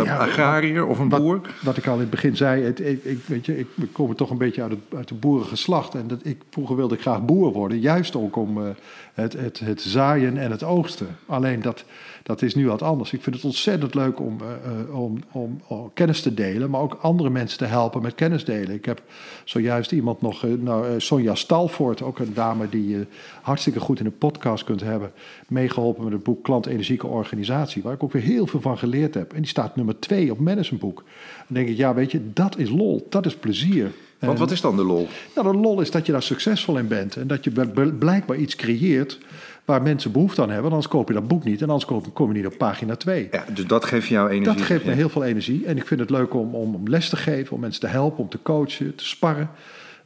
eh, 0.04 0.18
agrariër 0.20 0.86
of 0.86 0.98
een 0.98 1.08
wat, 1.08 1.20
boer? 1.20 1.40
Wat 1.62 1.76
ik 1.76 1.86
al 1.86 1.94
in 1.94 2.00
het 2.00 2.10
begin 2.10 2.36
zei, 2.36 2.62
het, 2.62 2.80
ik, 2.80 3.04
ik, 3.04 3.18
weet 3.26 3.46
je, 3.46 3.58
ik 3.58 3.66
kom 3.92 4.14
toch 4.14 4.30
een 4.30 4.38
beetje 4.38 4.62
uit 4.62 4.70
het, 4.70 4.80
uit 4.96 5.08
het 5.08 5.20
boerengeslacht. 5.20 5.94
En 5.94 6.04
dat, 6.06 6.18
ik, 6.22 6.36
vroeger 6.50 6.76
wilde 6.76 6.94
ik 6.94 7.00
graag 7.00 7.24
boer 7.24 7.52
worden, 7.52 7.80
juist 7.80 8.16
ook 8.16 8.36
om 8.36 8.58
eh, 8.58 9.19
het, 9.20 9.60
het, 9.60 9.80
zaaien 9.80 10.36
en 10.36 10.50
het 10.50 10.62
oogsten. 10.62 11.06
Alleen 11.26 11.62
dat, 11.62 11.84
dat 12.22 12.42
is 12.42 12.54
nu 12.54 12.66
wat 12.66 12.82
anders. 12.82 13.12
Ik 13.12 13.22
vind 13.22 13.36
het 13.36 13.44
ontzettend 13.44 13.94
leuk 13.94 14.20
om, 14.20 14.38
eh, 14.40 14.80
eh, 14.80 15.00
om, 15.00 15.18
om, 15.32 15.60
om 15.66 15.90
kennis 15.94 16.22
te 16.22 16.34
delen, 16.34 16.70
maar 16.70 16.80
ook 16.80 16.98
andere 17.00 17.30
mensen 17.30 17.58
te 17.58 17.64
helpen 17.64 18.02
met 18.02 18.14
kennis 18.14 18.44
delen. 18.44 18.74
Ik 18.74 18.84
heb 18.84 19.02
zojuist 19.44 19.92
iemand 19.92 20.20
nog, 20.20 20.44
eh, 20.44 20.50
nou, 20.58 21.00
Sonja 21.00 21.34
Stalvoort, 21.34 22.02
ook 22.02 22.18
een 22.18 22.34
dame 22.34 22.68
die 22.68 22.88
je 22.88 23.06
hartstikke 23.42 23.80
goed 23.80 24.00
in 24.00 24.06
een 24.06 24.18
podcast 24.18 24.64
kunt 24.64 24.80
hebben, 24.80 25.12
meegeholpen 25.48 26.04
met 26.04 26.12
het 26.12 26.22
boek 26.22 26.44
Klant 26.44 26.66
Energieke 26.66 27.06
Organisatie, 27.06 27.82
waar 27.82 27.94
ik 27.94 28.02
ook 28.02 28.12
weer 28.12 28.22
heel 28.22 28.46
veel 28.46 28.60
van 28.60 28.78
geleerd 28.78 29.14
heb. 29.14 29.32
En 29.32 29.40
die 29.40 29.50
staat 29.50 29.76
nummer 29.76 29.98
twee 29.98 30.30
op 30.30 30.38
managementboek. 30.38 31.04
Dan 31.46 31.56
denk 31.56 31.68
ik, 31.68 31.76
ja, 31.76 31.94
weet 31.94 32.10
je, 32.10 32.32
dat 32.32 32.58
is 32.58 32.70
lol, 32.70 33.06
dat 33.08 33.26
is 33.26 33.36
plezier. 33.36 33.90
Want 34.26 34.38
wat 34.38 34.50
is 34.50 34.60
dan 34.60 34.76
de 34.76 34.84
lol? 34.84 35.08
nou, 35.34 35.52
de 35.52 35.58
lol 35.58 35.80
is 35.80 35.90
dat 35.90 36.06
je 36.06 36.12
daar 36.12 36.22
succesvol 36.22 36.78
in 36.78 36.88
bent. 36.88 37.16
En 37.16 37.26
dat 37.26 37.44
je 37.44 37.50
bl- 37.50 37.68
bl- 37.74 37.90
blijkbaar 37.98 38.36
iets 38.36 38.56
creëert 38.56 39.18
waar 39.64 39.82
mensen 39.82 40.12
behoefte 40.12 40.42
aan 40.42 40.50
hebben. 40.50 40.70
Anders 40.70 40.88
koop 40.88 41.08
je 41.08 41.14
dat 41.14 41.28
boek 41.28 41.44
niet. 41.44 41.62
En 41.62 41.70
anders 41.70 42.12
kom 42.12 42.28
je 42.32 42.36
niet 42.36 42.46
op 42.46 42.58
pagina 42.58 42.96
2. 42.96 43.28
Ja, 43.30 43.44
dus 43.54 43.66
dat 43.66 43.84
geeft 43.84 44.08
jou 44.08 44.28
energie. 44.30 44.56
Dat 44.56 44.66
geeft 44.66 44.84
me 44.84 44.92
heel 44.92 45.08
veel 45.08 45.24
energie. 45.24 45.66
En 45.66 45.76
ik 45.76 45.86
vind 45.86 46.00
het 46.00 46.10
leuk 46.10 46.34
om, 46.34 46.54
om, 46.54 46.74
om 46.74 46.88
les 46.88 47.08
te 47.08 47.16
geven, 47.16 47.54
om 47.54 47.60
mensen 47.60 47.80
te 47.80 47.86
helpen, 47.86 48.18
om 48.18 48.28
te 48.28 48.38
coachen, 48.42 48.94
te 48.94 49.06
sparren. 49.06 49.50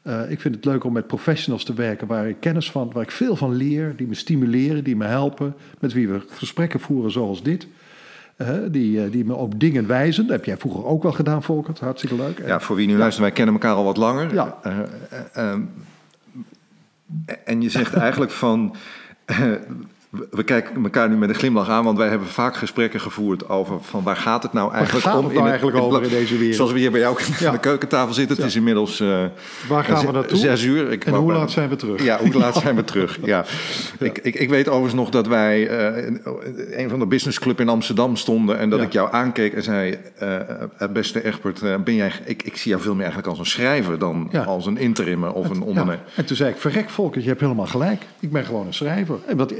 Eh, 0.02 0.30
ik 0.30 0.40
vind 0.40 0.54
het 0.54 0.64
leuk 0.64 0.84
om 0.84 0.92
met 0.92 1.06
professionals 1.06 1.64
te 1.64 1.74
werken 1.74 2.06
waar 2.06 2.28
ik 2.28 2.36
kennis 2.40 2.70
van, 2.70 2.90
waar 2.92 3.02
ik 3.02 3.10
veel 3.10 3.36
van 3.36 3.54
leer, 3.54 3.96
die 3.96 4.06
me 4.06 4.14
stimuleren, 4.14 4.84
die 4.84 4.96
me 4.96 5.04
helpen, 5.04 5.54
met 5.80 5.92
wie 5.92 6.08
we 6.08 6.20
gesprekken 6.28 6.80
voeren 6.80 7.10
zoals 7.10 7.42
dit. 7.42 7.66
Die, 8.70 9.04
eh, 9.04 9.12
die 9.12 9.24
me 9.24 9.34
op 9.34 9.60
dingen 9.60 9.86
wijzen. 9.86 10.26
Dat 10.26 10.36
heb 10.36 10.44
jij 10.44 10.56
vroeger 10.56 10.84
ook 10.84 11.02
wel 11.02 11.12
gedaan, 11.12 11.42
Volkert. 11.42 11.80
Hartstikke 11.80 12.16
leuk. 12.16 12.42
Ja, 12.46 12.60
voor 12.60 12.76
wie 12.76 12.86
nu 12.86 12.96
luistert, 12.96 13.22
wij 13.22 13.32
kennen 13.32 13.54
elkaar 13.54 13.74
al 13.74 13.84
wat 13.84 13.96
langer. 13.96 14.34
Ja. 14.34 14.58
Eh, 14.62 14.78
eh, 14.78 15.52
eh, 15.52 15.60
En 17.44 17.62
je 17.62 17.68
zegt 17.68 17.94
eigenlijk 17.94 18.30
van. 18.30 18.74
We 20.30 20.42
kijken 20.42 20.82
elkaar 20.82 21.08
nu 21.08 21.16
met 21.16 21.28
een 21.28 21.34
glimlach 21.34 21.68
aan, 21.68 21.84
want 21.84 21.98
wij 21.98 22.08
hebben 22.08 22.28
vaak 22.28 22.56
gesprekken 22.56 23.00
gevoerd 23.00 23.48
over 23.48 23.78
van 23.80 24.02
waar 24.02 24.16
gaat 24.16 24.42
het 24.42 24.52
nou 24.52 24.72
eigenlijk 24.72 25.04
gaat 25.04 25.18
om 25.18 25.24
het 25.24 25.34
nou 25.34 25.48
eigenlijk 25.48 25.76
over 25.76 26.02
in 26.02 26.08
deze 26.08 26.36
wereld? 26.38 26.56
Zoals 26.56 26.72
we 26.72 26.78
hier 26.78 26.90
bij 26.90 27.00
jou 27.00 27.18
aan 27.46 27.52
de 27.52 27.58
keukentafel 27.58 28.14
zitten. 28.14 28.36
Het 28.36 28.46
is 28.46 28.56
inmiddels 28.56 29.00
uh, 29.00 29.24
waar 29.68 29.84
gaan 29.84 30.06
we 30.06 30.12
naartoe? 30.12 30.38
Zes 30.38 30.62
uur. 30.62 30.92
Ik 30.92 31.04
en 31.04 31.14
hoe 31.14 31.32
laat 31.32 31.50
zijn 31.50 31.68
we 31.68 31.76
terug? 31.76 32.02
Ja, 32.02 32.18
hoe 32.18 32.32
laat 32.32 32.56
zijn 32.56 32.76
we 32.76 32.84
terug? 32.92 33.18
Ja. 33.24 33.44
Ik, 33.98 34.18
ik, 34.18 34.34
ik, 34.34 34.48
weet 34.48 34.68
overigens 34.68 34.94
nog 34.94 35.10
dat 35.10 35.26
wij 35.26 35.70
uh, 35.96 36.06
in 36.06 36.20
een 36.70 36.88
van 36.88 36.98
de 36.98 37.06
businessclub 37.06 37.60
in 37.60 37.68
Amsterdam 37.68 38.16
stonden 38.16 38.58
en 38.58 38.70
dat 38.70 38.80
ik 38.80 38.92
jou 38.92 39.12
aankeek 39.12 39.54
en 39.54 39.62
zei: 39.62 39.98
uh, 40.22 40.36
het 40.76 40.92
beste 40.92 41.24
Egbert, 41.24 41.84
ben 41.84 41.94
jij? 41.94 42.12
Ik, 42.24 42.42
ik 42.42 42.56
zie 42.56 42.70
jou 42.70 42.82
veel 42.82 42.94
meer 42.94 43.02
eigenlijk 43.02 43.30
als 43.30 43.38
een 43.38 43.46
schrijver 43.46 43.98
dan 43.98 44.30
als 44.46 44.66
een 44.66 44.78
interimmer 44.78 45.32
of 45.32 45.50
een 45.50 45.62
ondernemer. 45.62 46.02
En 46.16 46.24
toen 46.24 46.36
zei 46.36 46.50
ik, 46.50 46.56
verrek 46.56 46.90
Volkert, 46.90 47.22
je 47.22 47.28
hebt 47.28 47.40
helemaal 47.40 47.66
gelijk. 47.66 48.02
Ik 48.20 48.32
ben 48.32 48.44
gewoon 48.44 48.66
een 48.66 48.74
schrijver. 48.74 49.18
En 49.26 49.36
wat, 49.36 49.52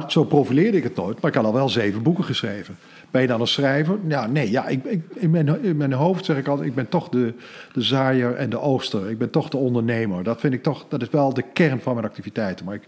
had, 0.00 0.12
zo 0.12 0.24
profileerde 0.24 0.76
ik 0.76 0.82
het 0.82 0.96
nooit, 0.96 1.20
maar 1.20 1.30
ik 1.30 1.36
had 1.36 1.46
al 1.46 1.52
wel 1.52 1.68
zeven 1.68 2.02
boeken 2.02 2.24
geschreven. 2.24 2.76
Ben 3.10 3.22
je 3.22 3.28
dan 3.28 3.40
een 3.40 3.46
schrijver? 3.46 3.98
Ja, 4.08 4.26
nee, 4.26 4.50
ja, 4.50 4.66
ik, 4.66 4.84
ik, 4.84 5.02
in, 5.14 5.30
mijn, 5.30 5.76
mijn 5.76 5.92
hoofd 5.92 6.24
zeg 6.24 6.36
ik 6.36 6.48
altijd, 6.48 6.68
ik 6.68 6.74
ben 6.74 6.88
toch 6.88 7.08
de, 7.08 7.32
de 7.72 7.82
zaaier 7.82 8.34
en 8.34 8.50
de 8.50 8.60
oogster. 8.60 9.10
Ik 9.10 9.18
ben 9.18 9.30
toch 9.30 9.48
de 9.48 9.56
ondernemer. 9.56 10.22
Dat 10.24 10.40
vind 10.40 10.54
ik 10.54 10.62
toch, 10.62 10.86
dat 10.88 11.02
is 11.02 11.10
wel 11.10 11.34
de 11.34 11.44
kern 11.52 11.80
van 11.80 11.94
mijn 11.94 12.06
activiteiten. 12.06 12.64
Maar 12.64 12.74
ik, 12.74 12.82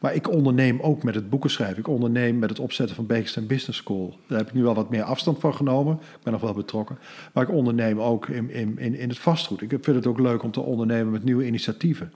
maar 0.00 0.14
ik 0.14 0.30
onderneem 0.30 0.80
ook 0.80 1.02
met 1.02 1.14
het 1.14 1.30
boeken 1.30 1.50
schrijven. 1.50 1.78
Ik 1.78 1.88
onderneem 1.88 2.38
met 2.38 2.48
het 2.48 2.58
opzetten 2.58 2.96
van 2.96 3.06
Beekstein 3.06 3.46
Business 3.46 3.78
School. 3.78 4.18
Daar 4.26 4.38
heb 4.38 4.48
ik 4.48 4.54
nu 4.54 4.62
wel 4.62 4.74
wat 4.74 4.90
meer 4.90 5.02
afstand 5.02 5.40
van 5.40 5.54
genomen. 5.54 5.94
Ik 5.94 6.22
ben 6.22 6.32
nog 6.32 6.42
wel 6.42 6.54
betrokken. 6.54 6.98
Maar 7.32 7.42
ik 7.42 7.50
onderneem 7.50 8.00
ook 8.00 8.28
in, 8.28 8.50
in, 8.50 8.78
in 8.98 9.08
het 9.08 9.18
vastgoed. 9.18 9.62
Ik 9.62 9.68
vind 9.68 9.86
het 9.96 10.06
ook 10.06 10.20
leuk 10.20 10.42
om 10.42 10.50
te 10.50 10.60
ondernemen 10.60 11.12
met 11.12 11.24
nieuwe 11.24 11.46
initiatieven. 11.46 12.12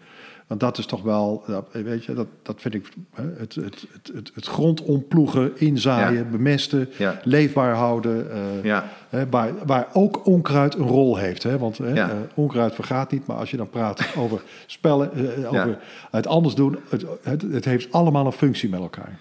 Want 0.46 0.60
dat 0.60 0.78
is 0.78 0.86
toch 0.86 1.02
wel, 1.02 1.44
weet 1.72 2.04
je, 2.04 2.14
dat, 2.14 2.26
dat 2.42 2.60
vind 2.60 2.74
ik 2.74 2.88
het, 3.14 3.54
het, 3.54 3.54
het, 3.54 3.86
het, 4.14 4.30
het 4.34 4.46
grond 4.46 4.82
omploegen, 4.82 5.52
inzaaien, 5.54 6.24
Ja. 6.24 6.30
bemesten, 6.30 6.88
Ja. 6.98 7.20
leefbaar 7.24 7.74
houden. 7.74 8.30
eh, 8.30 8.64
Ja. 8.64 8.88
hè, 9.08 9.28
waar, 9.28 9.52
waar 9.66 9.86
ook 9.92 10.26
onkruid 10.26 10.74
een 10.74 10.86
rol 10.86 11.16
heeft. 11.16 11.42
Hè? 11.42 11.58
Want 11.58 11.78
hè, 11.78 11.92
eh, 11.94 12.10
onkruid 12.34 12.74
vergaat 12.74 13.10
niet, 13.10 13.26
maar 13.26 13.36
als 13.36 13.50
je 13.50 13.56
dan 13.56 13.70
praat 13.70 14.06
over 14.16 14.42
spellen, 14.66 15.12
eh, 15.12 15.48
over 15.52 15.78
het 16.10 16.26
anders 16.26 16.54
doen, 16.54 16.78
het, 16.88 17.04
het, 17.22 17.42
het 17.42 17.64
heeft 17.64 17.92
allemaal 17.92 18.26
een 18.26 18.32
functie 18.32 18.68
met 18.68 18.80
elkaar. 18.80 19.18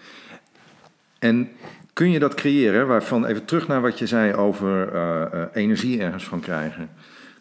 En 1.19 1.49
kun 1.93 2.09
je 2.11 2.19
dat 2.19 2.33
creëren, 2.33 2.87
waarvan 2.87 3.25
even 3.25 3.45
terug 3.45 3.67
naar 3.67 3.81
wat 3.81 3.99
je 3.99 4.07
zei 4.07 4.33
over 4.33 5.49
energie 5.53 6.01
ergens 6.01 6.23
van 6.23 6.39
krijgen. 6.39 6.89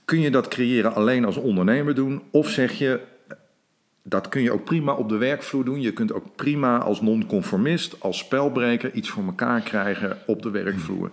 Kun 0.05 0.21
je 0.21 0.31
dat 0.31 0.49
creëren 0.49 0.95
alleen 0.95 1.25
als 1.25 1.37
ondernemer 1.37 1.95
doen? 1.95 2.23
Of 2.31 2.49
zeg 2.49 2.73
je, 2.73 3.01
dat 4.07 4.29
kun 4.29 4.43
je 4.43 4.53
ook 4.53 4.65
prima 4.65 4.93
op 4.93 5.09
de 5.09 5.17
werkvloer 5.17 5.65
doen. 5.65 5.81
Je 5.81 5.93
kunt 5.93 6.13
ook 6.13 6.25
prima 6.37 6.79
als 6.79 7.01
non-conformist, 7.01 8.01
als 8.01 8.19
spelbreker 8.19 8.93
iets 8.93 9.09
voor 9.09 9.25
elkaar 9.25 9.61
krijgen 9.61 10.19
op 10.27 10.43
de 10.43 10.51
werkvloer. 10.51 11.11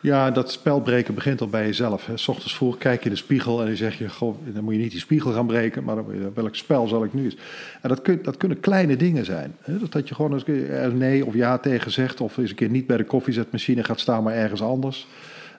Ja, 0.00 0.30
dat 0.30 0.50
spelbreken 0.50 1.14
begint 1.14 1.40
al 1.40 1.48
bij 1.48 1.66
jezelf. 1.66 2.06
Hè. 2.06 2.16
's 2.16 2.28
ochtends 2.28 2.54
vroeg 2.56 2.78
kijk 2.78 2.98
je 2.98 3.04
in 3.04 3.10
de 3.10 3.16
spiegel 3.16 3.60
en 3.60 3.66
dan 3.66 3.76
zeg 3.76 3.98
je... 3.98 4.08
Goh, 4.08 4.36
dan 4.44 4.64
moet 4.64 4.74
je 4.74 4.80
niet 4.80 4.90
die 4.90 5.00
spiegel 5.00 5.32
gaan 5.32 5.46
breken, 5.46 5.84
maar 5.84 6.34
welk 6.34 6.54
spel 6.54 6.86
zal 6.86 7.04
ik 7.04 7.14
nu 7.14 7.24
eens... 7.24 7.36
En 7.82 7.88
dat, 7.88 8.00
dat 8.22 8.36
kunnen 8.36 8.60
kleine 8.60 8.96
dingen 8.96 9.24
zijn. 9.24 9.54
Hè. 9.60 9.78
Dat, 9.78 9.92
dat 9.92 10.08
je 10.08 10.14
gewoon 10.14 10.32
eens 10.32 10.92
nee 10.94 11.26
of 11.26 11.34
ja 11.34 11.58
tegen 11.58 11.90
zegt... 11.90 12.20
of 12.20 12.36
eens 12.36 12.50
een 12.50 12.56
keer 12.56 12.70
niet 12.70 12.86
bij 12.86 12.96
de 12.96 13.04
koffiezetmachine 13.04 13.84
gaat 13.84 14.00
staan, 14.00 14.22
maar 14.22 14.34
ergens 14.34 14.62
anders. 14.62 15.06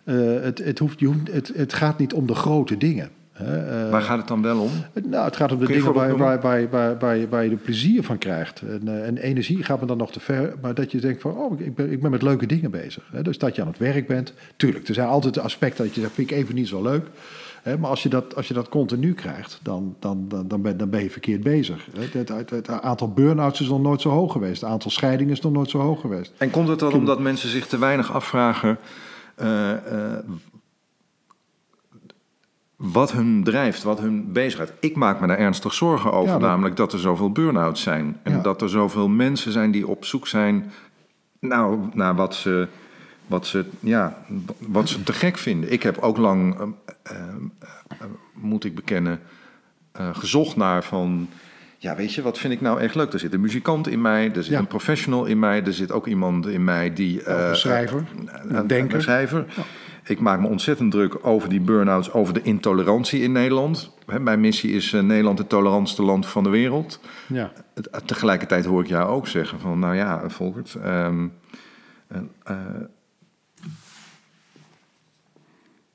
Eh, 0.04 0.16
het, 0.42 0.58
het, 0.58 0.80
hoeft, 0.80 1.00
je 1.00 1.06
hoeft, 1.06 1.32
het, 1.32 1.51
het 1.56 1.74
gaat 1.74 2.00
niet 2.00 2.13
om 2.13 2.28
de 2.28 2.36
grote 2.36 2.78
dingen. 2.78 3.10
Hè. 3.43 3.84
Eh, 3.86 3.91
Waar 3.91 4.01
gaat 4.01 4.17
het 4.17 4.27
dan 4.27 4.41
wel 4.41 4.60
om? 4.60 4.72
nou, 5.03 5.25
het 5.25 5.36
gaat 5.36 5.51
om 5.51 5.60
de 5.60 5.65
dingen 5.65 5.93
waar, 5.93 6.17
waar, 6.17 6.41
waar, 6.41 6.69
waar, 6.69 6.98
waar, 7.29 7.46
je, 7.46 7.51
er 7.51 7.58
plezier 7.58 8.03
van 8.03 8.17
krijgt. 8.17 8.62
En, 8.62 8.81
eh, 8.88 9.08
en 9.08 9.17
energie 9.17 9.63
gaat 9.63 9.81
me 9.81 9.88
dan 9.88 9.98
nog 9.98 10.12
te 10.12 10.19
ver. 10.19 10.53
Maar 10.62 10.74
dat 10.74 10.91
je 10.91 11.00
denkt 11.00 11.22
van, 11.22 11.31
oh, 11.31 11.60
ik 11.60 11.75
ben, 11.75 11.91
ik 11.91 12.01
ben 12.01 12.12
met 12.12 12.22
leuke 12.22 12.46
dingen 12.46 12.72
bezig. 12.72 13.03
Hè? 13.12 13.22
Dus 13.22 13.38
dat 13.38 13.55
je 13.55 13.62
aan 13.62 13.67
het 13.67 13.77
werk 13.77 14.08
bent. 14.08 14.34
Tuurlijk, 14.55 14.88
er 14.88 14.93
zijn 14.93 15.08
altijd 15.08 15.39
aspecten 15.39 15.86
dat 15.86 15.96
je 15.96 16.01
zegt, 16.01 16.13
vind 16.13 16.31
ik 16.31 16.38
even 16.38 16.55
niet 16.55 16.67
zo 16.67 16.81
leuk. 16.81 17.05
Maar 17.79 17.89
als 17.89 18.03
je, 18.03 18.10
dat, 18.10 18.36
als 18.36 18.48
je 18.48 18.53
dat 18.53 18.69
continu 18.69 19.13
krijgt, 19.13 19.60
dan, 19.63 19.96
dan, 20.00 20.25
dan, 20.27 20.48
dan, 20.48 20.62
ben, 20.62 20.77
dan 20.77 20.89
ben 20.89 21.03
je 21.03 21.10
verkeerd 21.10 21.43
bezig. 21.43 21.88
Het, 21.98 22.29
het, 22.29 22.50
het 22.50 22.69
aantal 22.69 23.10
burn-outs 23.12 23.62
is 23.62 23.67
nog 23.67 23.82
nooit 23.82 24.02
zo 24.02 24.10
hoog 24.10 24.32
geweest. 24.32 24.62
Het 24.62 24.69
aantal 24.69 24.91
scheidingen 24.91 25.34
is 25.34 25.41
nog 25.41 25.52
nooit 25.52 25.69
zo 25.69 25.80
hoog 25.80 26.02
geweest. 26.02 26.34
En 26.38 26.49
komt 26.49 26.67
het 26.67 26.80
dan 26.80 26.93
omdat 26.93 27.19
mensen 27.19 27.49
zich 27.49 27.67
te 27.67 27.78
weinig 27.78 28.13
afvragen 28.13 28.78
eh, 29.39 29.71
wat 32.80 33.12
hun 33.12 33.44
drijft, 33.44 33.84
wat 33.84 34.00
hun 34.00 34.32
bezighoudt? 34.32 34.72
Ik 34.80 34.96
maak 34.96 35.20
me 35.20 35.28
daar 35.28 35.38
ernstig 35.38 35.74
zorgen 35.74 36.12
over, 36.12 36.34
Ja, 36.34 36.39
dat- 36.39 36.50
namelijk 36.50 36.76
dat 36.76 36.94
er 36.94 37.00
zoveel 37.00 37.32
burn-outs 37.32 37.82
zijn. 37.82 38.18
En 38.24 38.32
Ja. 38.32 38.42
dat 38.42 38.62
er 38.62 38.70
zoveel 38.70 39.08
mensen 39.10 39.52
zijn 39.52 39.72
die 39.72 39.88
op 39.88 40.06
zoek 40.06 40.28
zijn 40.28 40.72
nou, 41.39 41.80
naar 41.94 42.15
wat 42.15 42.36
ze, 42.36 42.68
wat, 43.28 43.48
ze, 43.48 43.65
ja, 43.80 44.18
wat 44.58 44.89
ze 44.89 45.04
te 45.04 45.13
gek 45.13 45.38
vinden. 45.38 45.72
Ik 45.72 45.84
heb 45.84 45.98
ook 45.98 46.18
lang, 46.18 46.56
eh, 46.60 46.68
eh, 47.04 47.18
eh, 47.88 47.98
moet 48.34 48.63
ik 48.63 48.76
bekennen, 48.76 49.20
gezocht 50.12 50.56
naar 50.56 50.84
van... 50.84 51.30
Ja, 51.78 51.96
weet 51.96 52.13
je, 52.13 52.22
wat 52.22 52.38
vind 52.38 52.54
ik 52.54 52.62
nou 52.62 52.80
echt 52.80 52.96
leuk? 52.96 53.13
Er 53.13 53.20
zit 53.20 53.34
een 53.34 53.42
muzikant 53.42 53.88
in 53.88 54.02
mij, 54.02 54.28
er 54.28 54.44
zit 54.44 54.54
Ja. 54.54 54.60
een 54.60 54.68
professional 54.68 55.26
in 55.26 55.39
mij... 55.39 55.63
er 55.63 55.74
zit 55.74 55.92
ook 55.92 56.08
iemand 56.08 56.48
in 56.48 56.63
mij 56.63 56.94
die... 56.94 57.28
Een 57.30 57.56
schrijver, 57.56 58.04
een, 58.18 58.56
een 58.58 58.68
denker. 58.68 58.96
een 58.96 59.02
schrijver. 59.02 59.46
Ik 60.10 60.19
maak 60.19 60.39
me 60.39 60.48
ontzettend 60.48 60.91
druk 60.91 61.26
over 61.26 61.50
die 61.50 61.60
burn-outs, 61.62 62.12
over 62.13 62.34
de 62.34 62.41
intolerantie 62.41 63.22
in 63.22 63.32
Nederland. 63.32 63.91
Mijn 64.19 64.39
missie 64.39 64.72
is 64.72 64.93
eh, 64.93 65.02
Nederland 65.02 65.38
het 65.38 65.50
tolerantste 65.50 66.02
land 66.02 66.26
van 66.26 66.43
de 66.43 66.50
wereld. 66.50 67.00
Ja. 67.28 67.52
Het- 67.74 68.02
Tegelijkertijd 68.06 68.65
hoor 68.65 68.82
ik 68.82 68.88
jou 68.88 69.10
ook 69.10 69.28
zeggen 69.28 69.60
van, 69.60 69.80
nou 69.80 69.95
ja, 69.95 70.30
Volkert... 70.30 70.76
ehm, 70.84 71.28
eh, 72.08 72.17
eh, 72.43 72.56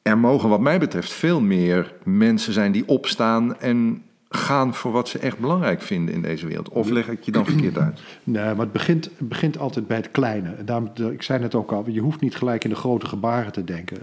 er 0.02 0.18
mogen 0.18 0.48
wat 0.48 0.60
mij 0.60 0.78
betreft 0.78 1.12
veel 1.12 1.40
meer 1.40 1.94
mensen 2.04 2.52
zijn 2.52 2.72
die 2.72 2.88
opstaan 2.88 3.60
en 3.60 4.03
gaan 4.34 4.74
voor 4.74 4.92
wat 4.92 5.08
ze 5.08 5.18
echt 5.18 5.38
belangrijk 5.38 5.82
vinden 5.82 6.14
in 6.14 6.22
deze 6.22 6.46
wereld. 6.46 6.68
Of 6.68 6.88
leg 6.88 7.08
ik 7.08 7.22
je 7.22 7.32
dan 7.32 7.44
verkeerd 7.44 7.78
uit? 7.78 8.00
Nee, 8.24 8.44
maar 8.44 8.64
het 8.64 8.72
begint, 8.72 9.04
het 9.04 9.28
begint 9.28 9.58
altijd 9.58 9.86
bij 9.86 9.96
het 9.96 10.10
kleine. 10.10 10.54
En 10.54 10.64
daarom, 10.64 10.90
ik 11.12 11.22
zei 11.22 11.40
net 11.40 11.54
ook 11.54 11.72
al, 11.72 11.84
je 11.88 12.00
hoeft 12.00 12.20
niet 12.20 12.36
gelijk 12.36 12.64
in 12.64 12.70
de 12.70 12.76
grote 12.76 13.06
gebaren 13.06 13.52
te 13.52 13.64
denken. 13.64 13.98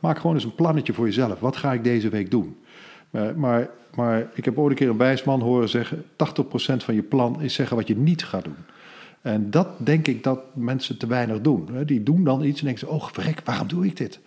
Maak 0.00 0.18
gewoon 0.18 0.34
eens 0.34 0.44
een 0.44 0.54
plannetje 0.54 0.92
voor 0.92 1.04
jezelf. 1.04 1.40
Wat 1.40 1.56
ga 1.56 1.72
ik 1.72 1.84
deze 1.84 2.08
week 2.08 2.30
doen? 2.30 2.56
Maar, 3.10 3.36
maar, 3.36 3.70
maar 3.94 4.30
ik 4.34 4.44
heb 4.44 4.58
ooit 4.58 4.70
een 4.70 4.76
keer 4.76 4.88
een 4.88 4.96
wijsman 4.96 5.40
horen 5.40 5.68
zeggen... 5.68 6.02
80% 6.02 6.04
van 6.76 6.94
je 6.94 7.02
plan 7.02 7.42
is 7.42 7.54
zeggen 7.54 7.76
wat 7.76 7.88
je 7.88 7.96
niet 7.96 8.24
gaat 8.24 8.44
doen. 8.44 8.56
En 9.20 9.50
dat 9.50 9.68
denk 9.76 10.06
ik 10.06 10.22
dat 10.22 10.40
mensen 10.54 10.98
te 10.98 11.06
weinig 11.06 11.40
doen. 11.40 11.68
Die 11.86 12.02
doen 12.02 12.24
dan 12.24 12.44
iets 12.44 12.58
en 12.58 12.66
denken 12.66 12.86
ze... 12.86 12.94
oh, 12.94 13.08
verrek, 13.12 13.40
waarom 13.44 13.68
doe 13.68 13.86
ik 13.86 13.96
dit? 13.96 14.20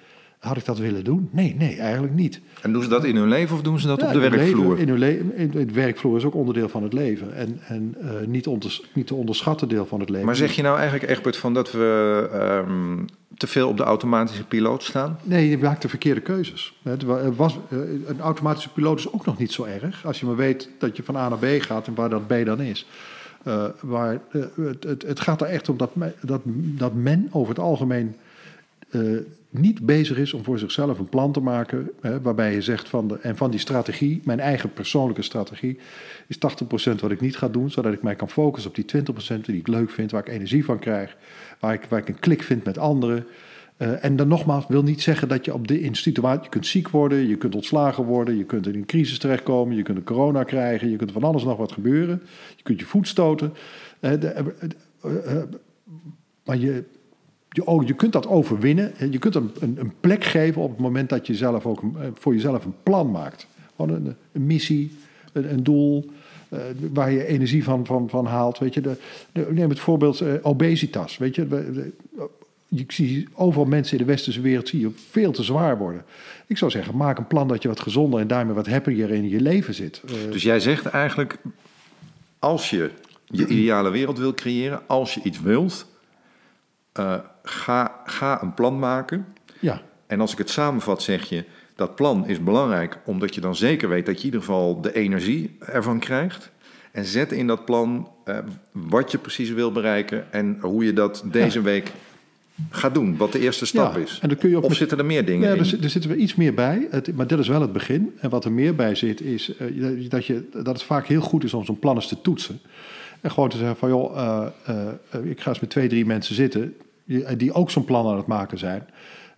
Had 0.46 0.58
ik 0.58 0.66
dat 0.66 0.78
willen 0.78 1.04
doen? 1.04 1.30
Nee, 1.32 1.56
nee, 1.58 1.78
eigenlijk 1.80 2.14
niet. 2.14 2.42
En 2.62 2.74
doen 2.74 2.84
ze 2.84 2.90
dat 2.90 3.04
in 3.04 3.16
hun 3.16 3.28
leven 3.28 3.56
of 3.56 3.62
doen 3.62 3.80
ze 3.80 3.88
dat 3.88 4.00
Ja, 4.02 4.08
op 4.08 4.14
de 4.14 4.20
in 4.20 4.32
werkvloer? 4.32 4.64
Leven, 4.70 4.78
in 4.82 4.88
hun 4.90 4.98
leven, 5.00 5.36
in, 5.38 5.52
het 5.58 5.72
werkvloer 5.72 6.18
is 6.18 6.24
ook 6.24 6.36
onderdeel 6.36 6.70
van 6.70 6.84
het 6.84 6.94
leven. 6.94 7.34
En, 7.36 7.60
en 7.68 7.96
eh, 8.02 8.28
niet, 8.28 8.48
onders, 8.48 8.84
niet 8.94 9.08
te 9.08 9.16
onderschatten 9.16 9.68
deel 9.68 9.86
van 9.86 10.00
het 10.00 10.10
leven. 10.10 10.26
Maar 10.26 10.36
zeg 10.36 10.52
je 10.52 10.62
nou 10.62 10.78
eigenlijk, 10.80 11.12
Egbert, 11.12 11.38
van 11.38 11.54
dat 11.54 11.72
we 11.72 12.30
ehm, 12.34 12.98
te 13.38 13.48
veel 13.48 13.70
op 13.70 13.78
de 13.78 13.84
automatische 13.84 14.44
piloot 14.46 14.84
staan? 14.84 15.18
Nee, 15.24 15.50
je 15.50 15.58
maakt 15.58 15.82
de 15.82 15.90
verkeerde 15.90 16.22
keuzes. 16.22 16.80
Het 16.84 17.04
wa- 17.04 17.32
was, 17.32 17.58
eh, 17.70 17.78
een 18.08 18.20
automatische 18.20 18.70
piloot 18.74 19.00
is 19.00 19.12
ook 19.14 19.26
nog 19.26 19.38
niet 19.38 19.52
zo 19.52 19.64
erg. 19.64 20.06
Als 20.06 20.20
je 20.20 20.26
maar 20.26 20.36
weet 20.36 20.70
dat 20.80 20.98
je 20.98 21.04
van 21.04 21.16
A 21.16 21.30
naar 21.30 21.38
B 21.38 21.62
gaat 21.62 21.88
en 21.88 21.96
waar 21.96 22.10
dat 22.10 22.28
B 22.28 22.34
dan 22.46 22.62
is. 22.62 22.88
Eh, 23.44 23.64
maar 23.82 24.20
het, 24.30 24.84
het, 24.84 25.02
het 25.08 25.20
gaat 25.20 25.42
er 25.42 25.48
echt 25.48 25.70
om 25.70 25.78
dat, 25.78 25.92
dat, 26.22 26.42
dat 26.46 26.94
men 26.94 27.28
over 27.32 27.50
het 27.50 27.60
algemeen 27.64 28.16
eh, 28.90 29.02
niet 29.50 29.86
bezig 29.86 30.18
is 30.18 30.34
om 30.34 30.44
voor 30.44 30.60
zichzelf 30.60 31.00
een 31.00 31.10
plan 31.10 31.32
te 31.32 31.40
maken. 31.40 31.92
Hè, 32.02 32.22
waarbij 32.22 32.54
je 32.54 32.62
zegt 32.62 32.90
van, 32.90 33.08
de, 33.08 33.20
en 33.20 33.38
van 33.38 33.52
die 33.52 33.60
strategie, 33.60 34.22
mijn 34.24 34.40
eigen 34.40 34.74
persoonlijke 34.74 35.22
strategie, 35.22 35.78
is 36.28 36.38
80% 36.38 37.00
wat 37.00 37.12
ik 37.12 37.22
niet 37.22 37.38
ga 37.38 37.48
doen. 37.48 37.70
Zodat 37.72 37.94
ik 37.94 38.02
mij 38.02 38.16
kan 38.16 38.30
focussen 38.30 38.72
op 38.72 38.76
die 38.76 39.04
20% 39.38 39.42
die 39.42 39.58
ik 39.58 39.68
leuk 39.68 39.90
vind, 39.90 40.12
waar 40.12 40.28
ik 40.28 40.34
energie 40.34 40.66
van 40.66 40.80
krijg. 40.80 41.18
Waar 41.60 41.74
ik, 41.74 41.86
waar 41.90 42.00
ik 42.00 42.08
een 42.08 42.20
klik 42.20 42.44
vind 42.44 42.64
met 42.64 42.78
anderen. 42.78 43.26
Eh, 43.78 44.04
en 44.04 44.16
dan 44.16 44.28
nogmaals, 44.28 44.66
wil 44.68 44.84
niet 44.84 45.02
zeggen 45.02 45.28
dat 45.28 45.46
je 45.46 45.54
op 45.54 45.68
de 45.68 45.90
situatie... 45.92 46.44
Je 46.44 46.50
kunt 46.50 46.68
ziek 46.68 46.90
worden, 46.90 47.28
je 47.28 47.36
kunt 47.36 47.56
ontslagen 47.56 48.04
worden... 48.04 48.38
je 48.38 48.44
kunt 48.44 48.68
in 48.68 48.76
een 48.76 48.86
crisis 48.86 49.18
terechtkomen, 49.18 49.76
je 49.76 49.84
kunt 49.84 49.98
een 49.98 50.04
corona 50.04 50.44
krijgen... 50.44 50.90
je 50.90 50.96
kunt 50.96 51.12
van 51.12 51.24
alles 51.24 51.44
nog 51.44 51.58
wat 51.58 51.72
gebeuren. 51.72 52.22
Je 52.56 52.64
kunt 52.64 52.80
je 52.80 52.86
voet 52.86 53.08
stoten. 53.08 53.54
Eh, 54.00 54.20
de- 54.20 54.54
maar 56.46 56.58
je, 56.58 56.84
je, 57.56 57.66
oh, 57.66 57.88
je 57.88 57.94
kunt 57.94 58.14
dat 58.14 58.28
overwinnen. 58.28 58.98
En 58.98 59.12
Je 59.12 59.18
kunt 59.18 59.36
een, 59.36 59.52
een, 59.60 59.78
een 59.80 59.94
plek 60.00 60.24
geven 60.24 60.62
op 60.62 60.70
het 60.70 60.80
moment 60.80 61.10
dat 61.10 61.28
je 61.28 61.36
zelf 61.36 61.66
ook 61.66 61.82
eh, 61.82 62.08
voor 62.14 62.34
jezelf 62.34 62.66
een 62.66 62.76
plan 62.84 63.12
maakt. 63.12 63.48
Een, 63.78 64.16
missie, 64.32 64.92
een, 65.34 65.64
doel... 65.64 66.10
eh, 66.50 66.60
waar 66.94 67.12
je 67.12 67.26
energie 67.26 67.64
van, 67.64 67.86
van, 67.86 68.10
van 68.10 68.26
haalt. 68.26 68.58
Weet 68.58 68.74
je, 68.74 68.82
de, 68.82 68.98
neem 69.50 69.70
het 69.70 69.80
voorbeeld 69.80 70.22
eh, 70.22 70.34
obesitas. 70.42 71.18
Weet 71.18 71.36
je, 71.36 71.92
je 72.68 72.84
zie 72.88 73.28
overal 73.34 73.66
mensen 73.66 73.98
in 73.98 74.06
de 74.06 74.12
westerse 74.12 74.42
wereld 74.42 74.68
zie 74.68 74.80
je 74.80 74.90
veel 75.10 75.32
te 75.32 75.44
zwaar 75.44 75.78
worden. 75.78 76.06
Ik 76.48 76.58
zou 76.58 76.72
zeggen, 76.72 76.98
maak 76.98 77.18
een 77.18 77.28
plan 77.28 77.48
dat 77.48 77.62
je 77.62 77.68
wat 77.68 77.80
gezonder 77.80 78.20
en 78.20 78.28
daarmee 78.28 78.56
wat 78.56 78.68
happier 78.68 79.12
in 79.12 79.30
je 79.30 79.42
leven 79.42 79.74
zit. 79.74 80.02
Dus 80.32 80.44
jij 80.44 80.60
zegt 80.60 80.86
eigenlijk, 80.86 81.38
als 82.40 82.70
je 82.70 82.92
je 83.26 83.48
ideale 83.48 83.90
wereld 83.90 84.18
wil 84.18 84.34
creëren, 84.34 84.88
als 84.88 85.14
je 85.14 85.22
iets 85.24 85.42
wilt, 85.42 85.88
eh, 86.96 87.16
ga, 87.44 88.02
ga 88.06 88.42
een 88.42 88.54
plan 88.54 88.80
maken. 88.80 89.26
Ja, 89.60 89.82
En 90.08 90.22
als 90.22 90.32
ik 90.32 90.38
het 90.38 90.50
samenvat, 90.50 91.02
zeg 91.04 91.30
je 91.30 91.44
dat 91.76 91.96
plan 91.96 92.28
is 92.28 92.44
belangrijk 92.44 92.98
omdat 93.06 93.36
je 93.36 93.42
dan 93.42 93.56
zeker 93.56 93.90
weet 93.90 94.06
dat 94.06 94.14
je 94.16 94.20
in 94.20 94.26
ieder 94.26 94.40
geval 94.40 94.82
de 94.82 94.94
energie 94.96 95.56
ervan 95.60 96.00
krijgt. 96.00 96.52
En 96.92 97.06
zet 97.06 97.32
in 97.32 97.48
dat 97.48 97.66
plan 97.66 98.10
eh, 98.26 98.38
wat 98.72 99.12
je 99.12 99.18
precies 99.18 99.50
wil 99.50 99.72
bereiken 99.72 100.32
en 100.32 100.58
hoe 100.62 100.86
je 100.86 100.94
dat 100.94 101.24
deze 101.32 101.62
week 101.62 101.92
gaat 102.70 102.94
doen. 102.94 103.18
Wat 103.18 103.32
de 103.32 103.40
eerste 103.40 103.66
stap 103.66 103.96
Ja, 103.96 104.02
is. 104.02 104.20
en 104.22 104.30
dan 104.30 104.38
kun 104.38 104.50
je 104.50 104.56
ook 104.58 104.64
of 104.64 104.70
met- 104.70 104.78
zitten 104.78 104.98
er 104.98 105.06
meer 105.06 105.26
dingen 105.26 105.48
Ja, 105.50 105.54
in? 105.56 105.60
er, 105.60 105.84
er 105.84 105.90
zitten 105.90 106.10
we 106.12 106.16
iets 106.18 106.36
meer 106.36 106.54
bij, 106.54 106.88
het, 106.90 107.16
maar 107.16 107.28
dit 107.28 107.40
is 107.40 107.48
wel 107.48 107.62
het 107.62 107.74
begin. 107.74 108.14
En 108.20 108.30
wat 108.30 108.46
er 108.46 108.52
meer 108.52 108.76
bij 108.76 108.96
zit, 108.96 109.22
is 109.22 109.58
eh, 109.58 110.10
dat, 110.10 110.26
je, 110.26 110.48
dat 110.54 110.66
het 110.68 110.84
vaak 110.84 111.08
heel 111.08 111.22
goed 111.22 111.44
is 111.44 111.54
om 111.54 111.66
zo'n 111.66 111.80
plan 111.80 111.96
eens 111.96 112.08
te 112.08 112.22
toetsen. 112.22 112.60
En 113.22 113.32
gewoon 113.32 113.50
te 113.50 113.58
zeggen 113.58 113.76
van, 113.78 113.90
joh, 113.90 114.46
ik 115.24 115.42
ga 115.42 115.50
eens 115.50 115.60
met 115.60 115.70
twee, 115.70 115.88
drie 115.88 116.06
mensen 116.06 116.36
zitten... 116.36 116.76
die, 117.06 117.36
die 117.36 117.54
ook 117.54 117.72
zo'n 117.72 117.86
plan 117.86 118.08
aan 118.08 118.18
het 118.18 118.28
maken 118.28 118.58
zijn. 118.58 118.88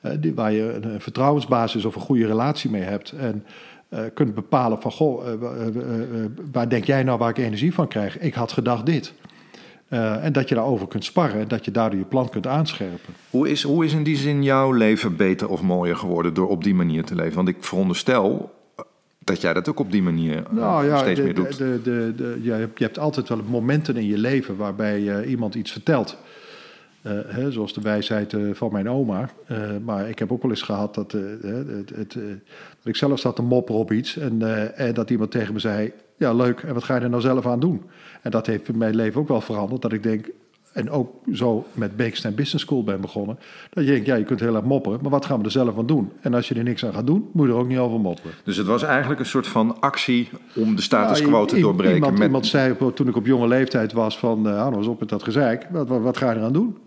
eh, 0.02 0.12
die, 0.20 0.34
waar 0.36 0.52
je 0.52 0.74
een, 0.74 0.94
een 0.94 1.02
vertrouwensbasis 1.02 1.86
of 1.86 1.96
een 1.96 2.02
goede 2.02 2.26
relatie 2.28 2.70
mee 2.70 2.82
hebt. 2.82 3.12
En 3.12 3.44
eh, 3.90 4.00
kunt 4.14 4.34
bepalen 4.36 4.82
van, 4.82 4.92
goh, 4.92 5.28
eh, 5.28 5.34
wa- 5.40 5.54
eh, 5.54 5.68
eh, 5.68 6.02
eh, 6.24 6.30
waar 6.52 6.70
denk 6.70 6.84
jij 6.86 7.04
nou 7.04 7.18
waar 7.18 7.30
ik 7.30 7.38
energie 7.38 7.74
van 7.74 7.88
krijg? 7.88 8.20
Ik 8.20 8.34
had 8.34 8.52
gedacht 8.52 8.86
dit. 8.86 9.14
Eh, 9.88 10.24
en 10.26 10.34
dat 10.34 10.50
je 10.50 10.56
daarover 10.56 10.88
kunt 10.88 11.04
sparren 11.04 11.40
en 11.42 11.48
dat 11.48 11.66
je 11.66 11.72
daardoor 11.72 12.00
je 12.00 12.06
plan 12.06 12.30
kunt 12.30 12.48
aanscherpen. 12.48 13.14
Hoe 13.30 13.50
is, 13.50 13.64
hoe 13.64 13.86
is 13.86 13.94
in 13.94 14.04
die 14.04 14.16
zin 14.18 14.44
jouw 14.44 14.72
leven 14.72 15.16
beter 15.16 15.50
of 15.50 15.62
mooier 15.62 15.96
geworden 15.96 16.34
door 16.34 16.50
op 16.50 16.64
die 16.64 16.76
manier 16.76 17.04
te 17.04 17.16
leven? 17.16 17.36
Want 17.36 17.48
ik 17.48 17.56
veronderstel 17.60 18.52
eh, 18.76 18.84
dat 19.20 19.42
jij 19.42 19.54
dat 19.54 19.70
ook 19.70 19.80
op 19.80 19.92
die 19.92 20.02
manier 20.02 20.38
eh, 20.38 20.52
Nou 20.52 20.86
ja, 20.88 20.98
steeds 20.98 21.20
de- 21.20 21.26
meer 21.26 21.34
doet. 21.36 21.58
De, 21.58 21.80
de, 21.84 22.14
de, 22.16 22.40
ja, 22.42 22.54
je 22.56 22.60
hebt- 22.62 22.80
je 22.80 23.00
altijd 23.00 23.30
wel 23.30 23.42
momenten 23.50 23.96
in 23.98 24.06
je 24.08 24.18
leven 24.18 24.56
waarbij 24.58 25.18
eh, 25.20 25.30
iemand 25.30 25.56
iets 25.56 25.72
vertelt. 25.72 26.18
Eh, 27.08 27.36
hè, 27.36 27.52
zoals 27.52 27.74
de 27.74 27.82
wijsheid 27.82 28.34
eh, 28.34 28.42
van 28.54 28.72
mijn 28.72 28.90
oma. 28.90 29.30
Eh, 29.46 29.60
maar 29.86 30.10
ik 30.10 30.20
heb 30.20 30.32
ook 30.32 30.42
wel 30.42 30.52
eens 30.52 30.62
gehad 30.62 30.96
dat, 30.96 31.12
het, 31.12 31.90
het, 31.96 32.14
dat 32.14 32.84
ik 32.84 32.96
zelf 32.96 33.20
zat 33.20 33.36
te 33.36 33.42
mopperen 33.42 33.82
op 33.82 33.92
iets. 33.92 34.18
En, 34.18 34.42
en 34.76 34.94
dat 34.94 35.10
iemand 35.10 35.32
tegen 35.32 35.54
me 35.54 35.60
zei: 35.60 35.92
Ja, 36.18 36.34
leuk, 36.34 36.62
en 36.62 36.74
wat 36.74 36.84
ga 36.84 36.96
je 36.96 37.02
er 37.02 37.10
nou 37.10 37.22
zelf 37.22 37.46
aan 37.46 37.60
doen? 37.60 37.84
En 38.22 38.32
dat 38.32 38.46
heeft 38.46 38.68
in 38.68 38.78
mijn 38.78 38.96
leven 38.96 39.22
ook 39.22 39.28
wel 39.28 39.42
veranderd. 39.42 39.82
Dat 39.82 39.94
ik 39.94 40.04
denk. 40.04 40.30
En 40.74 40.90
ook 40.90 41.14
zo 41.34 41.66
met 41.74 41.96
Beekstein 41.96 42.36
Business 42.36 42.66
School 42.66 42.84
ben 42.84 43.02
begonnen. 43.02 43.40
Dat 43.70 43.84
je 43.84 43.92
denkt, 43.92 44.06
ja, 44.06 44.16
je 44.16 44.24
kunt 44.24 44.40
heel 44.40 44.56
erg 44.56 44.64
mopperen, 44.64 45.00
maar 45.02 45.12
wat 45.12 45.26
gaan 45.26 45.40
we 45.40 45.46
er 45.46 45.52
zelf 45.52 45.78
aan 45.78 45.86
doen? 45.86 46.12
En 46.22 46.34
als 46.34 46.48
je 46.48 46.56
er 46.56 46.64
niks 46.64 46.86
aan 46.86 46.94
gaat 46.94 47.08
doen, 47.08 47.30
moet 47.34 47.48
je 47.48 47.54
er 47.54 47.60
ook 47.60 47.68
niet 47.68 47.78
over 47.78 48.00
mopperen. 48.00 48.32
Dus 48.44 48.58
het 48.58 48.68
was 48.68 48.84
eigenlijk 48.84 49.20
een 49.20 49.26
soort 49.26 49.48
van 49.48 49.80
actie 49.80 50.30
om 50.56 50.76
de 50.76 50.82
status 50.82 51.20
Ja, 51.20 51.26
quo 51.26 51.46
te 51.46 51.60
doorbreken. 51.60 51.96
Iemand, 51.96 52.14
met, 52.14 52.24
iemand 52.24 52.46
zei 52.46 52.76
toen 52.94 53.08
ik 53.08 53.16
op 53.16 53.26
jonge 53.26 53.48
leeftijd 53.48 53.94
was 53.94 54.20
van, 54.20 54.38
uh, 54.38 54.54
nou 54.54 54.76
eens 54.76 54.88
op 54.88 55.00
met 55.00 55.10
dat 55.10 55.24
gezeik. 55.24 55.68
Wat, 55.72 55.88
wat, 55.88 56.02
wat 56.02 56.18
ga 56.18 56.32
je 56.32 56.38
eraan 56.38 56.54
doen? 56.54 56.78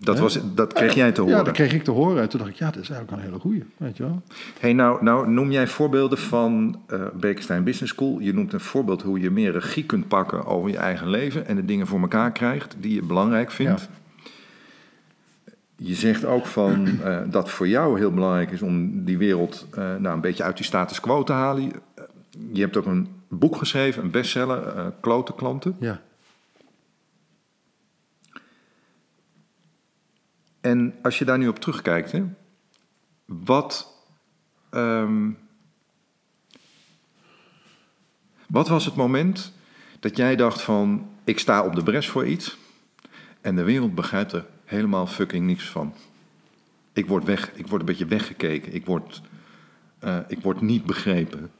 Dat, 0.00 0.18
was, 0.18 0.40
dat 0.54 0.72
kreeg 0.72 0.94
jij 0.94 1.12
te 1.12 1.20
horen. 1.20 1.36
Ja, 1.36 1.42
dat 1.42 1.54
kreeg 1.54 1.72
ik 1.72 1.84
te 1.84 1.90
horen. 1.90 2.22
En 2.22 2.28
toen 2.28 2.38
dacht 2.38 2.50
ik, 2.50 2.56
ja, 2.56 2.70
dat 2.70 2.82
is 2.82 2.90
eigenlijk 2.90 3.22
een 3.22 3.28
hele 3.28 3.40
goeie. 3.40 3.64
Weet 3.76 3.96
je 3.96 4.02
wel? 4.02 4.22
Hey, 4.60 4.72
nou, 4.72 5.04
nou 5.04 5.30
noem 5.30 5.50
jij 5.50 5.66
voorbeelden 5.66 6.18
van 6.18 6.80
eh 6.86 7.00
Bekenstein 7.14 7.64
Business 7.64 7.92
School. 7.92 8.18
Je 8.18 8.34
noemt 8.34 8.52
een 8.52 8.60
voorbeeld 8.60 9.02
hoe 9.02 9.20
je 9.20 9.30
meer 9.30 9.52
regie 9.52 9.84
kunt 9.84 10.08
pakken 10.08 10.46
over 10.46 10.70
je 10.70 10.76
eigen 10.76 11.08
leven 11.08 11.46
en 11.46 11.56
de 11.56 11.64
dingen 11.64 11.86
voor 11.86 12.00
elkaar 12.00 12.32
krijgt 12.32 12.76
die 12.80 12.94
je 12.94 13.02
belangrijk 13.02 13.50
vindt. 13.50 13.88
Je 15.76 15.94
zegt 15.94 16.24
ook 16.24 16.46
van 16.46 16.86
eh, 17.02 17.18
dat 17.26 17.50
voor 17.50 17.68
jou 17.68 17.98
heel 17.98 18.12
belangrijk 18.12 18.50
is 18.50 18.62
om 18.62 19.04
die 19.04 19.18
wereld 19.18 19.66
eh, 19.70 19.96
nou, 19.96 20.14
een 20.14 20.20
beetje 20.20 20.42
uit 20.42 20.56
die 20.56 20.66
status 20.66 21.00
quo 21.00 21.22
te 21.22 21.32
halen. 21.32 21.72
Je, 22.52 22.60
hebt 22.60 22.76
ook 22.76 22.86
een 22.86 23.08
boek 23.28 23.56
geschreven, 23.56 24.02
een 24.02 24.10
bestseller, 24.10 24.92
Klote 25.00 25.34
Klanten. 25.34 25.76
Ja. 25.80 26.00
En 30.68 30.94
als 31.02 31.18
je 31.18 31.24
daar 31.24 31.38
nu 31.38 31.48
op 31.48 31.58
terugkijkt, 31.58 32.12
hè, 32.12 32.24
wat, 33.24 33.94
ehm, 34.70 35.30
wat 38.46 38.68
was 38.68 38.84
het 38.84 38.94
moment 38.94 39.52
dat 40.00 40.16
jij 40.16 40.36
dacht 40.36 40.62
van, 40.62 41.08
ik 41.24 41.38
sta 41.38 41.64
op 41.64 41.74
de 41.74 41.82
bres 41.82 42.08
voor 42.08 42.26
iets 42.26 42.58
en 43.40 43.56
de 43.56 43.62
wereld 43.64 43.94
begrijpt 43.94 44.32
er 44.32 44.46
helemaal 44.64 45.06
fucking 45.06 45.46
niks 45.46 45.64
van. 45.68 45.94
Ik 46.92 47.06
word, 47.06 47.24
weg, 47.24 47.50
ik 47.54 47.66
word 47.66 47.80
een 47.80 47.86
beetje 47.86 48.06
weggekeken, 48.06 48.74
ik 48.74 48.86
word, 48.86 49.22
eh, 49.98 50.18
ik 50.28 50.38
word 50.42 50.60
niet 50.60 50.84
begrepen. 50.84 51.50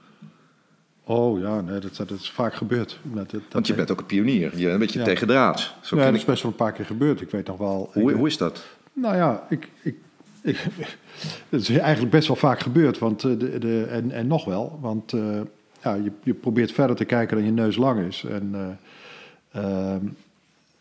Oh 1.04 1.40
ja, 1.40 1.60
nee, 1.60 1.78
dat, 1.80 1.96
dat 1.96 2.10
is 2.10 2.30
vaak 2.30 2.54
gebeurd. 2.54 2.98
Dat, 3.02 3.30
dat, 3.30 3.40
Want 3.50 3.66
je 3.66 3.74
bent 3.74 3.90
ook 3.90 3.98
een 4.00 4.06
pionier, 4.06 4.50
je 4.56 4.62
bent 4.62 4.72
een 4.72 4.78
beetje 4.78 4.98
Ja. 4.98 5.04
tegendraads. 5.04 5.74
Zo 5.82 5.96
ja, 5.96 6.04
dat 6.04 6.14
is 6.14 6.24
best 6.24 6.42
wel 6.42 6.50
een 6.50 6.56
paar 6.56 6.72
keer 6.72 6.84
gebeurd. 6.84 7.20
Ik 7.20 7.30
weet 7.30 7.46
nog 7.46 7.58
wel. 7.58 7.90
Hoe, 7.92 8.10
ik- 8.10 8.16
hoe 8.16 8.26
is 8.26 8.36
dat? 8.36 8.66
Nou 9.00 9.16
ja, 9.16 9.46
ik, 9.48 9.68
ik, 9.82 9.96
ik, 10.42 10.56
het 11.48 11.60
is 11.60 11.68
eigenlijk 11.68 12.12
best 12.12 12.26
wel 12.26 12.36
vaak 12.36 12.60
gebeurd. 12.60 12.98
Want, 12.98 13.24
eh, 13.24 13.38
de, 13.38 13.58
de, 13.58 13.86
en, 13.90 14.10
en 14.10 14.26
nog 14.26 14.44
wel. 14.44 14.78
Want 14.80 15.12
eh, 15.12 15.40
ja, 15.82 15.94
je, 15.94 16.10
je 16.22 16.34
probeert 16.34 16.72
verder 16.72 16.96
te 16.96 17.04
kijken 17.04 17.36
dan 17.36 17.46
je 17.46 17.52
neus 17.52 17.76
lang 17.76 18.06
is. 18.06 18.24
En, 18.24 18.78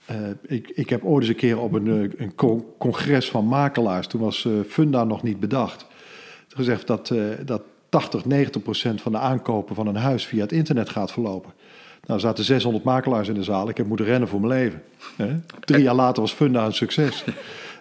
eh, 0.07 0.17
ik, 0.41 0.69
ik 0.69 0.89
heb 0.89 1.03
ooit 1.03 1.21
eens 1.21 1.29
een 1.29 1.39
keer 1.39 1.59
op 1.59 1.73
een, 1.73 2.13
een 2.17 2.35
con- 2.35 2.65
congres 2.77 3.29
van 3.29 3.45
makelaars... 3.45 4.07
toen 4.07 4.21
was 4.21 4.47
Funda 4.67 5.03
nog 5.03 5.23
niet 5.23 5.39
bedacht... 5.39 5.85
gezegd 6.47 6.87
dat, 6.87 7.09
eh, 7.09 7.19
dat 7.45 7.61
80, 7.89 8.25
90 8.25 8.61
procent 8.61 9.01
van 9.01 9.11
de 9.11 9.17
aankopen 9.17 9.75
van 9.75 9.87
een 9.87 9.95
huis... 9.95 10.25
via 10.25 10.41
het 10.41 10.51
internet 10.51 10.89
gaat 10.89 11.11
verlopen. 11.11 11.53
Nou, 12.05 12.19
er 12.19 12.25
zaten 12.25 12.43
600 12.43 12.83
makelaars 12.83 13.27
in 13.27 13.33
de 13.33 13.43
zaal. 13.43 13.69
Ik 13.69 13.77
heb 13.77 13.87
moeten 13.87 14.05
rennen 14.05 14.27
voor 14.27 14.39
mijn 14.39 14.53
leven. 14.53 14.83
Hè? 15.15 15.35
Drie 15.59 15.83
jaar 15.83 15.95
later 15.95 16.21
was 16.21 16.33
Funda 16.33 16.65
een 16.65 16.73
succes. 16.73 17.23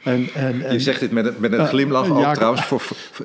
En, 0.07 0.27
en, 0.35 0.63
en, 0.65 0.73
Je 0.73 0.81
zegt 0.81 1.01
dit 1.01 1.11
met 1.11 1.27
een, 1.27 1.35
met 1.39 1.53
een 1.53 1.59
Eh, 1.59 1.67
glimlach 1.67 2.11
ook 2.11 2.19
ja, 2.19 2.33
trouwens. 2.33 2.65
Voor, 2.65 2.81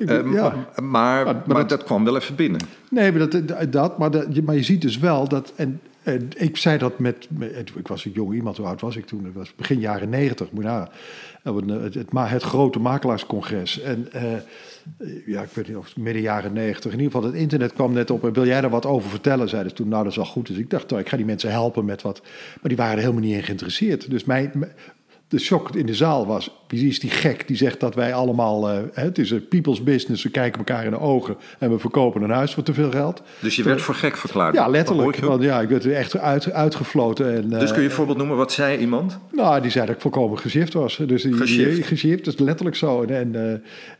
eh, 0.06 0.32
ja. 0.32 0.42
maar, 0.42 0.54
maar, 0.82 1.24
maar 1.24 1.34
maar 1.46 1.56
dat- 1.56 1.68
dat 1.68 1.84
kwam 1.84 2.04
wel 2.04 2.16
even 2.16 2.34
binnen. 2.34 2.60
Nee, 2.90 3.12
maar, 3.12 3.28
dat, 3.28 3.72
dat, 3.72 3.98
maar, 3.98 4.10
dat, 4.10 4.26
je- 4.30 4.42
maar 4.42 4.54
je 4.54 4.62
ziet 4.62 4.80
dus 4.82 4.98
wel 4.98 5.28
dat. 5.28 5.52
En, 5.56 5.80
en 6.02 6.28
ik 6.36 6.56
zei 6.56 6.78
dat 6.78 6.98
met, 6.98 7.26
met- 7.28 7.70
Ik 7.76 7.88
was 7.88 8.04
een 8.04 8.12
jong 8.12 8.34
iemand, 8.34 8.56
hoe 8.56 8.66
oud 8.66 8.80
was 8.80 8.96
ik 8.96 9.06
toen? 9.06 9.24
Het 9.24 9.34
was 9.34 9.54
begin 9.54 9.78
jaren 9.80 10.08
negentig, 10.08 10.48
Het, 11.82 11.94
het, 11.94 12.12
grote 12.42 12.78
makelaarscongres. 12.78 13.80
En 13.80 14.08
eh, 14.12 14.22
ja, 15.26 15.42
ik 15.42 15.48
weet 15.54 15.68
niet 15.68 15.76
of 15.76 15.86
het 15.86 15.96
midden 15.96 16.22
jaren 16.22 16.52
negentig. 16.52 16.92
In 16.92 16.98
ieder 17.00 17.12
geval, 17.12 17.26
het 17.30 17.38
internet 17.40 17.72
kwam 17.72 17.92
net 17.92 18.10
op. 18.10 18.24
En 18.24 18.32
wil 18.32 18.46
jij 18.46 18.60
daar 18.60 18.70
wat 18.70 18.86
over 18.86 19.10
vertellen? 19.10 19.48
Zeiden 19.48 19.70
ze 19.70 19.76
toen. 19.76 19.88
Nou, 19.88 20.02
dat 20.02 20.10
is 20.10 20.16
wel 20.18 20.26
goed. 20.26 20.46
Dus 20.46 20.56
ik 20.56 20.70
dacht, 20.70 20.90
nou, 20.90 21.02
ik 21.02 21.08
ga 21.08 21.16
die 21.16 21.26
mensen 21.26 21.50
helpen 21.50 21.84
met 21.84 22.02
wat. 22.02 22.20
Maar 22.22 22.68
die 22.68 22.76
waren 22.76 22.92
er 22.94 23.00
helemaal 23.00 23.22
niet 23.22 23.34
in 23.36 23.42
geïnteresseerd. 23.42 24.10
Dus 24.10 24.24
mijn. 24.24 24.52
De 25.32 25.38
shock 25.38 25.74
in 25.74 25.86
de 25.86 25.94
zaal 25.94 26.26
was, 26.26 26.50
wie 26.68 26.88
is 26.88 27.00
die 27.00 27.10
gek 27.10 27.46
die 27.46 27.56
zegt 27.56 27.80
dat 27.80 27.94
wij 27.94 28.14
allemaal, 28.14 28.70
eh, 28.70 28.78
het 28.92 29.18
is 29.18 29.30
een 29.30 29.48
people's 29.48 29.82
business, 29.82 30.22
we 30.22 30.28
kijken 30.30 30.58
elkaar 30.58 30.84
in 30.84 30.90
de 30.90 30.98
ogen 31.00 31.36
en 31.58 31.70
we 31.70 31.78
verkopen 31.78 32.22
een 32.22 32.30
huis 32.30 32.54
voor 32.54 32.62
te 32.62 32.74
veel 32.74 32.90
geld. 32.90 33.22
Dus 33.40 33.56
je 33.56 33.62
werd 33.62 33.80
voor 33.80 33.94
gek 33.94 34.16
verklaard. 34.16 34.54
Ja, 34.54 34.66
letterlijk. 34.68 35.16
Want 35.16 35.42
ja, 35.42 35.60
ik 35.60 35.68
werd 35.68 35.84
er 35.84 35.92
echt 35.92 36.18
uit, 36.18 36.52
uitgefloten. 36.52 37.34
En, 37.36 37.48
Dus 37.48 37.62
eh, 37.68 37.72
kun 37.72 37.82
je 37.82 37.88
een 37.88 37.94
voorbeeld 37.94 38.18
noemen? 38.18 38.36
Wat 38.36 38.52
zei 38.52 38.78
iemand? 38.78 39.18
nou, 39.32 39.60
die 39.60 39.70
zei 39.70 39.86
dat 39.86 39.94
ik 39.94 40.00
volkomen 40.00 40.38
geshift 40.38 40.72
was. 40.72 40.96
Dus 41.06 41.22
die, 41.22 41.82
geshift, 41.82 42.24
dat 42.24 42.34
is 42.34 42.40
letterlijk 42.40 42.76
zo. 42.76 43.02
En, 43.02 43.10
en, 43.14 43.34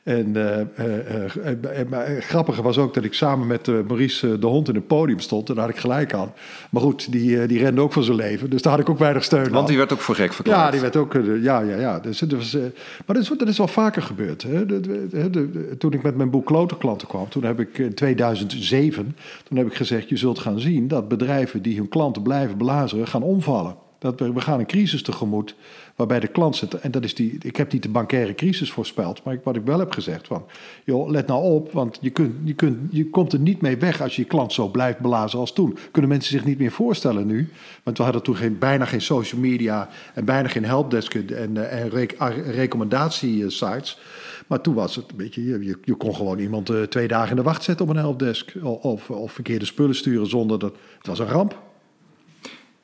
eh, 0.05 0.15
en 0.17 0.37
eh, 0.37 0.61
eh, 0.61 1.37
eh, 1.37 1.81
eh, 1.81 2.15
het 2.15 2.25
grappige 2.25 2.63
was 2.63 2.79
ook 2.79 2.95
dat 2.95 3.05
ik 3.05 3.15
samen 3.15 3.47
met 3.47 3.69
eh, 3.69 3.75
Maurice 3.87 4.27
eh, 4.33 4.41
de 4.41 4.47
hond 4.47 4.69
in 4.69 4.75
het 4.75 4.87
podium 4.87 5.21
stond. 5.21 5.49
En 5.49 5.55
daar 5.55 5.65
had 5.65 5.75
ik 5.75 5.81
gelijk 5.81 6.15
aan. 6.15 6.33
Maar 6.71 6.83
goed, 6.83 7.13
die, 7.13 7.41
eh, 7.41 7.49
die 7.49 7.59
rende 7.59 7.81
ook 7.81 7.93
van 7.93 8.03
zijn 8.03 8.17
leven. 8.17 8.51
Dus 8.51 8.63
daar 8.63 8.73
had 8.73 8.81
ik 8.81 8.89
ook 8.91 8.99
weinig 8.99 9.25
steun 9.25 9.45
aan. 9.45 9.51
Want 9.53 9.69
die 9.69 9.77
werd 9.77 9.93
ook 9.93 10.01
voor 10.01 10.15
gek 10.15 10.33
verklaard. 10.33 10.61
Ja, 10.65 10.71
die 10.71 10.81
werd 10.81 10.97
ook. 10.97 11.15
Ja, 11.25 11.61
ja, 11.61 11.77
ja. 11.77 11.99
Dus, 12.01 12.23
eh, 12.55 12.61
maar 13.07 13.17
dat 13.17 13.23
is, 13.23 13.29
dat 13.39 13.49
is 13.49 13.59
wel 13.59 13.69
vaker 13.69 14.03
gebeurd. 14.03 14.43
Hè. 14.43 14.67
De- 14.67 15.75
toen 15.79 15.93
ik 15.93 16.03
met 16.03 16.17
mijn 16.17 16.31
boek 16.31 16.47
Klotenklanten 16.47 17.09
kwam, 17.09 17.29
toen 17.29 17.45
heb 17.45 17.61
ik 17.61 17.79
in 17.79 17.95
2007, 17.95 19.17
toen 19.45 19.59
heb 19.59 19.67
ik 19.67 19.75
gezegd: 19.75 20.09
je 20.09 20.17
zult 20.17 20.39
gaan 20.39 20.61
zien 20.61 20.89
dat 20.89 21.09
bedrijven 21.09 21.63
die 21.63 21.77
hun 21.77 21.89
klanten 21.89 22.23
blijven 22.23 22.59
belazeren, 22.59 23.07
gaan 23.07 23.23
omvallen. 23.23 23.75
Dat 24.03 24.21
we, 24.21 24.41
gaan 24.41 24.59
een 24.59 24.67
crisis 24.67 25.03
tegemoet 25.03 25.55
waarbij 25.97 26.21
de 26.21 26.27
klant 26.27 26.57
zit. 26.57 26.75
En 26.75 26.91
dat 26.91 27.05
is 27.05 27.15
die. 27.15 27.39
Ik 27.41 27.57
heb 27.57 27.73
niet 27.73 27.83
de 27.83 27.89
bankaire 27.89 28.35
crisis 28.35 28.73
voorspeld, 28.73 29.25
maar 29.25 29.39
wat 29.43 29.57
ik 29.57 29.65
wel 29.65 29.79
heb 29.79 29.93
gezegd 29.93 30.27
van, 30.27 30.45
joh, 30.85 31.11
let 31.11 31.27
nou 31.27 31.43
op, 31.43 31.73
want 31.73 31.99
je, 32.01 32.11
kunt, 32.11 32.35
je, 32.45 32.55
kunt, 32.55 32.79
je 32.91 33.11
komt 33.11 33.33
er 33.33 33.39
niet 33.39 33.61
mee 33.61 33.77
weg 33.77 34.01
als 34.01 34.17
je 34.17 34.23
je 34.23 34.29
klant 34.29 34.53
zo 34.53 34.69
blijft 34.69 34.99
belazen 34.99 35.39
als 35.39 35.53
toen. 35.53 35.77
Kunnen 35.91 36.11
mensen 36.11 36.33
zich 36.33 36.45
niet 36.45 36.59
meer 36.59 36.71
voorstellen 36.71 37.27
nu? 37.27 37.49
Want 37.83 37.97
we 37.97 38.03
hadden 38.03 38.23
toen 38.23 38.37
geen, 38.37 38.59
bijna 38.59 38.85
geen 38.85 39.01
social 39.01 39.41
media 39.41 39.89
en 40.15 40.25
bijna 40.25 40.49
geen 40.49 40.65
helpdesk 40.65 41.15
en, 41.15 41.57
eh, 41.57 41.83
en 41.83 42.19
ar- 42.19 42.41
recommendatiesites. 42.41 43.99
Maar 44.47 44.61
toen 44.61 44.75
was 44.75 44.97
het 44.97 45.11
een 45.11 45.17
beetje, 45.17 45.43
je, 45.43 45.79
je, 45.85 45.95
kon 45.95 46.15
gewoon 46.15 46.39
iemand 46.39 46.71
eh, 46.71 46.83
twee 46.83 47.09
dagen 47.09 47.31
in 47.31 47.37
de 47.37 47.43
wacht 47.43 47.63
zetten 47.63 47.85
op 47.85 47.91
een 47.91 48.01
helpdesk. 48.01 48.53
Of, 48.63 49.11
of 49.11 49.33
verkeerde 49.33 49.65
spullen 49.65 49.95
sturen 49.95 50.27
zonder 50.27 50.59
dat. 50.59 50.75
Het 50.99 51.07
was 51.07 51.19
een 51.19 51.27
ramp. 51.27 51.72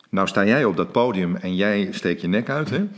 Nou 0.08 0.28
sta 0.28 0.44
jij 0.44 0.64
op 0.64 0.76
dat 0.76 0.92
podium 0.92 1.36
en 1.36 1.54
jij 1.54 1.88
steekt 1.90 2.20
je 2.20 2.28
nek 2.28 2.48
uit, 2.48 2.70
hè? 2.70 2.88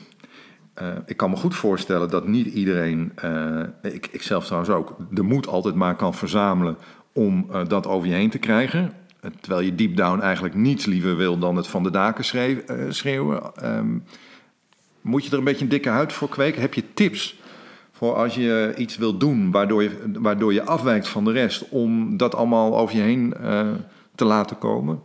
Eh, 0.75 0.89
ik 1.07 1.17
kan 1.17 1.31
me 1.31 1.37
goed 1.37 1.55
voorstellen 1.55 2.11
dat 2.11 2.27
niet 2.27 2.47
iedereen, 2.47 3.13
eh, 3.15 3.63
ik, 3.83 4.09
ik 4.11 4.23
zelf 4.23 4.45
trouwens 4.45 4.73
ook, 4.73 4.97
de 5.11 5.23
moed 5.23 5.47
altijd 5.47 5.75
maar 5.75 5.97
kan 5.97 6.15
verzamelen 6.15 6.77
om 7.13 7.47
eh, 7.51 7.61
dat 7.69 7.87
over 7.87 8.09
je 8.09 8.15
heen 8.15 8.31
te 8.31 8.39
krijgen. 8.39 8.93
terwijl 9.41 9.65
je 9.65 9.75
deep 9.75 9.97
down 9.97 10.21
eigenlijk 10.21 10.55
niets 10.55 10.87
liever 10.87 11.17
wil 11.17 11.39
dan 11.39 11.57
het 11.57 11.67
van 11.67 11.83
de 11.83 11.91
daken 11.91 12.25
schreeuw- 12.25 12.63
schreeuwen. 12.89 13.57
Ehm, 13.57 13.99
moet 15.01 15.25
je 15.25 15.31
er 15.31 15.39
een 15.39 15.45
beetje 15.45 15.65
een 15.65 15.71
dikke 15.71 15.89
huid 15.89 16.13
voor 16.13 16.29
kweken? 16.29 16.61
Heb 16.61 16.75
je 16.75 16.95
tips 16.95 17.41
voor 17.93 18.15
als 18.15 18.35
je 18.35 18.75
iets 18.77 18.97
wil 18.97 19.17
doen 19.17 19.51
waardoor 19.51 19.83
je, 19.83 20.11
waardoor 20.13 20.53
je 20.53 20.65
afwijkt 20.65 21.09
van 21.09 21.25
de 21.25 21.33
rest, 21.33 21.69
om 21.69 22.17
dat 22.17 22.35
allemaal 22.35 22.79
over 22.79 22.97
je 22.97 23.03
heen 23.03 23.35
te 24.15 24.25
laten 24.25 24.59
komen? 24.59 25.03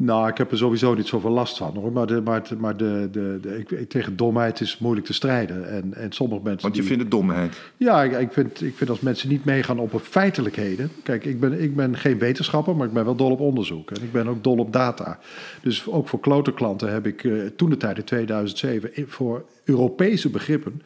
Nou, 0.00 0.28
ik 0.28 0.38
heb 0.38 0.50
er 0.50 0.56
sowieso 0.58 0.94
niet 0.94 1.06
zoveel 1.06 1.30
last 1.30 1.56
van 1.56 1.74
hoor. 1.76 1.92
Maar, 1.92 2.06
de, 2.06 2.20
maar, 2.20 2.42
maar 2.58 2.76
de, 2.76 3.08
de, 3.12 3.38
de- 3.42 3.58
ik, 3.78 3.88
tegen 3.90 4.16
domheid 4.16 4.60
is 4.60 4.78
moeilijk 4.78 5.06
te 5.06 5.12
strijden. 5.12 5.68
En, 5.70 5.94
en 5.94 6.12
sommige 6.12 6.40
mensen. 6.42 6.62
Want 6.62 6.74
je 6.74 6.80
die- 6.80 6.88
vindt 6.90 7.02
het 7.02 7.12
domheid. 7.12 7.60
Ja, 7.76 8.02
ik, 8.02 8.12
ik, 8.20 8.32
vind, 8.32 8.62
ik 8.62 8.76
vind 8.76 8.90
als 8.90 9.00
mensen 9.00 9.28
niet 9.28 9.44
meegaan 9.44 9.78
op 9.78 10.00
feitelijkheden. 10.02 10.90
Kijk, 11.02 11.24
ik 11.24 11.40
ben, 11.40 11.62
ik 11.62 11.76
ben 11.76 11.96
geen 11.96 12.18
wetenschapper, 12.18 12.76
maar 12.76 12.86
ik 12.86 12.92
ben 12.92 13.04
wel 13.04 13.14
dol 13.16 13.30
op 13.30 13.40
onderzoek. 13.40 13.90
En 13.90 14.02
ik 14.02 14.12
ben 14.12 14.28
ook 14.28 14.42
dol 14.44 14.56
op 14.58 14.72
data. 14.72 15.18
Dus 15.62 15.88
ook 15.88 16.08
voor 16.08 16.20
klote 16.20 16.52
klanten 16.52 16.92
heb 16.92 17.06
ik 17.06 17.24
eh, 17.24 17.32
toen 17.56 17.70
de 17.70 17.76
tijd 17.76 17.98
in 17.98 18.04
2007 18.04 18.90
i- 19.00 19.04
voor 19.08 19.44
Europese 19.64 20.30
begrippen. 20.30 20.82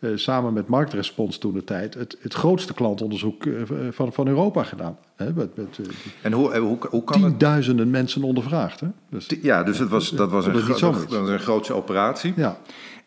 Eh, 0.00 0.10
samen 0.14 0.52
met 0.52 0.68
Marktrespons 0.68 1.38
toen 1.38 1.52
de 1.52 1.64
tijd 1.64 1.94
het, 1.94 2.16
het 2.20 2.34
grootste 2.34 2.74
klantonderzoek 2.74 3.44
eh, 3.46 3.52
van, 3.90 4.12
van 4.12 4.26
Europa 4.28 4.62
gedaan. 4.62 4.96
Hè, 5.16 5.32
met 5.32 5.56
met 5.56 5.78
eh, 5.80 5.86
En 6.22 6.32
hoe, 6.32 6.56
hoe, 6.58 6.78
hoe 6.90 7.04
kan 7.04 7.22
het? 7.22 7.28
tienduizenden 7.30 7.90
mensen 7.90 8.22
ondervraagd. 8.22 8.80
Hè? 8.80 8.86
Dus, 9.10 9.28
Ja, 9.42 9.62
dus 9.62 9.78
het 9.78 9.88
was, 9.88 10.10
dat, 10.10 10.30
was 10.30 10.46
een, 10.46 10.52
Dat 10.52 10.62
gro- 10.62 11.26
een 11.26 11.38
grootse 11.38 11.72
operatie. 11.74 12.32
ja. 12.36 12.56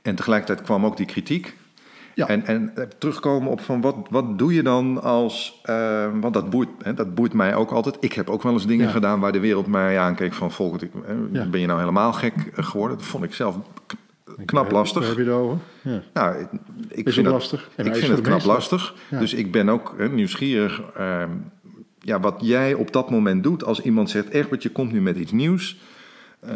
En 0.02 0.16
tegelijkertijd 0.16 0.62
kwam 0.66 0.86
ook 0.86 0.98
die 0.98 1.06
kritiek. 1.06 1.56
Ja. 2.16 2.28
En, 2.28 2.46
en 2.46 2.74
terugkomen 2.98 3.52
op 3.52 3.62
van 3.62 3.82
wat, 3.82 3.96
wat 4.10 4.38
doe 4.38 4.54
je 4.54 4.64
dan 4.64 5.02
als... 5.02 5.62
want 6.22 6.34
dat 6.34 6.50
boeit, 6.50 6.70
hè, 6.84 6.94
dat 6.94 7.16
boeit 7.16 7.34
mij 7.34 7.56
ook 7.56 7.72
altijd. 7.72 7.98
Ik 8.00 8.14
heb 8.14 8.30
ook 8.30 8.44
wel 8.44 8.54
eens 8.54 8.66
dingen 8.68 8.86
Ja. 8.86 8.92
gedaan 8.92 9.20
waar 9.20 9.32
de 9.32 9.40
wereld 9.40 9.68
mij 9.68 10.00
aankeek 10.00 10.34
van... 10.34 10.52
Ja. 11.32 11.46
ben 11.46 11.60
je 11.60 11.68
nou 11.68 11.80
helemaal 11.80 12.14
gek 12.14 12.34
geworden? 12.54 12.98
Dat 12.98 13.06
vond 13.08 13.24
ik 13.24 13.34
zelf 13.34 13.58
k- 14.26 14.46
knap 14.46 14.64
Waar 14.64 14.74
lastig. 14.74 15.08
heb 15.08 15.18
je 15.18 15.24
het 15.24 15.32
over? 15.34 15.58
Ja. 15.82 16.02
Nou, 16.14 16.36
ik- 16.40 16.48
ik 16.90 17.06
het 17.06 17.14
vind 17.14 17.26
dat, 17.26 17.34
lastig? 17.36 17.70
Ik 17.76 17.96
vind 17.96 18.08
het 18.12 18.22
knap 18.22 18.44
lastig. 18.44 18.94
Ja. 19.10 19.20
Dus 19.20 19.34
ik 19.34 19.52
ben 19.52 19.70
ook 19.70 19.96
eh, 19.98 20.10
nieuwsgierig... 20.10 20.82
ehm, 20.98 21.30
ja, 22.00 22.20
wat 22.20 22.36
jij 22.42 22.74
op 22.74 22.92
dat 22.94 23.10
moment 23.10 23.44
doet 23.44 23.64
als 23.64 23.82
iemand 23.82 24.10
zegt... 24.10 24.30
Egbert, 24.30 24.64
je 24.64 24.70
komt 24.70 24.92
nu 24.92 25.02
met 25.02 25.18
iets 25.18 25.32
nieuws... 25.32 25.78
Eh, 26.40 26.52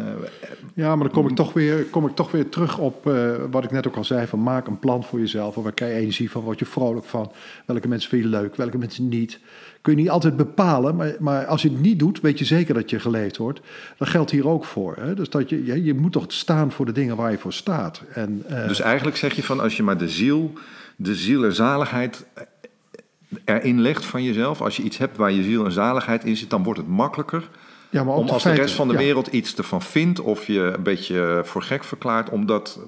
Ja, 0.74 0.88
maar 0.96 1.04
dan 1.04 1.10
kom 1.22 1.28
ik 1.28 1.34
toch 1.36 1.52
weer, 1.52 1.84
kom 1.84 2.06
ik 2.06 2.14
toch 2.14 2.30
weer 2.30 2.48
terug 2.48 2.78
op 2.78 3.06
eh, 3.06 3.34
wat 3.50 3.64
ik 3.64 3.70
net 3.70 3.86
ook 3.86 3.96
al 3.96 4.04
zei: 4.04 4.26
van 4.26 4.42
maak 4.42 4.66
een 4.66 4.78
plan 4.78 5.04
voor 5.04 5.18
jezelf. 5.18 5.54
Waar 5.54 5.72
krijg 5.72 5.92
je 5.94 5.98
energie 6.00 6.30
van? 6.30 6.42
Word 6.42 6.58
je 6.58 6.64
vrolijk 6.64 7.06
van? 7.06 7.32
Welke 7.66 7.88
mensen 7.88 8.10
vind 8.10 8.22
je 8.22 8.28
leuk? 8.28 8.56
Welke 8.56 8.78
mensen 8.78 9.08
niet? 9.08 9.38
Kun 9.88 9.96
je 9.96 10.02
niet 10.02 10.12
altijd 10.12 10.36
bepalen, 10.36 10.96
maar, 10.96 11.14
maar 11.18 11.46
als 11.46 11.62
je 11.62 11.68
het 11.68 11.80
niet 11.80 11.98
doet, 11.98 12.20
weet 12.20 12.38
je 12.38 12.44
zeker 12.44 12.74
dat 12.74 12.90
je 12.90 13.00
geleefd 13.00 13.36
wordt. 13.36 13.60
Dat 13.98 14.08
geldt 14.08 14.30
hier 14.30 14.48
ook 14.48 14.64
voor. 14.64 14.96
Hè? 15.00 15.14
Dus 15.14 15.30
dat 15.30 15.48
je, 15.48 15.84
je, 15.84 15.94
moet 15.94 16.12
toch 16.12 16.24
staan 16.28 16.72
voor 16.72 16.86
de 16.86 16.92
dingen 16.92 17.16
waar 17.16 17.30
je 17.30 17.38
voor 17.38 17.52
staat. 17.52 18.02
En, 18.14 18.42
eh, 18.48 18.68
Dus 18.68 18.80
eigenlijk 18.80 19.16
zeg 19.16 19.34
je 19.34 19.42
van 19.42 19.60
als 19.60 19.76
je 19.76 19.82
maar 19.82 19.98
de 19.98 20.08
ziel, 20.08 20.52
de 20.96 21.14
ziel 21.14 21.44
en 21.44 21.54
zaligheid 21.54 22.26
erin 23.44 23.80
legt 23.80 24.04
van 24.04 24.22
jezelf, 24.22 24.60
als 24.60 24.76
je 24.76 24.82
iets 24.82 24.98
hebt 24.98 25.16
waar 25.16 25.32
je 25.32 25.42
ziel 25.42 25.64
en 25.64 25.72
zaligheid 25.72 26.24
in 26.24 26.36
zit, 26.36 26.50
dan 26.50 26.62
wordt 26.62 26.80
het 26.80 26.88
makkelijker 26.88 27.48
ja, 27.90 28.04
maar 28.04 28.14
om 28.14 28.28
als 28.28 28.30
de 28.32 28.40
feiten- 28.40 28.64
rest 28.64 28.76
van 28.76 28.88
de 28.88 28.94
ja. 28.94 28.98
wereld 29.00 29.26
iets 29.26 29.56
ervan 29.56 29.82
vindt 29.82 30.20
of 30.20 30.46
je 30.46 30.60
een 30.60 30.82
beetje 30.82 31.40
voor 31.44 31.62
gek 31.62 31.84
verklaart 31.84 32.30
om 32.30 32.46
dat 32.46 32.80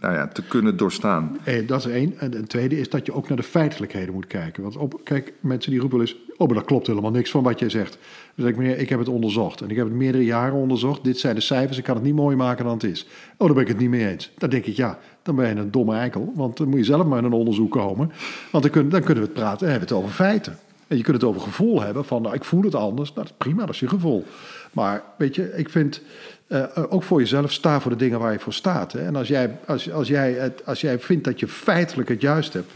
nou 0.00 0.14
ja, 0.14 0.28
te 0.28 0.42
kunnen 0.42 0.76
doorstaan. 0.76 1.38
Eh, 1.44 1.66
dat 1.66 1.78
is 1.78 1.92
één. 1.92 2.18
En 2.18 2.36
een 2.36 2.46
tweede 2.46 2.78
is 2.78 2.90
dat 2.90 3.06
je 3.06 3.14
ook 3.14 3.28
naar 3.28 3.36
de 3.36 3.42
feitelijkheden 3.42 4.14
moet 4.14 4.26
kijken. 4.26 4.62
Want 4.62 4.76
op, 4.76 5.00
kijk, 5.04 5.32
mensen 5.40 5.70
die 5.70 5.80
roepen 5.80 5.98
wel 5.98 6.06
eens... 6.06 6.16
oh, 6.36 6.46
maar 6.46 6.56
dat 6.56 6.66
klopt 6.66 6.86
helemaal 6.86 7.10
niks 7.10 7.30
van 7.30 7.42
wat 7.42 7.58
jij 7.58 7.68
zegt. 7.68 7.98
Dan 8.34 8.44
zeg 8.44 8.48
ik, 8.48 8.56
meneer, 8.56 8.78
ik 8.78 8.88
heb 8.88 8.98
het 8.98 9.08
onderzocht. 9.08 9.60
En 9.60 9.70
ik 9.70 9.76
heb 9.76 9.86
het 9.86 9.94
meerdere 9.94 10.24
jaren 10.24 10.54
onderzocht. 10.54 11.04
Dit 11.04 11.18
zijn 11.18 11.34
de 11.34 11.40
cijfers, 11.40 11.78
ik 11.78 11.84
kan 11.84 11.94
het 11.94 12.04
niet 12.04 12.14
mooier 12.14 12.36
maken 12.36 12.64
dan 12.64 12.74
het 12.74 12.84
is. 12.84 13.06
Oh, 13.36 13.46
daar 13.46 13.54
ben 13.54 13.62
ik 13.62 13.68
het 13.68 13.78
niet 13.78 13.90
mee 13.90 14.08
eens. 14.08 14.32
Dan 14.38 14.50
denk 14.50 14.66
ik, 14.66 14.76
ja, 14.76 14.98
dan 15.22 15.36
ben 15.36 15.48
je 15.48 15.54
een 15.54 15.70
domme 15.70 15.94
eikel. 15.94 16.32
Want 16.34 16.56
dan 16.56 16.68
moet 16.68 16.78
je 16.78 16.84
zelf 16.84 17.06
maar 17.06 17.18
in 17.18 17.24
een 17.24 17.32
onderzoek 17.32 17.70
komen. 17.70 18.12
Want 18.50 18.64
dan 18.64 18.72
kunnen, 18.72 18.90
dan 18.92 19.02
kunnen 19.02 19.22
we 19.22 19.28
het 19.28 19.38
praten, 19.38 19.58
dan 19.58 19.68
hebben 19.68 19.88
we 19.88 19.94
het 19.94 20.04
over 20.04 20.14
feiten. 20.16 20.58
En 20.86 20.96
je 20.96 21.02
kunt 21.02 21.16
het 21.16 21.24
over 21.24 21.40
gevoel 21.40 21.82
hebben 21.82 22.04
van, 22.04 22.22
nou, 22.22 22.34
ik 22.34 22.44
voel 22.44 22.62
het 22.62 22.74
anders. 22.74 23.12
Nou, 23.12 23.26
dat 23.26 23.30
is 23.30 23.44
prima, 23.46 23.60
dat 23.60 23.74
is 23.74 23.80
je 23.80 23.88
gevoel. 23.88 24.24
Maar 24.72 25.02
weet 25.16 25.34
je, 25.34 25.56
ik 25.56 25.68
vind, 25.68 26.00
eh, 26.46 26.64
ook 26.88 27.02
voor 27.02 27.20
jezelf, 27.20 27.52
sta 27.52 27.80
voor 27.80 27.90
de 27.90 27.96
dingen 27.96 28.18
waar 28.18 28.32
je 28.32 28.38
voor 28.38 28.52
staat. 28.52 28.92
Hè? 28.92 29.06
En 29.06 29.16
als 29.16 29.28
jij, 29.28 29.58
als, 29.66 29.92
als, 29.92 30.08
jij 30.08 30.32
het, 30.32 30.66
als 30.66 30.80
jij 30.80 30.98
vindt 30.98 31.24
dat 31.24 31.40
je 31.40 31.48
feitelijk 31.48 32.08
het 32.08 32.20
juist 32.20 32.52
hebt... 32.52 32.72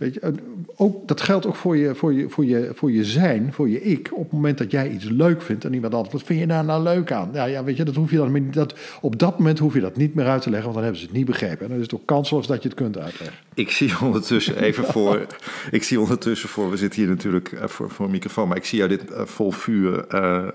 Weet 0.00 0.14
je, 0.14 0.32
ook, 0.76 1.08
dat 1.08 1.20
geldt 1.20 1.46
ook 1.46 1.56
voor 1.56 1.76
je, 1.76 1.94
voor, 1.94 2.12
je, 2.12 2.28
voor, 2.28 2.44
je, 2.44 2.70
voor 2.74 2.92
je 2.92 3.04
zijn, 3.04 3.52
voor 3.52 3.68
je 3.68 3.82
ik. 3.82 4.08
Op 4.12 4.22
het 4.22 4.32
moment 4.32 4.58
dat 4.58 4.70
jij 4.70 4.90
iets 4.90 5.04
leuk 5.04 5.42
vindt 5.42 5.64
en 5.64 5.74
iemand 5.74 5.94
anders, 5.94 6.12
wat 6.12 6.22
vind 6.22 6.40
je 6.40 6.46
daar 6.46 6.64
nou 6.64 6.82
leuk 6.82 7.12
aan? 7.12 7.30
Ja, 7.32 7.44
ja 7.44 7.64
weet 7.64 7.76
je, 7.76 7.84
dat 7.84 7.94
hoef 7.94 8.10
je 8.10 8.16
dan 8.16 8.50
dat, 8.50 8.74
op 9.00 9.18
dat 9.18 9.38
moment 9.38 9.58
hoef 9.58 9.74
je 9.74 9.80
dat 9.80 9.96
niet 9.96 10.14
meer 10.14 10.26
uit 10.26 10.42
te 10.42 10.50
leggen, 10.50 10.72
want 10.72 10.74
dan 10.74 10.82
hebben 10.82 11.00
ze 11.00 11.06
het 11.06 11.16
niet 11.16 11.26
begrepen. 11.26 11.62
En 11.62 11.68
dan 11.68 11.76
is 11.76 11.82
het 11.82 11.94
ook 11.94 12.06
kansloos 12.06 12.46
dat 12.46 12.62
je 12.62 12.68
het 12.68 12.78
kunt 12.78 12.98
uitleggen. 12.98 13.38
Ik 13.54 13.70
zie 13.70 13.92
ondertussen 14.00 14.56
even 14.56 14.84
voor, 14.92 15.26
ik 15.70 15.82
zie 15.82 16.00
ondertussen 16.00 16.48
voor, 16.48 16.70
we 16.70 16.76
zitten 16.76 17.00
hier 17.00 17.10
natuurlijk 17.10 17.52
eh, 17.52 17.66
voor, 17.66 17.90
voor 17.90 18.04
een 18.04 18.10
microfoon, 18.10 18.48
maar 18.48 18.56
ik 18.56 18.64
zie 18.64 18.78
jou 18.78 18.90
dit 18.90 19.10
eh, 19.10 19.24
vol 19.24 19.50
vuur 19.50 20.06
eh, 20.06 20.48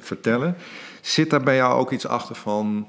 vertellen. 0.00 0.56
Zit 1.00 1.30
daar 1.30 1.42
bij 1.42 1.56
jou 1.56 1.78
ook 1.78 1.92
iets 1.92 2.06
achter 2.06 2.34
van, 2.34 2.86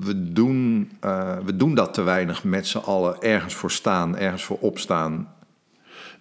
we, 0.00 0.32
doen, 0.32 0.90
eh, 1.00 1.36
we 1.44 1.56
doen 1.56 1.74
dat 1.74 1.94
te 1.94 2.02
weinig 2.02 2.44
met 2.44 2.66
z'n 2.66 2.78
allen, 2.78 3.20
ergens 3.20 3.54
voor 3.54 3.70
staan, 3.70 4.18
ergens 4.18 4.44
voor 4.44 4.58
opstaan. 4.60 5.28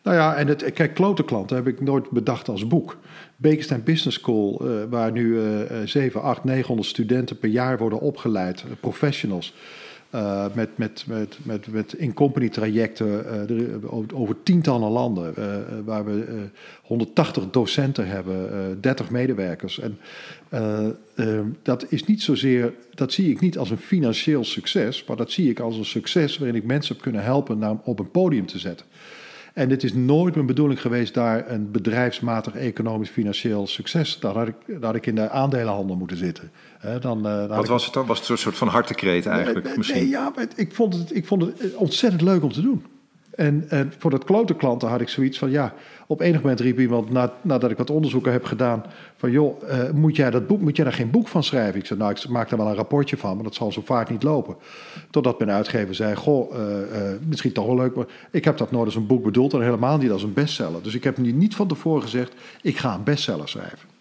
Nou 0.03 0.17
ja, 0.17 0.35
en 0.35 0.47
het, 0.47 0.73
kijk, 0.73 0.93
klote 0.93 1.23
klanten 1.23 1.55
heb 1.55 1.67
ik 1.67 1.81
nooit 1.81 2.09
bedacht 2.09 2.49
als 2.49 2.67
boek. 2.67 2.97
Bekenstein 3.35 3.83
Business 3.83 4.17
School, 4.17 4.61
eh, 4.61 4.69
waar 4.89 5.11
nu 5.11 5.41
eh, 5.41 5.77
7, 5.85 6.21
8, 6.21 6.43
900 6.43 6.87
studenten 6.87 7.37
per 7.37 7.49
jaar 7.49 7.77
worden 7.77 7.99
opgeleid, 7.99 8.63
eh, 8.63 8.71
professionals. 8.79 9.53
met, 10.53 10.77
met, 10.77 11.03
met, 11.07 11.37
met, 11.43 11.67
met 11.67 11.93
in-company 11.93 12.49
trajecten 12.49 13.25
over, 14.13 14.43
tientallen 14.43 14.91
landen. 14.91 15.33
waar 15.85 16.05
we 16.05 16.23
eh, 16.23 16.35
180 16.83 17.49
docenten 17.49 18.07
hebben, 18.07 18.51
eh 18.51 18.59
30 18.81 19.09
medewerkers. 19.09 19.79
En 19.79 19.99
eh, 20.53 20.85
eh, 21.15 21.45
dat 21.61 21.85
is 21.89 22.03
niet 22.03 22.21
zozeer, 22.21 22.73
dat 22.93 23.13
zie 23.13 23.29
ik 23.29 23.39
niet 23.39 23.57
als 23.57 23.69
een 23.69 23.77
financieel 23.77 24.43
succes, 24.43 25.05
maar 25.05 25.17
dat 25.17 25.31
zie 25.31 25.49
ik 25.49 25.59
als 25.59 25.77
een 25.77 25.85
succes 25.85 26.37
waarin 26.37 26.55
ik 26.55 26.63
mensen 26.63 26.93
heb 26.93 27.03
kunnen 27.03 27.23
helpen 27.23 27.57
naar, 27.57 27.75
op 27.83 27.99
een 27.99 28.11
podium 28.11 28.45
te 28.45 28.59
zetten. 28.59 28.85
En 29.53 29.69
het 29.69 29.83
is 29.83 29.93
nooit 29.93 30.35
mijn 30.35 30.47
bedoeling 30.47 30.81
geweest 30.81 31.13
daar 31.13 31.51
een 31.51 31.71
bedrijfsmatig 31.71 32.55
economisch 32.55 33.09
financieel 33.09 33.67
succes. 33.67 34.19
Daar 34.19 34.33
had 34.33 34.47
ik, 34.47 34.55
daar 34.67 34.81
had 34.81 34.95
ik 34.95 35.05
in 35.05 35.15
de 35.15 35.29
aandelenhandel 35.29 35.95
moeten 35.95 36.17
zitten. 36.17 36.51
Dan, 37.01 37.27
eh, 37.27 37.47
Wat 37.47 37.67
was 37.67 37.85
het 37.85 37.93
dan? 37.93 38.05
Was 38.05 38.19
het 38.19 38.29
een 38.29 38.37
soort 38.37 38.57
van 38.57 38.67
hartekreet 38.67 39.25
eigenlijk 39.25 39.65
Nee, 39.65 39.77
misschien? 39.77 39.99
Nee, 39.99 40.09
ja, 40.09 40.31
maar 40.35 40.47
ik 40.55 40.73
vond, 40.73 40.93
het, 40.93 41.15
ik 41.15 41.25
vond 41.25 41.41
het 41.41 41.75
ontzettend 41.75 42.21
leuk 42.21 42.43
om 42.43 42.51
te 42.51 42.61
doen. 42.61 42.85
En, 43.35 43.65
en 43.69 43.93
voor 43.97 44.11
dat 44.11 44.23
klote 44.23 44.55
klanten 44.55 44.89
had 44.89 45.01
ik 45.01 45.09
zoiets 45.09 45.37
van, 45.37 45.51
ja, 45.51 45.73
op 46.07 46.21
enig 46.21 46.41
moment 46.41 46.59
riep 46.59 46.79
iemand, 46.79 47.09
na, 47.09 47.33
nadat 47.41 47.71
ik 47.71 47.77
wat 47.77 47.89
onderzoeken 47.89 48.31
heb 48.31 48.45
gedaan, 48.45 48.83
van 49.15 49.31
joh, 49.31 49.69
eh, 49.69 49.89
moet, 49.91 50.15
jij 50.15 50.29
dat 50.29 50.47
boek, 50.47 50.61
moet 50.61 50.75
jij 50.75 50.85
daar 50.85 50.93
geen 50.93 51.11
boek 51.11 51.27
van 51.27 51.43
schrijven? 51.43 51.79
Ik 51.79 51.85
zei, 51.85 51.99
nou, 51.99 52.11
ik 52.11 52.27
maak 52.29 52.49
daar 52.49 52.59
wel 52.59 52.67
een 52.67 52.75
rapportje 52.75 53.17
van, 53.17 53.35
maar 53.35 53.43
dat 53.43 53.55
zal 53.55 53.71
zo 53.71 53.81
vaak 53.85 54.09
niet 54.09 54.23
lopen. 54.23 54.55
Totdat 55.09 55.39
mijn 55.39 55.51
uitgever 55.51 55.95
zei, 55.95 56.15
goh, 56.15 56.55
eh, 56.55 57.11
eh, 57.11 57.19
misschien 57.27 57.51
toch 57.51 57.65
wel 57.65 57.75
leuk, 57.75 57.95
maar 57.95 58.05
ik 58.31 58.45
heb 58.45 58.57
dat 58.57 58.71
nooit 58.71 58.85
als 58.85 58.95
een 58.95 59.07
boek 59.07 59.23
bedoeld 59.23 59.53
en 59.53 59.61
helemaal 59.61 59.97
niet 59.97 60.11
als 60.11 60.23
een 60.23 60.33
bestseller. 60.33 60.83
Dus 60.83 60.95
ik 60.95 61.03
heb 61.03 61.17
nu 61.17 61.31
niet 61.31 61.55
van 61.55 61.67
tevoren 61.67 62.01
gezegd, 62.01 62.33
ik 62.61 62.77
ga 62.77 62.95
een 62.95 63.03
bestseller 63.03 63.49
schrijven. 63.49 63.91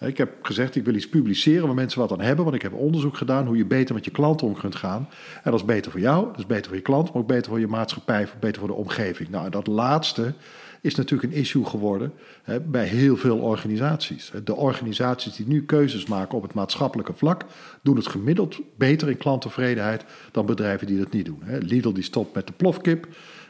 Ik 0.00 0.18
heb 0.18 0.30
gezegd, 0.42 0.76
ik 0.76 0.84
wil 0.84 0.94
iets 0.94 1.08
publiceren 1.08 1.66
waar 1.66 1.74
mensen 1.74 2.00
wat 2.00 2.12
aan 2.12 2.20
hebben. 2.20 2.44
Want 2.44 2.56
ik 2.56 2.62
heb 2.62 2.72
onderzoek 2.72 3.16
gedaan 3.16 3.46
hoe 3.46 3.56
je 3.56 3.64
beter 3.64 3.94
met 3.94 4.04
je 4.04 4.10
klanten 4.10 4.46
om 4.46 4.54
kunt 4.54 4.74
gaan. 4.74 5.08
En 5.42 5.50
dat 5.50 5.60
is 5.60 5.66
beter 5.66 5.90
voor 5.90 6.00
jou, 6.00 6.26
dat 6.26 6.38
is 6.38 6.46
beter 6.46 6.66
voor 6.66 6.76
je 6.76 6.82
klant, 6.82 7.12
maar 7.12 7.22
ook 7.22 7.28
beter 7.28 7.50
voor 7.50 7.60
je 7.60 7.66
maatschappij, 7.66 8.28
beter 8.40 8.58
voor 8.58 8.68
de 8.68 8.74
omgeving. 8.74 9.28
Nou, 9.28 9.50
dat 9.50 9.66
laatste 9.66 10.34
is 10.80 10.94
natuurlijk 10.94 11.32
een 11.32 11.38
issue 11.38 11.64
geworden 11.64 12.12
hè, 12.42 12.60
bij 12.60 12.86
heel 12.86 13.16
veel 13.16 13.38
organisaties. 13.38 14.32
De 14.44 14.54
organisaties 14.54 15.36
die 15.36 15.46
nu 15.46 15.64
keuzes 15.64 16.06
maken 16.06 16.36
op 16.36 16.42
het 16.42 16.54
maatschappelijke 16.54 17.12
vlak, 17.12 17.44
doen 17.82 17.96
het 17.96 18.06
gemiddeld 18.06 18.60
beter 18.76 19.08
in 19.08 19.16
klanttevredenheid 19.16 20.04
dan 20.32 20.46
bedrijven 20.46 20.86
die 20.86 20.98
dat 20.98 21.12
niet 21.12 21.24
doen. 21.24 21.42
Lidl 21.60 21.92
die 21.92 22.02
stopt 22.02 22.34
met 22.34 22.46
de 22.46 22.52
plofkip. 22.52 23.06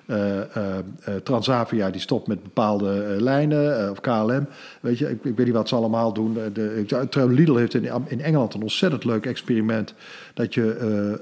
Eh, 0.09 0.57
eh, 0.57 0.79
eh, 1.05 1.14
Transavia 1.23 1.90
die 1.90 2.01
stopt 2.01 2.27
met 2.27 2.42
bepaalde 2.42 3.16
lijnen, 3.18 3.90
of 3.90 4.01
KLM. 4.01 4.47
Weet 4.81 4.99
je, 4.99 5.11
ik, 5.11 5.25
ik 5.25 5.37
weet 5.37 5.47
niet 5.47 5.55
wat 5.55 5.68
ze 5.68 5.75
allemaal 5.75 6.12
doen. 6.12 6.38
De, 6.53 7.27
Lidl 7.29 7.55
heeft 7.55 7.75
in, 7.75 7.90
in 8.07 8.21
Engeland 8.21 8.55
een 8.55 8.62
ontzettend 8.62 9.05
leuk 9.05 9.27
experiment. 9.27 9.94
Dat 10.35 10.55
je 10.55 10.77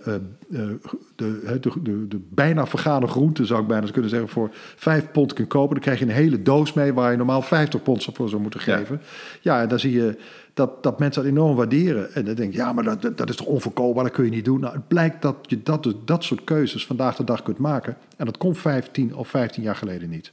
de, 0.06 0.78
de, 1.16 1.60
de, 1.82 2.08
de 2.08 2.20
bijna 2.28 2.66
vergane 2.66 3.06
groenten, 3.06 3.46
zou 3.46 3.60
ik 3.60 3.66
bijna 3.68 3.90
kunnen 3.90 4.10
zeggen, 4.10 4.28
voor 4.28 4.50
vijf 4.76 5.10
pond 5.10 5.32
kunt 5.32 5.48
kopen. 5.48 5.74
Dan 5.74 5.82
krijg 5.82 5.98
je 5.98 6.04
een 6.04 6.10
hele 6.10 6.42
doos 6.42 6.72
mee 6.72 6.92
waar 6.92 7.10
je 7.10 7.16
normaal 7.16 7.42
50 7.42 7.82
pond 7.82 8.08
voor 8.12 8.28
zou 8.28 8.42
moeten 8.42 8.60
Ja. 8.64 8.76
geven. 8.76 9.00
Ja, 9.40 9.62
en 9.62 9.68
dan 9.68 9.78
zie 9.78 9.92
je 9.92 10.16
dat, 10.56 10.82
dat 10.82 10.98
mensen 10.98 11.22
dat 11.22 11.30
enorm 11.30 11.56
waarderen. 11.56 12.14
En 12.14 12.24
dan 12.24 12.34
denk 12.34 12.52
je, 12.52 12.58
ja, 12.58 12.72
maar 12.72 12.84
dat, 12.84 13.16
dat- 13.16 13.28
is 13.28 13.36
toch 13.36 13.46
onverkoopbaar, 13.46 14.04
dat 14.04 14.12
kun 14.12 14.24
je 14.24 14.30
niet 14.30 14.44
doen. 14.44 14.60
Nou, 14.60 14.74
het 14.74 14.88
blijkt 14.88 15.22
dat 15.22 15.36
je 15.42 15.62
dat, 15.62 15.94
dat 16.04 16.24
soort 16.24 16.44
keuzes 16.44 16.86
vandaag 16.86 17.16
de 17.16 17.24
dag 17.24 17.42
kunt 17.42 17.58
maken. 17.58 17.96
En 18.16 18.26
dat 18.26 18.36
kon 18.36 18.54
15 18.54 19.14
of 19.14 19.28
15 19.28 19.62
jaar 19.62 19.76
geleden 19.76 20.08
niet. 20.08 20.32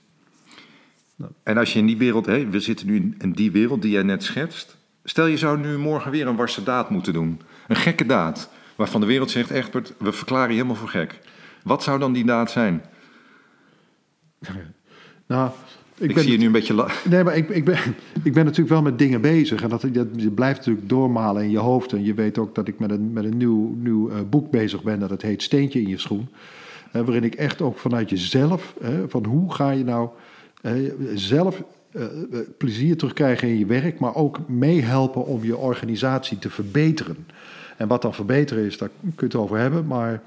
En 1.43 1.57
als 1.57 1.73
je 1.73 1.79
in 1.79 1.85
die 1.85 1.97
wereld, 1.97 2.25
hè, 2.25 2.49
we 2.49 2.59
zitten 2.59 2.87
nu 2.87 3.15
in 3.17 3.31
die 3.31 3.51
wereld 3.51 3.81
die 3.81 3.91
jij 3.91 4.03
net 4.03 4.23
schetst. 4.23 4.77
Stel 5.03 5.25
je 5.25 5.37
zou 5.37 5.59
nu 5.59 5.77
morgen 5.77 6.11
weer 6.11 6.27
een 6.27 6.35
warse 6.35 6.63
daad 6.63 6.89
moeten 6.89 7.13
doen. 7.13 7.41
Een 7.67 7.75
gekke 7.75 8.05
daad. 8.05 8.49
Waarvan 8.75 9.01
de 9.01 9.07
wereld 9.07 9.31
zegt, 9.31 9.49
Egbert, 9.49 9.93
we 9.99 10.11
verklaren 10.11 10.49
je 10.49 10.55
helemaal 10.55 10.75
voor 10.75 10.89
gek. 10.89 11.19
Wat 11.63 11.83
zou 11.83 11.99
dan 11.99 12.13
die 12.13 12.25
daad 12.25 12.51
zijn? 12.51 12.81
Nou, 15.27 15.51
ik, 15.97 16.09
ik 16.09 16.17
zie 16.17 16.31
je 16.31 16.37
nu 16.37 16.45
een 16.45 16.51
beetje... 16.51 16.85
Nee, 17.09 17.23
maar 17.23 17.35
ik, 17.35 17.49
ik, 17.49 17.65
ben, 17.65 17.77
ik 18.23 18.33
ben 18.33 18.43
natuurlijk 18.45 18.69
wel 18.69 18.81
met 18.81 18.99
dingen 18.99 19.21
bezig. 19.21 19.61
En 19.61 19.69
dat, 19.69 19.81
dat, 19.91 20.07
je 20.15 20.31
blijft 20.31 20.57
natuurlijk 20.57 20.89
doormalen 20.89 21.43
in 21.43 21.51
je 21.51 21.57
hoofd. 21.57 21.93
En 21.93 22.03
je 22.03 22.13
weet 22.13 22.37
ook 22.37 22.55
dat 22.55 22.67
ik 22.67 22.79
met 22.79 22.91
een, 22.91 23.13
met 23.13 23.23
een 23.23 23.37
nieuw, 23.37 23.75
nieuw 23.77 24.09
uh, 24.09 24.15
boek 24.29 24.51
bezig 24.51 24.83
ben. 24.83 24.99
Dat 24.99 25.09
het 25.09 25.21
heet 25.21 25.43
Steentje 25.43 25.81
in 25.81 25.89
je 25.89 25.97
schoen. 25.97 26.27
Uh, 26.95 27.01
waarin 27.01 27.23
ik 27.23 27.35
echt 27.35 27.61
ook 27.61 27.77
vanuit 27.77 28.09
jezelf... 28.09 28.73
Uh, 28.81 28.89
van 29.07 29.25
hoe 29.25 29.53
ga 29.53 29.71
je 29.71 29.83
nou 29.83 30.09
zelf 31.13 31.63
plezier 32.57 32.97
terugkrijgen 32.97 33.47
in 33.47 33.57
je 33.57 33.65
werk... 33.65 33.99
maar 33.99 34.15
ook 34.15 34.47
meehelpen 34.47 35.25
om 35.25 35.43
je 35.43 35.57
organisatie 35.57 36.39
te 36.39 36.49
verbeteren. 36.49 37.17
En 37.77 37.87
wat 37.87 38.01
dan 38.01 38.13
verbeteren 38.13 38.65
is, 38.65 38.77
daar 38.77 38.89
kun 39.01 39.13
je 39.15 39.25
het 39.25 39.35
over 39.35 39.57
hebben. 39.57 39.87
Maar 39.87 40.21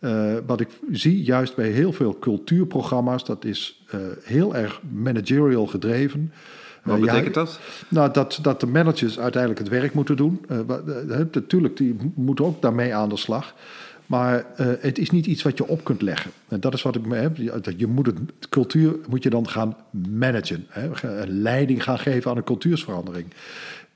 uh, 0.00 0.34
wat 0.46 0.60
ik 0.60 0.68
zie 0.92 1.22
juist 1.22 1.54
bij 1.54 1.68
heel 1.68 1.92
veel 1.92 2.18
cultuurprogramma's, 2.18 3.24
dat 3.24 3.44
is 3.44 3.84
uh, 3.94 4.00
heel 4.22 4.56
erg 4.56 4.80
managerial 4.92 5.66
gedreven. 5.66 6.32
Wat 6.82 7.00
betekent 7.00 7.34
ja, 7.34 7.40
dat? 7.40 7.60
Nou, 7.88 8.12
dat, 8.12 8.38
dat 8.42 8.60
de 8.60 8.66
managers 8.66 9.18
uiteindelijk 9.18 9.60
het 9.60 9.70
werk 9.70 9.94
moeten 9.94 10.16
doen. 10.16 10.46
Natuurlijk, 11.32 11.76
die 11.76 11.96
moeten 12.14 12.44
ook 12.44 12.62
daarmee 12.62 12.94
aan 12.94 13.08
de 13.08 13.16
slag. 13.16 13.54
Maar 14.06 14.46
het 14.56 14.98
is 14.98 15.10
niet 15.10 15.26
iets 15.26 15.42
wat 15.42 15.58
je 15.58 15.66
op 15.66 15.84
kunt 15.84 16.02
leggen. 16.02 16.30
En 16.48 16.60
dat 16.60 16.74
is 16.74 16.82
wat 16.82 16.96
ik 16.96 17.06
me 17.06 17.16
heb. 17.16 17.36
Je 17.76 17.86
moet 17.86 18.06
het, 18.06 18.18
cultuur 18.48 18.96
moet 19.08 19.22
je 19.22 19.30
dan 19.30 19.48
gaan 19.48 19.76
managen. 20.10 20.66
Hè? 20.68 20.90
Een 21.02 21.42
leiding 21.42 21.82
gaan 21.82 21.98
geven 21.98 22.30
aan 22.30 22.36
een 22.36 22.44
cultuursverandering. 22.44 23.26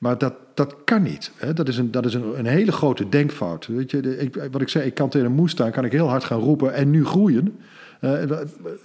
Maar 0.03 0.19
dat, 0.19 0.35
dat 0.55 0.77
kan 0.85 1.03
niet. 1.03 1.33
Hè? 1.37 1.53
Dat 1.53 1.69
is, 1.69 1.77
een, 1.77 1.91
dat 1.91 2.07
is 2.07 2.15
een, 2.15 2.39
een 2.39 2.47
hele 2.47 2.73
grote 2.73 3.09
denkfout. 3.09 3.67
Weet 3.67 3.91
je, 3.91 4.19
ik, 4.19 4.49
wat 4.51 4.61
ik 4.61 4.69
zei, 4.69 4.87
ik 4.87 4.95
kan 4.95 5.09
tegen 5.09 5.27
een 5.27 5.33
moestuin 5.33 5.73
kan 5.73 5.85
ik 5.85 5.93
heel 5.93 6.09
hard 6.09 6.25
gaan 6.25 6.41
roepen 6.41 6.75
en 6.75 6.91
nu 6.91 7.05
groeien. 7.05 7.59
Uh, 8.05 8.11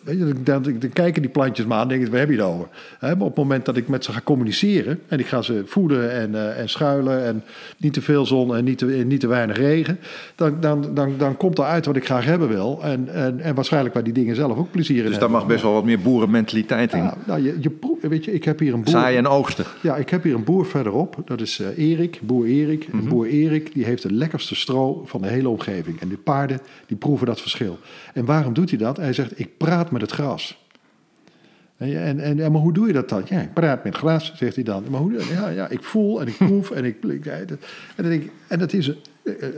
weet 0.04 0.18
je, 0.18 0.34
dan, 0.44 0.80
kijken 0.94 1.22
die 1.22 1.32
plantjes 1.32 1.66
maar 1.66 1.78
aan 1.78 1.84
en 1.84 1.90
denk 1.90 2.02
ik, 2.02 2.10
waar 2.10 2.20
heb 2.20 2.30
je 2.30 2.36
het 2.36 2.46
over? 2.46 2.68
Maar 3.02 3.12
op 3.12 3.20
het 3.20 3.36
moment 3.36 3.66
dat 3.66 3.78
ik 3.78 3.88
met 3.88 4.04
ze 4.04 4.12
ga 4.12 4.22
communiceren... 4.24 5.00
en 5.08 5.20
ik 5.20 5.28
ga 5.28 5.42
ze 5.42 5.64
voeden 5.66 6.12
en, 6.12 6.32
uh, 6.32 6.60
en 6.60 6.70
schuilen... 6.70 7.26
en 7.26 7.44
niet 7.78 7.94
te 7.94 8.02
veel 8.02 8.26
zon 8.26 8.56
en 8.56 8.64
niet 8.64 8.78
te, 8.78 8.86
niet 8.86 9.20
te 9.20 9.28
weinig 9.28 9.58
regen... 9.58 10.00
Dan, 10.36 10.58
dan, 10.60 10.94
dan, 10.94 11.14
dan 11.18 11.38
komt 11.38 11.58
er 11.58 11.64
uit 11.64 11.86
wat 11.86 11.96
ik 11.96 12.06
graag 12.06 12.26
hebben 12.26 12.48
wil. 12.48 12.80
En, 12.84 13.14
en, 13.14 13.40
en 13.40 13.56
waarschijnlijk 13.56 13.94
waar 13.94 14.04
die 14.04 14.14
dingen 14.14 14.36
zelf 14.36 14.58
ook 14.58 14.72
plezier 14.72 14.98
in 14.98 15.04
Dus 15.04 15.12
hebben. 15.12 15.30
daar 15.30 15.40
mag 15.40 15.48
best 15.48 15.64
wel 15.64 15.74
wat 15.74 15.84
meer 15.84 16.00
boerenmentaliteit 16.00 16.94
in. 16.94 17.04
Ja, 17.04 17.18
nou, 17.26 17.44
je, 17.44 17.58
je, 17.60 18.08
weet 18.08 18.26
je, 18.26 18.34
ik 18.34 18.44
heb 18.44 18.60
hier 18.60 18.74
een 18.74 18.84
boer... 18.84 18.94
Zaaien 18.94 19.18
en 19.18 19.28
oogsten. 19.28 19.66
Ja, 19.82 19.96
ik 19.96 20.10
heb 20.10 20.24
hier 20.24 20.36
een 20.36 20.44
boer 20.44 20.66
verderop. 20.66 21.22
Dat 21.26 21.42
is 21.42 21.60
uh, 21.60 21.90
Erik, 21.90 22.20
boer 22.24 22.46
Erik. 22.46 22.94
Mm 22.94 23.00
-hmm. 23.00 23.10
Boer 23.10 23.28
Erik 23.28 23.74
die 23.74 23.86
heeft 23.86 24.04
het 24.04 24.12
lekkerste 24.12 24.56
stro 24.56 25.04
van 25.06 25.22
de 25.22 25.28
hele 25.28 25.50
omgeving. 25.50 26.00
En 26.00 26.08
de 26.08 26.18
paarden 26.18 26.60
die 26.86 26.98
proeven 26.98 27.28
dat 27.28 27.42
verschil. 27.42 27.80
En 28.14 28.26
waarom 28.26 28.54
doet 28.54 28.70
hij 28.70 28.80
dat? 28.80 29.00
Hij 29.08 29.16
zegt, 29.16 29.40
ik 29.40 29.58
praat 29.58 29.92
met 29.92 30.02
het 30.02 30.12
gras. 30.12 30.66
En, 31.78 32.20
en, 32.20 32.40
en, 32.40 32.52
maar 32.52 32.62
hoe 32.62 32.74
doe 32.74 32.88
je 32.88 32.94
dat 32.94 33.10
dan? 33.10 33.22
Ja, 33.26 33.42
ik 33.42 33.54
praat 33.54 33.84
met 33.84 33.96
gras, 33.96 34.34
zegt 34.36 34.56
hij 34.56 34.64
dan. 34.64 34.84
Maar 34.90 35.00
hoe, 35.00 35.14
ja, 35.32 35.50
ja, 35.50 35.68
ik 35.68 35.84
voel 35.84 36.22
en 36.22 36.28
ik 36.28 36.38
proef 36.38 36.72
en 36.72 36.86
ik... 36.86 37.04
En, 37.04 37.60
dan 37.96 38.10
denk 38.10 38.24
en 38.48 38.60
dat 38.60 38.74
is 38.74 38.88
een, 38.88 38.96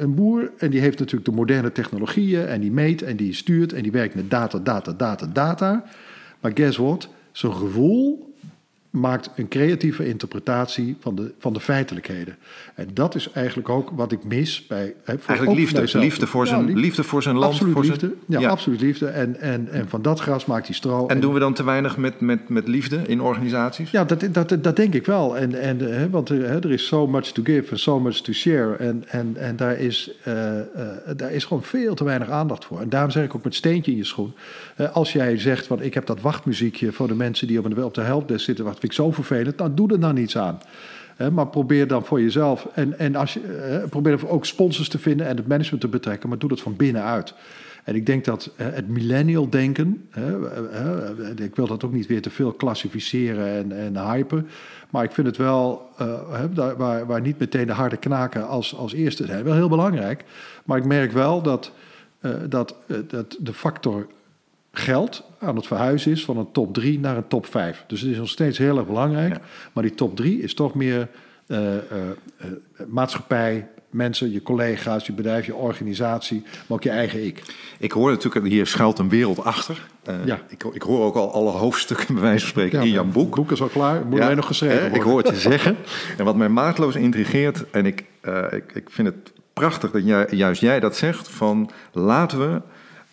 een 0.01 0.15
boer 0.15 0.51
en 0.57 0.69
die 0.69 0.79
heeft 0.79 0.99
natuurlijk 0.99 1.25
de 1.25 1.35
moderne 1.35 1.71
technologieën... 1.71 2.45
en 2.45 2.61
die 2.61 2.71
meet 2.71 3.01
en 3.01 3.15
die 3.15 3.33
stuurt 3.33 3.73
en 3.73 3.83
die 3.83 3.91
werkt 3.91 4.15
met 4.15 4.29
data, 4.29 4.59
data, 4.59 4.93
data, 4.93 5.25
data. 5.25 5.85
Maar 6.39 6.51
guess 6.53 6.77
what? 6.77 7.09
Zijn 7.31 7.53
gevoel 7.53 8.28
maakt 8.89 9.29
een 9.35 9.47
creatieve 9.47 10.07
interpretatie 10.07 10.97
van 10.99 11.15
de, 11.15 11.31
van 11.39 11.53
de 11.53 11.59
feitelijkheden. 11.59 12.37
En 12.75 12.87
dat 12.93 13.15
is 13.15 13.31
eigenlijk 13.31 13.69
ook 13.69 13.89
wat 13.89 14.11
ik 14.11 14.23
mis 14.23 14.67
bij... 14.67 14.93
Hè, 15.03 15.17
voor 15.17 15.27
eigenlijk 15.27 15.59
liefde, 15.59 15.99
liefde, 15.99 16.27
voor 16.27 16.47
zijn, 16.47 16.59
ja, 16.59 16.65
liefde, 16.65 16.81
liefde 16.81 17.03
voor 17.03 17.23
zijn 17.23 17.35
land. 17.35 17.53
Absoluut 17.53 17.73
voor 17.73 17.83
liefde, 17.83 17.99
zijn, 17.99 18.13
ja, 18.25 18.39
ja, 18.39 18.49
absoluut 18.49 18.81
liefde. 18.81 19.07
En, 19.07 19.39
en, 19.39 19.67
en 19.71 19.89
van 19.89 20.01
dat 20.01 20.19
gras 20.19 20.45
maakt 20.45 20.65
hij 20.65 20.75
stro. 20.75 21.07
En, 21.07 21.15
en 21.15 21.21
doen 21.21 21.33
we 21.33 21.39
dan 21.39 21.53
te 21.53 21.63
weinig 21.63 21.97
met, 21.97 22.19
met, 22.19 22.49
met 22.49 22.67
liefde 22.67 23.01
in 23.07 23.21
organisaties? 23.21 23.91
Ja, 23.91 24.03
dat, 24.03 24.27
dat, 24.31 24.63
dat 24.63 24.75
denk 24.75 24.93
ik 24.93 25.05
wel. 25.05 25.37
En, 25.37 25.61
en, 25.61 25.79
hè, 25.79 26.09
want 26.09 26.29
hè, 26.29 26.63
er 26.63 26.71
is 26.71 26.87
so 26.87 27.07
much 27.07 27.25
to 27.25 27.43
give 27.43 27.69
and 27.69 27.79
so 27.79 27.99
much 27.99 28.15
to 28.21 28.33
share. 28.33 28.75
En, 28.75 29.03
en, 29.07 29.33
en 29.37 29.55
daar, 29.55 29.77
is, 29.77 30.11
uh, 30.27 30.33
uh, 30.33 30.61
daar 31.15 31.31
is 31.31 31.45
gewoon 31.45 31.63
veel 31.63 31.95
te 31.95 32.03
weinig 32.03 32.29
aandacht 32.29 32.65
voor. 32.65 32.81
En 32.81 32.89
daarom 32.89 33.11
zeg 33.11 33.23
ik 33.23 33.35
ook 33.35 33.43
met 33.43 33.55
steentje 33.55 33.91
in 33.91 33.97
je 33.97 34.05
schoen. 34.05 34.33
Uh, 34.77 34.95
als 34.95 35.13
jij 35.13 35.37
zegt, 35.37 35.67
van, 35.67 35.81
ik 35.81 35.93
heb 35.93 36.05
dat 36.05 36.21
wachtmuziekje 36.21 36.91
voor 36.91 37.07
de 37.07 37.15
mensen 37.15 37.47
die 37.47 37.59
op 37.59 37.75
de, 37.75 37.85
op 37.85 37.93
de 37.93 38.01
helpdesk 38.01 38.45
zitten... 38.45 38.65
vind 38.79 38.91
ik 38.91 38.97
zo 38.97 39.11
vervelend 39.11 39.57
dan 39.57 39.75
doe 39.75 39.91
er 39.91 39.99
dan 39.99 40.15
niets 40.15 40.37
aan. 40.37 40.59
Maar 41.31 41.47
probeer 41.47 41.87
dan 41.87 42.05
voor 42.05 42.21
jezelf. 42.21 42.67
En, 42.73 42.99
en 42.99 43.15
als 43.15 43.33
je, 43.33 43.79
uh, 43.81 43.89
probeer 43.89 44.29
ook 44.29 44.45
sponsors 44.45 44.89
te 44.89 44.99
vinden 44.99 45.27
en 45.27 45.37
het 45.37 45.47
management 45.47 45.81
te 45.81 45.87
betrekken, 45.87 46.29
maar 46.29 46.37
doe 46.37 46.49
dat 46.49 46.61
van 46.61 46.75
binnenuit. 46.75 47.33
En 47.83 47.95
ik 47.95 48.05
denk 48.05 48.25
dat 48.25 48.51
uh, 48.57 48.67
het 48.71 48.87
millennial 48.87 49.49
denken, 49.49 50.07
uh, 50.17 51.45
ik 51.45 51.55
wil 51.55 51.67
dat 51.67 51.83
ook 51.83 51.93
niet 51.93 52.07
weer 52.07 52.21
te 52.21 52.29
veel 52.29 52.51
klassificeren 52.51 53.47
en, 53.47 53.71
en 53.71 54.11
hypen. 54.11 54.47
Maar 54.89 55.03
ik 55.03 55.11
vind 55.11 55.27
het 55.27 55.37
wel, 55.37 55.89
waar, 56.77 57.05
waar 57.05 57.21
niet 57.21 57.39
meteen 57.39 57.67
de 57.67 57.73
harde 57.73 57.97
knaken 57.97 58.47
als, 58.47 58.75
als 58.75 58.93
eerste 58.93 59.25
zijn, 59.25 59.43
wel 59.43 59.53
heel 59.53 59.69
belangrijk. 59.69 60.23
Maar 60.65 60.77
ik 60.77 60.85
merk 60.85 61.11
wel 61.11 61.41
dat, 61.41 61.71
dat, 62.47 62.75
dat 63.07 63.37
de 63.39 63.53
factor 63.53 64.07
geld 64.71 65.23
aan 65.39 65.55
het 65.55 65.67
verhuizen 65.67 66.11
is 66.11 66.25
van 66.25 66.37
een 66.37 66.51
top 66.51 66.73
3 66.73 66.99
naar 66.99 67.17
een 67.17 67.27
top 67.27 67.45
5. 67.45 67.83
Dus 67.87 68.01
het 68.01 68.11
is 68.11 68.17
nog 68.17 68.29
steeds 68.29 68.57
heel 68.57 68.77
erg 68.77 68.87
belangrijk. 68.87 69.33
Ja. 69.33 69.41
Maar 69.73 69.83
die 69.83 69.95
top 69.95 70.15
3 70.15 70.41
is 70.41 70.53
toch 70.53 70.75
meer 70.75 71.07
uh, 71.47 71.57
uh, 71.57 71.73
uh, 72.41 72.47
maatschappij, 72.87 73.67
mensen, 73.89 74.31
je 74.31 74.41
collega's, 74.41 75.05
je 75.05 75.13
bedrijf, 75.13 75.45
je 75.45 75.55
organisatie, 75.55 76.41
maar 76.43 76.77
ook 76.77 76.83
je 76.83 76.89
eigen 76.89 77.25
ik. 77.25 77.41
Ik 77.79 77.91
hoor 77.91 78.11
natuurlijk, 78.11 78.45
hier 78.45 78.67
schuilt 78.67 78.99
een 78.99 79.09
wereld 79.09 79.43
achter. 79.43 79.87
ja. 80.25 80.39
ik, 80.47 80.63
ik 80.63 80.81
hoor 80.81 81.05
ook 81.05 81.15
al 81.15 81.33
alle 81.33 81.51
hoofdstukken 81.51 82.13
bij 82.13 82.23
wijze 82.23 82.39
van 82.39 82.49
spreken 82.49 82.79
ja, 82.79 82.85
in 82.85 82.91
jouw 82.91 83.03
boek. 83.03 83.25
Het 83.25 83.35
boek 83.35 83.51
is 83.51 83.61
al 83.61 83.67
klaar, 83.67 84.05
moet 84.05 84.19
ja, 84.19 84.33
nog 84.33 84.45
geschreven 84.45 84.79
worden. 84.79 84.97
Ik 84.97 85.03
hoor 85.03 85.17
het 85.17 85.27
je 85.29 85.35
zeggen. 85.35 85.77
En 86.17 86.25
wat 86.25 86.35
mij 86.35 86.49
maatloos 86.49 86.95
intrigeert, 86.95 87.69
en 87.69 87.85
ik, 87.85 88.03
ik, 88.49 88.71
ik 88.73 88.89
vind 88.89 89.07
het 89.07 89.31
prachtig 89.53 89.91
dat 89.91 90.05
jij, 90.05 90.27
juist 90.29 90.61
jij 90.61 90.79
dat 90.79 90.95
zegt, 90.95 91.29
van 91.29 91.69
laten 91.91 92.39
we 92.39 92.61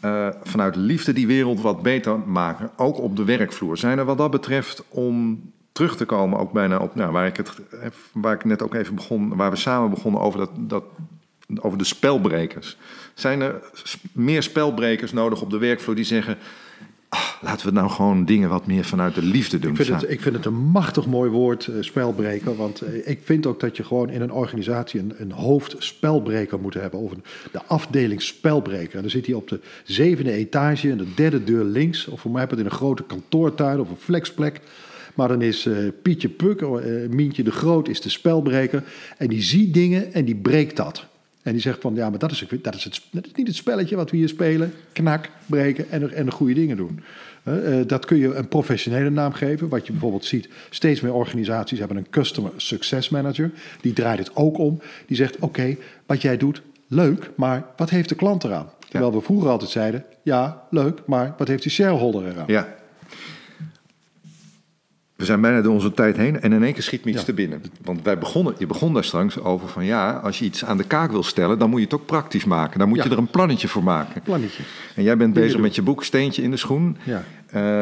uh, 0.05 0.29
vanuit 0.43 0.77
liefde 0.77 1.13
die 1.13 1.27
wereld 1.27 1.61
wat 1.61 1.83
beter 1.83 2.19
maken, 2.19 2.71
ook 2.77 2.99
op 2.99 3.17
de 3.17 3.25
werkvloer. 3.25 3.79
Zijn 3.79 3.99
er 3.99 4.05
wat 4.05 4.19
dat 4.19 4.31
betreft 4.31 4.85
om 4.89 5.43
terug 5.73 5.97
te 5.97 6.05
komen, 6.05 6.39
ook 6.39 6.53
bijna 6.53 6.79
op 6.79 6.95
nou, 6.95 7.13
waar, 7.13 7.27
ik 7.27 7.37
het, 7.37 7.53
waar 8.13 8.35
ik 8.35 8.45
net 8.45 8.63
ook 8.63 8.75
even 8.75 8.95
begon, 8.95 9.37
waar 9.37 9.51
we 9.51 9.57
samen 9.57 9.91
begonnen 9.91 10.21
over, 10.21 10.39
dat, 10.39 10.51
dat, 10.57 10.85
over 11.61 11.79
de 11.79 11.85
spelbrekers. 11.85 12.77
Zijn 13.15 13.41
er 13.41 13.63
meer 14.13 14.43
spelbrekers 14.43 15.13
nodig 15.13 15.43
op 15.43 15.51
de 15.51 15.59
werkvloer 15.59 15.95
die 15.95 16.05
zeggen. 16.05 16.39
Ah, 17.09 17.43
laten 17.43 17.67
we 17.67 17.73
nou 17.73 17.91
gewoon 17.91 18.25
dingen 18.25 18.49
wat 18.49 18.67
meer 18.67 18.85
vanuit 18.85 19.15
de 19.15 19.23
liefde 19.23 19.59
doen. 19.59 19.71
Ik 19.71 19.77
vind, 19.77 20.01
het, 20.01 20.11
ik 20.11 20.21
vind 20.21 20.35
het 20.35 20.45
een 20.45 20.55
machtig 20.55 21.07
mooi 21.07 21.31
woord, 21.31 21.67
uh, 21.67 21.77
spelbreker. 21.81 22.57
Want 22.57 22.83
uh, 22.83 23.09
ik 23.09 23.21
vind 23.23 23.47
ook 23.47 23.61
dat 23.61 23.77
je 23.77 23.85
gewoon 23.85 24.11
in 24.11 24.21
een 24.21 24.33
organisatie 24.33 25.01
een, 25.01 25.15
een 25.19 25.33
hoofdspelbreker 25.33 26.61
moet 26.61 26.75
hebben. 26.75 27.01
Of 27.01 27.11
een, 27.11 27.25
de 27.53 27.63
afdeling 27.67 28.23
spelbreker. 28.23 28.95
En 28.95 29.01
dan 29.01 29.11
zit 29.11 29.27
hij 29.27 29.35
op 29.35 29.49
de 29.49 29.61
zevende 29.85 30.33
etage 30.33 30.91
en 30.91 30.99
de 30.99 31.15
derde 31.15 31.45
deur 31.45 31.65
links. 31.65 32.07
Of 32.07 32.21
voor 32.21 32.31
mij 32.31 32.41
heb 32.41 32.51
het 32.51 32.59
in 32.59 32.65
een 32.65 32.71
grote 32.71 33.05
kantoortuin 33.05 33.81
of 33.81 33.91
een 33.91 33.97
flexplek. 33.97 34.61
Maar 35.15 35.29
dan 35.29 35.43
is 35.43 35.67
uh, 35.67 35.89
Pietje 36.03 36.29
Puk, 36.29 36.61
Mientje 37.11 37.43
de 37.43 37.51
Groot 37.51 37.89
is 37.89 38.01
de 38.01 38.09
spelbreker. 38.09 38.83
En 39.19 39.29
die 39.29 39.43
ziet 39.43 39.75
dingen 39.75 40.13
en 40.13 40.25
die 40.25 40.37
breekt 40.37 40.77
dat. 40.77 41.07
En 41.47 41.53
die 41.53 41.61
zegt 41.61 41.81
van, 41.81 41.95
ja, 41.95 42.11
maar 42.11 42.19
dat 42.19 42.31
is, 42.31 42.45
dat 42.63 42.75
is, 42.75 42.85
het, 42.85 43.01
dat 43.11 43.27
is 43.27 43.33
niet 43.33 43.47
het 43.47 43.57
spelletje 43.57 43.97
wat 43.97 44.11
we 44.11 44.17
hier 44.17 44.29
spelen. 44.29 44.73
Knak, 44.93 45.29
breken 45.47 45.91
en, 45.91 46.13
en 46.13 46.25
de 46.25 46.33
goede 46.33 46.55
dingen 46.55 46.77
doen. 46.77 47.01
Uh, 47.45 47.81
dat 47.87 48.05
kun 48.05 48.17
je 48.17 48.35
een 48.35 48.49
professionele 48.49 49.11
naam 49.11 49.33
geven. 49.33 49.69
Wat 49.69 49.87
je 49.87 49.93
bijvoorbeeld 49.93 50.25
ziet, 50.25 50.49
steeds 50.71 51.01
meer 51.01 51.13
organisaties 51.13 51.79
hebben 51.79 51.97
een 51.97 52.11
Customer 52.11 52.53
Success 52.57 53.09
Manager. 53.09 53.51
Die 53.81 53.93
draait 53.93 54.19
het 54.19 54.31
ook 54.37 54.59
om. 54.59 54.81
Die 55.07 55.17
zegt, 55.17 55.35
oké, 55.35 55.45
okay, 55.45 55.79
wat 56.07 56.23
jij 56.23 56.37
doet, 56.37 56.63
leuk, 56.87 57.31
maar 57.37 57.65
wat 57.77 57.91
heeft 57.91 58.09
de 58.09 58.15
klant 58.15 58.45
eraan? 58.45 58.71
Terwijl 58.89 59.11
ja. 59.11 59.19
we 59.19 59.25
vroeger 59.25 59.49
altijd 59.49 59.71
zeiden, 59.71 60.05
ja, 60.23 60.63
leuk, 60.71 61.03
maar 61.07 61.35
wat 61.39 61.49
heeft 61.49 61.63
die 61.63 61.73
shareholder 61.73 62.27
eraan? 62.27 62.45
Ja. 62.47 62.75
We 65.17 65.25
zijn 65.25 65.41
bijna 65.41 65.61
door 65.61 65.73
onze 65.73 65.93
tijd 65.93 66.17
heen 66.17 66.41
en 66.41 66.53
in 66.53 66.63
één 66.63 66.73
keer 66.73 66.83
schiet 66.83 67.05
me 67.05 67.11
iets 67.11 67.21
ja. 67.21 67.27
te 67.27 67.33
binnen. 67.33 67.63
Want 67.83 68.03
wij 68.03 68.19
begonnen, 68.19 68.55
je 68.59 68.67
begon 68.67 68.95
daar 68.95 69.05
straks 69.05 69.41
over 69.41 69.69
van 69.69 69.85
ja, 69.85 70.13
als 70.13 70.39
je 70.39 70.45
iets 70.45 70.65
aan 70.65 70.77
de 70.77 70.85
kaak 70.85 71.11
wil 71.11 71.23
stellen, 71.23 71.59
dan 71.59 71.71
moet 71.71 71.79
je 71.79 71.85
het 71.85 71.95
ook 71.95 72.07
praktisch 72.07 72.45
maken. 72.45 72.79
Dan 72.79 72.89
moet 72.89 72.99
ja. 72.99 73.05
je 73.05 73.11
er 73.11 73.19
een 73.19 73.31
plannetje 73.31 73.69
voor 73.69 73.83
maken. 73.83 74.23
Plannetje. 74.23 74.63
En 74.95 75.03
jij 75.03 75.17
bent 75.17 75.35
bezig 75.35 75.61
met 75.61 75.75
je 75.75 75.83
boek 75.83 76.05
Steentje 76.05 76.43
in 76.43 76.51
de 76.51 76.57
schoen. 76.57 76.97
Ja. 77.05 77.25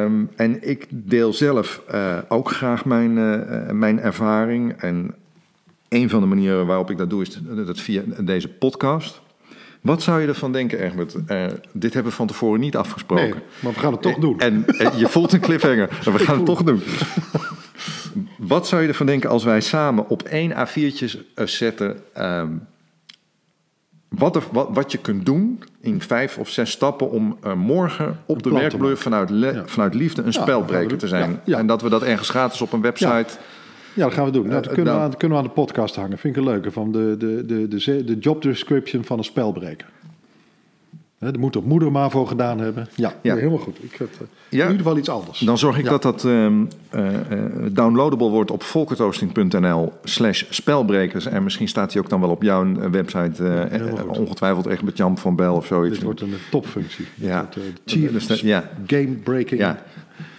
Um, 0.03 0.31
en 0.37 0.69
ik 0.69 0.87
deel 0.91 1.33
zelf 1.33 1.83
uh, 1.95 2.19
ook 2.29 2.51
graag 2.51 2.85
mijn, 2.85 3.17
uh, 3.17 3.71
mijn 3.71 4.01
ervaring. 4.01 4.73
En 4.73 5.15
een 5.89 6.11
van 6.11 6.21
de 6.21 6.27
manieren 6.27 6.67
waarop 6.67 6.91
ik 6.91 6.99
dat 6.99 7.11
doe 7.11 7.23
is 7.23 7.39
dat 7.67 7.81
via 7.81 8.03
deze 8.19 8.49
podcast. 8.49 9.23
Wat 9.85 10.03
zou 10.03 10.21
je 10.21 10.27
ervan 10.29 10.53
denken, 10.53 10.79
Egbert? 10.81 11.15
Eh, 11.27 11.45
dit 11.73 11.93
hebben 11.95 12.11
we 12.13 12.17
van 12.19 12.27
tevoren 12.27 12.61
niet 12.61 12.77
afgesproken. 12.77 13.25
Nee, 13.25 13.35
maar 13.61 13.73
we 13.73 13.79
gaan 13.79 13.93
het 13.93 14.03
toch 14.03 14.19
doen. 14.19 14.41
En, 14.41 14.65
en 14.67 14.99
je 14.99 15.09
voelt 15.09 15.33
een 15.33 15.41
cliffhanger. 15.41 15.89
En 16.05 16.13
we 16.17 16.19
gaan 16.19 16.37
het 16.37 16.47
toch 16.47 16.63
doen. 16.63 16.83
Wat 18.39 18.67
zou 18.69 18.83
je 18.83 18.89
ervan 18.89 19.07
denken 19.07 19.31
als 19.31 19.45
wij 19.45 19.61
samen 19.61 20.09
op 20.09 20.23
één 20.23 20.53
A4'tje 20.53 21.21
zetten... 21.45 21.97
ehm, 22.15 22.49
wat, 24.09 24.37
er, 24.37 24.43
wat, 24.53 24.69
wat 24.73 24.93
je 24.93 24.99
kunt 24.99 25.27
doen 25.27 25.63
in 25.81 26.01
vijf 26.01 26.39
of 26.39 26.49
zes 26.49 26.71
stappen 26.71 27.11
om 27.11 27.37
eh, 27.43 27.53
morgen 27.53 28.19
op 28.27 28.43
de 28.43 28.51
werkvloer 28.51 28.97
vanuit, 28.97 29.31
le- 29.31 29.53
Ja. 29.53 29.63
vanuit 29.67 29.95
liefde 29.95 30.23
een 30.23 30.33
Ja, 30.33 30.41
spelbreker 30.43 30.97
te 30.99 31.09
zijn. 31.09 31.41
Ja. 31.45 31.59
En 31.59 31.67
dat 31.67 31.83
we 31.83 31.89
dat 31.89 32.03
ergens 32.03 32.29
gratis 32.29 32.61
op 32.61 32.73
een 32.73 32.81
website... 32.81 33.27
Ja, 33.95 34.05
dat 34.05 34.13
gaan 34.15 34.25
we 34.25 34.31
doen. 34.31 34.43
Nou, 34.47 34.55
dat, 34.55 34.67
Eh, 34.67 34.73
kunnen 34.75 34.85
we 34.85 34.91
nou. 34.91 35.03
aan, 35.03 35.11
dat 35.11 35.19
kunnen 35.19 35.39
we 35.39 35.43
aan 35.45 35.49
de 35.49 35.55
podcast 35.55 35.97
hangen. 35.97 36.19
Vind 36.19 36.37
ik 36.37 36.43
een 36.43 36.49
leuke. 36.49 36.71
Van 36.71 36.93
de, 36.93 37.15
de, 37.19 37.45
de, 37.47 37.69
de, 37.69 38.05
de 38.05 38.19
job 38.19 38.43
description 38.43 39.05
van 39.05 39.19
een 39.19 39.25
spelbreker. 39.25 39.87
Er 41.19 41.39
moet 41.39 41.57
op 41.57 41.65
moeder 41.65 41.93
maar 41.93 42.11
voor 42.11 42.29
gedaan 42.29 42.59
hebben. 42.59 42.87
Ja, 42.95 43.13
Ja. 43.23 43.33
nee, 43.33 43.43
helemaal 43.43 43.65
goed. 43.65 43.77
Ik 43.83 43.93
het, 43.99 44.09
eh, 44.13 44.19
Ja. 44.49 44.65
In 44.65 44.71
ieder 44.71 44.77
geval 44.77 44.97
iets 44.99 45.09
anders. 45.09 45.39
Dan 45.39 45.59
zorg 45.59 45.79
ik 45.79 45.85
Ja. 45.85 45.91
dat 45.91 46.03
dat 46.03 46.25
eh, 46.25 46.47
downloadable 47.73 48.29
wordt 48.29 48.51
op 48.51 48.63
volkertoasting.nl 48.63 49.93
slash 50.05 50.45
spelbrekers. 50.51 51.27
En 51.27 51.43
misschien 51.45 51.69
staat 51.69 51.93
hij 51.93 52.03
ook 52.03 52.09
dan 52.09 52.21
wel 52.21 52.31
op 52.31 52.43
jouw 52.43 52.91
website. 52.91 53.69
ongetwijfeld 54.09 54.67
echt 54.67 54.83
met 54.83 54.97
Jan 54.97 55.19
van 55.19 55.37
Bel 55.37 55.55
of 55.55 55.67
zoiets. 55.67 55.95
Dit 55.95 56.05
wordt 56.05 56.21
een 56.21 56.35
topfunctie. 56.51 57.07
Ja. 57.15 57.49
Chief 57.85 58.27
dat- 58.27 58.41
ja. 58.41 58.71
Game 58.87 59.09
Breaking 59.25 59.61
Ja, 59.61 59.83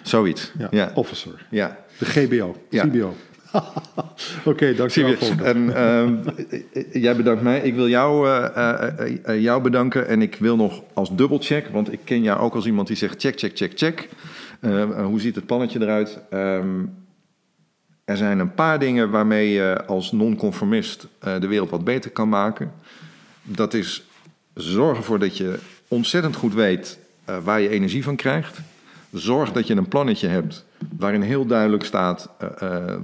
zoiets. 0.01 0.51
ja, 0.57 0.67
Ja, 0.71 0.91
Officer. 0.95 1.45
ja. 1.49 1.77
De 1.97 2.05
GBO. 2.05 2.55
Ja. 2.69 2.85
CBO. 2.87 3.13
Oké, 4.51 4.73
dankjewel. 4.73 5.31
En 5.43 5.75
ehm, 5.75 6.15
eh, 6.73 6.93
jij 6.93 7.15
bedankt 7.15 7.41
mij. 7.41 7.59
Ik 7.59 7.75
wil 7.75 7.87
jou, 7.89 8.27
eh, 8.27 8.99
eh, 9.23 9.41
jou 9.41 9.61
bedanken. 9.61 10.07
En 10.07 10.21
ik 10.21 10.35
wil 10.35 10.55
nog 10.55 10.81
als 10.93 11.15
dubbelcheck, 11.15 11.67
want 11.67 11.93
ik 11.93 11.99
ken 12.03 12.21
jou 12.21 12.39
ook 12.39 12.55
als 12.55 12.65
iemand 12.65 12.87
die 12.87 12.97
zegt 12.97 13.21
check, 13.21 13.39
check, 13.39 13.57
check, 13.57 13.71
check. 13.75 14.09
Hoe 15.05 15.19
ziet 15.19 15.35
het 15.35 15.45
plannetje 15.45 15.81
eruit? 15.81 16.19
Ehm, 16.29 16.85
er 18.05 18.17
zijn 18.17 18.39
een 18.39 18.53
paar 18.53 18.79
dingen 18.79 19.09
waarmee 19.09 19.49
je 19.49 19.85
als 19.85 20.11
non-conformist 20.11 21.07
de 21.39 21.47
wereld 21.47 21.69
wat 21.69 21.83
beter 21.83 22.11
kan 22.11 22.29
maken. 22.29 22.71
Dat 23.43 23.73
is 23.73 24.03
zorg 24.53 24.97
ervoor 24.97 25.19
dat 25.19 25.37
je 25.37 25.59
ontzettend 25.87 26.35
goed 26.35 26.53
weet 26.53 26.99
waar 27.43 27.61
je 27.61 27.69
energie 27.69 28.03
van 28.03 28.15
krijgt. 28.15 28.59
Zorg 29.15 29.51
dat 29.51 29.67
je 29.67 29.75
een 29.75 29.87
plannetje 29.87 30.27
hebt 30.27 30.65
waarin 30.97 31.21
heel 31.21 31.45
duidelijk 31.45 31.83
staat 31.83 32.29
eh, 32.37 32.83
eh, 32.91 32.99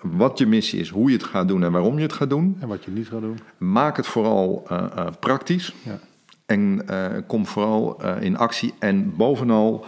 wat 0.00 0.38
je 0.38 0.46
missie 0.46 0.80
is, 0.80 0.88
hoe 0.88 1.10
je 1.10 1.16
het 1.16 1.24
gaat 1.26 1.48
doen 1.48 1.64
en 1.64 1.72
waarom 1.72 1.96
je 1.96 2.02
het 2.02 2.12
gaat 2.12 2.30
doen. 2.30 2.56
En 2.60 2.68
wat 2.68 2.84
je 2.84 2.90
niet 2.90 3.08
gaat 3.08 3.20
doen. 3.20 3.38
Maak 3.58 3.96
het 3.96 4.06
vooral 4.06 4.64
eh, 4.68 5.06
praktisch 5.20 5.74
Ja. 5.82 5.98
en 6.46 6.84
kom 7.26 7.46
vooral 7.46 8.02
in 8.20 8.36
actie. 8.36 8.74
En 8.78 9.16
bovenal, 9.16 9.84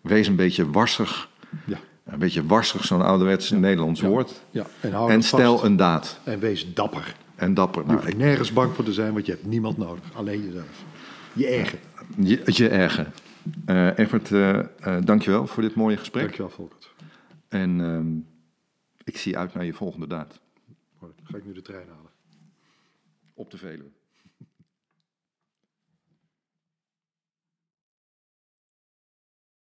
wees 0.00 0.26
een 0.28 0.36
beetje 0.36 0.70
warsig. 0.70 1.28
Ja. 1.64 1.78
Een 2.04 2.18
beetje 2.18 2.46
warsig, 2.46 2.84
zo'n 2.84 3.02
ouderwets 3.02 3.50
Nederlands 3.50 4.00
woord. 4.00 4.42
Ja. 4.50 4.66
En, 4.80 4.92
hou 4.92 5.10
En 5.10 5.16
het 5.16 5.24
stel 5.24 5.52
vast. 5.52 5.64
een 5.64 5.76
daad. 5.76 6.20
En 6.24 6.38
wees 6.38 6.74
dapper. 6.74 7.14
En 7.34 7.54
dapper. 7.54 7.82
Je 7.82 7.88
Nou, 7.88 8.00
hoeft 8.00 8.16
nergens 8.16 8.52
bang 8.52 8.74
voor 8.74 8.84
te 8.84 8.92
zijn, 8.92 9.12
want 9.12 9.26
je 9.26 9.32
hebt 9.32 9.46
niemand 9.46 9.78
nodig. 9.78 10.04
Alleen 10.14 10.44
jezelf. 10.44 10.64
Je 11.32 11.46
eigen. 11.46 11.78
je, 12.16 12.40
je 12.44 12.68
erger. 12.68 13.06
Evert, 13.94 14.32
eh 14.32 14.58
eh, 14.58 15.04
dankjewel 15.04 15.46
voor 15.46 15.62
dit 15.62 15.74
mooie 15.74 15.96
gesprek. 15.96 16.22
Dankjewel, 16.22 16.50
Volkert. 16.50 16.94
En 17.48 17.80
ehm, 17.80 18.16
ik 19.04 19.16
zie 19.16 19.38
uit 19.38 19.54
naar 19.54 19.64
je 19.64 19.72
volgende 19.72 20.06
daad 20.06 20.40
Mooi. 20.98 21.12
Ga 21.22 21.36
ik 21.36 21.44
nu 21.44 21.52
de 21.52 21.62
trein 21.62 21.88
halen. 21.88 22.10
op 23.34 23.50
de 23.50 23.56
Veluwe. 23.58 23.90